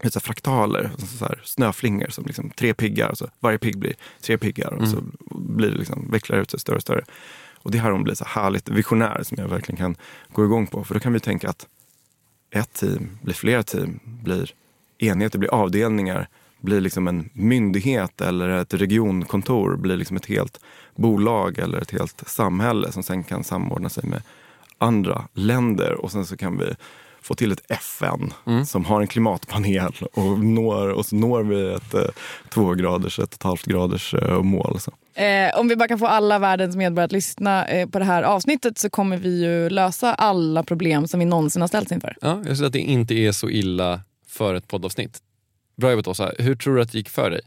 så 0.09 0.19
fraktaler, 0.19 0.89
alltså 0.93 1.17
så 1.17 1.25
här 1.25 1.41
snöflingor 1.45 2.07
som 2.09 2.25
liksom 2.25 2.49
tre 2.49 2.73
piggar. 2.73 3.09
Och 3.09 3.17
så 3.17 3.27
varje 3.39 3.57
pigg 3.57 3.77
blir 3.77 3.93
tre 4.21 4.37
piggar 4.37 4.73
och 4.73 4.87
så 4.87 4.97
blir 5.29 5.69
det 5.69 5.77
liksom, 5.77 6.11
vecklar 6.11 6.37
ut 6.37 6.51
sig 6.51 6.59
större 6.59 6.75
och 6.75 6.81
större. 6.81 7.03
Och 7.55 7.71
det 7.71 7.77
här 7.77 7.91
hon 7.91 8.03
blir 8.03 8.15
så 8.15 8.25
härligt 8.25 8.69
visionär 8.69 9.23
som 9.23 9.37
jag 9.41 9.47
verkligen 9.47 9.77
kan 9.77 9.95
gå 10.33 10.45
igång 10.45 10.67
på. 10.67 10.83
För 10.83 10.93
då 10.93 10.99
kan 10.99 11.13
vi 11.13 11.19
tänka 11.19 11.49
att 11.49 11.67
ett 12.53 12.73
team 12.73 13.17
blir 13.21 13.33
flera 13.33 13.63
team, 13.63 13.99
blir 14.03 14.51
enheter, 14.97 15.39
blir 15.39 15.53
avdelningar, 15.53 16.27
blir 16.61 16.81
liksom 16.81 17.07
en 17.07 17.29
myndighet 17.33 18.21
eller 18.21 18.49
ett 18.49 18.73
regionkontor, 18.73 19.75
blir 19.75 19.97
liksom 19.97 20.17
ett 20.17 20.25
helt 20.25 20.59
bolag 20.95 21.59
eller 21.59 21.81
ett 21.81 21.91
helt 21.91 22.23
samhälle 22.27 22.91
som 22.91 23.03
sen 23.03 23.23
kan 23.23 23.43
samordna 23.43 23.89
sig 23.89 24.03
med 24.09 24.21
andra 24.77 25.27
länder 25.33 25.93
och 25.93 26.11
sen 26.11 26.25
så 26.25 26.37
kan 26.37 26.57
vi 26.57 26.75
få 27.21 27.35
till 27.35 27.51
ett 27.51 27.71
FN 27.71 28.33
som 28.65 28.85
har 28.85 29.01
en 29.01 29.07
klimatpanel 29.07 29.93
och, 30.13 30.39
når, 30.39 30.89
och 30.89 31.05
så 31.05 31.15
når 31.15 31.43
vi 31.43 31.73
ett 31.73 31.93
eh, 31.93 32.05
två 32.49 32.73
graders, 32.73 33.19
ett 33.19 33.25
och 33.25 33.33
ett 33.33 33.43
halvt 33.43 33.65
graders 33.65 34.13
eh, 34.13 34.41
mål. 34.41 34.79
Så. 34.79 34.91
Eh, 35.15 35.59
om 35.59 35.67
vi 35.67 35.75
bara 35.75 35.87
kan 35.87 35.99
få 35.99 36.07
alla 36.07 36.39
världens 36.39 36.75
medborgare 36.75 37.05
att 37.05 37.11
lyssna 37.11 37.65
eh, 37.65 37.89
på 37.89 37.99
det 37.99 38.05
här 38.05 38.23
avsnittet 38.23 38.77
så 38.77 38.89
kommer 38.89 39.17
vi 39.17 39.41
ju 39.43 39.69
lösa 39.69 40.13
alla 40.13 40.63
problem 40.63 41.07
som 41.07 41.19
vi 41.19 41.25
någonsin 41.25 41.61
har 41.61 41.67
ställts 41.67 41.91
inför. 41.91 42.17
Ja, 42.21 42.41
jag 42.45 42.57
ser 42.57 42.65
att 42.65 42.73
det 42.73 42.79
inte 42.79 43.13
är 43.13 43.31
så 43.31 43.49
illa 43.49 44.01
för 44.27 44.55
ett 44.55 44.67
poddavsnitt. 44.67 45.19
Bra 45.75 45.89
jobbat 45.91 46.07
Åsa. 46.07 46.31
Hur 46.39 46.55
tror 46.55 46.75
du 46.75 46.81
att 46.81 46.91
det 46.91 46.97
gick 46.97 47.09
för 47.09 47.29
dig? 47.29 47.41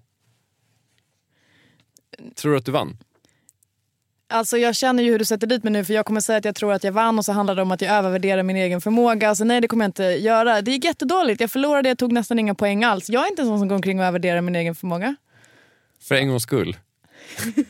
Tror 2.34 2.52
du 2.52 2.58
att 2.58 2.64
du 2.64 2.72
vann? 2.72 2.96
Alltså 4.28 4.58
jag 4.58 4.76
känner 4.76 5.02
ju 5.02 5.10
hur 5.10 5.18
du 5.18 5.24
sätter 5.24 5.46
dit 5.46 5.64
mig 5.64 5.72
nu 5.72 5.84
för 5.84 5.94
jag 5.94 6.06
kommer 6.06 6.20
säga 6.20 6.38
att 6.38 6.44
jag 6.44 6.54
tror 6.54 6.72
att 6.72 6.84
jag 6.84 6.92
vann 6.92 7.18
och 7.18 7.24
så 7.24 7.32
handlar 7.32 7.54
det 7.54 7.62
om 7.62 7.72
att 7.72 7.80
jag 7.80 7.94
övervärderar 7.94 8.42
min 8.42 8.56
egen 8.56 8.80
förmåga. 8.80 9.28
Alltså 9.28 9.44
nej 9.44 9.60
det 9.60 9.68
kommer 9.68 9.84
jag 9.84 9.88
inte 9.88 10.02
göra. 10.02 10.62
Det 10.62 10.70
gick 10.70 10.84
jättedåligt. 10.84 11.40
Jag 11.40 11.50
förlorade, 11.50 11.88
jag 11.88 11.98
tog 11.98 12.12
nästan 12.12 12.38
inga 12.38 12.54
poäng 12.54 12.84
alls. 12.84 13.10
Jag 13.10 13.24
är 13.24 13.30
inte 13.30 13.42
en 13.42 13.48
sån 13.48 13.58
som 13.58 13.68
går 13.68 13.76
omkring 13.76 13.98
och 13.98 14.04
övervärderar 14.04 14.40
min 14.40 14.56
egen 14.56 14.74
förmåga. 14.74 15.16
För 16.00 16.14
en 16.14 16.28
gångs 16.28 16.42
skull 16.42 16.76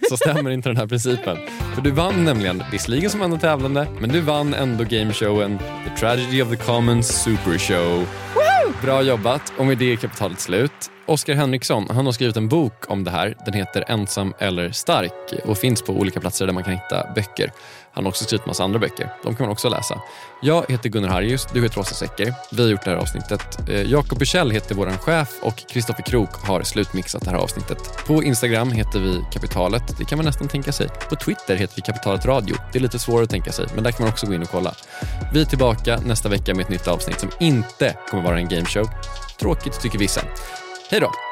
så 0.09 0.17
stämmer 0.17 0.51
inte 0.51 0.69
den 0.69 0.77
här 0.77 0.87
principen. 0.87 1.37
För 1.75 1.83
du 1.83 1.91
vann 1.91 2.25
nämligen, 2.25 2.63
visserligen 2.73 3.11
som 3.11 3.23
enda 3.23 3.37
tävlande, 3.37 3.87
men 4.01 4.11
du 4.11 4.21
vann 4.21 4.55
ändå 4.55 4.85
gameshowen 4.85 5.59
The 5.59 6.01
Tragedy 6.01 6.43
of 6.43 6.51
the 6.51 6.57
Commons 6.57 7.23
Super 7.23 7.59
Show. 7.59 8.07
Bra 8.83 9.03
jobbat 9.03 9.53
och 9.59 9.67
med 9.67 9.79
det 9.79 9.93
är 9.93 9.97
kapitalet 9.97 10.41
slut. 10.41 10.91
Oskar 11.07 11.35
Henriksson 11.35 11.87
han 11.91 12.07
har 12.07 12.13
skrivit 12.13 12.37
en 12.37 12.49
bok 12.49 12.91
om 12.91 13.05
det 13.05 13.11
här. 13.11 13.35
Den 13.45 13.55
heter 13.55 13.85
Ensam 13.89 14.35
eller 14.39 14.71
stark 14.71 15.35
och 15.45 15.59
finns 15.59 15.83
på 15.83 15.93
olika 15.93 16.21
platser 16.21 16.47
där 16.47 16.53
man 16.53 16.65
kan 16.65 16.73
hitta 16.73 17.07
böcker. 17.15 17.53
Han 17.97 18.05
har 18.05 18.11
också 18.11 18.25
skrivit 18.25 18.47
massa 18.47 18.65
andra 18.65 18.79
böcker. 18.79 19.11
De 19.23 19.37
kan 19.37 19.47
man 19.47 19.53
också 19.53 19.69
läsa. 19.69 20.01
Jag 20.43 20.65
heter 20.69 20.89
Gunnar 20.89 21.09
Harjus, 21.09 21.47
du 21.53 21.63
heter 21.63 21.79
Åsa 21.79 21.95
Secker. 21.95 22.35
Vi 22.53 22.63
har 22.63 22.71
gjort 22.71 22.85
det 22.85 22.91
här 22.91 22.97
avsnittet. 22.97 23.69
Eh, 23.69 23.83
Jakob 23.83 24.19
Bursell 24.19 24.51
heter 24.51 24.75
vår 24.75 24.91
chef 24.91 25.29
och 25.43 25.57
Kristoffer 25.69 26.03
Krook 26.03 26.47
har 26.47 26.63
slutmixat 26.63 27.25
det 27.25 27.31
här 27.31 27.39
avsnittet. 27.39 28.07
På 28.07 28.23
Instagram 28.23 28.73
heter 28.73 28.99
vi 28.99 29.25
Kapitalet. 29.33 29.99
Det 29.99 30.05
kan 30.05 30.19
man 30.19 30.27
nästan 30.27 30.49
tänka 30.49 30.73
sig. 30.73 30.89
På 31.09 31.17
Twitter 31.17 31.57
heter 31.57 31.77
vi 31.77 31.83
Kapitalet 31.83 32.27
Radio. 32.27 32.57
Det 32.73 32.79
är 32.79 32.83
lite 32.83 32.99
svårare 32.99 33.25
att 33.25 33.31
tänka 33.31 33.53
sig, 33.53 33.67
men 33.75 33.85
där 33.85 33.91
kan 33.91 34.03
man 34.05 34.13
också 34.13 34.27
gå 34.27 34.35
in 34.35 34.43
och 34.43 34.51
kolla. 34.51 34.75
Vi 35.33 35.41
är 35.41 35.45
tillbaka 35.45 36.01
nästa 36.01 36.29
vecka 36.29 36.55
med 36.55 36.63
ett 36.63 36.71
nytt 36.71 36.89
avsnitt 36.89 37.21
som 37.21 37.31
inte 37.41 37.97
kommer 38.11 38.23
vara 38.23 38.39
en 38.39 38.49
gameshow. 38.49 38.91
Tråkigt 39.41 39.81
tycker 39.81 39.99
vissa. 39.99 40.21
Hej 40.91 41.01
då! 41.01 41.26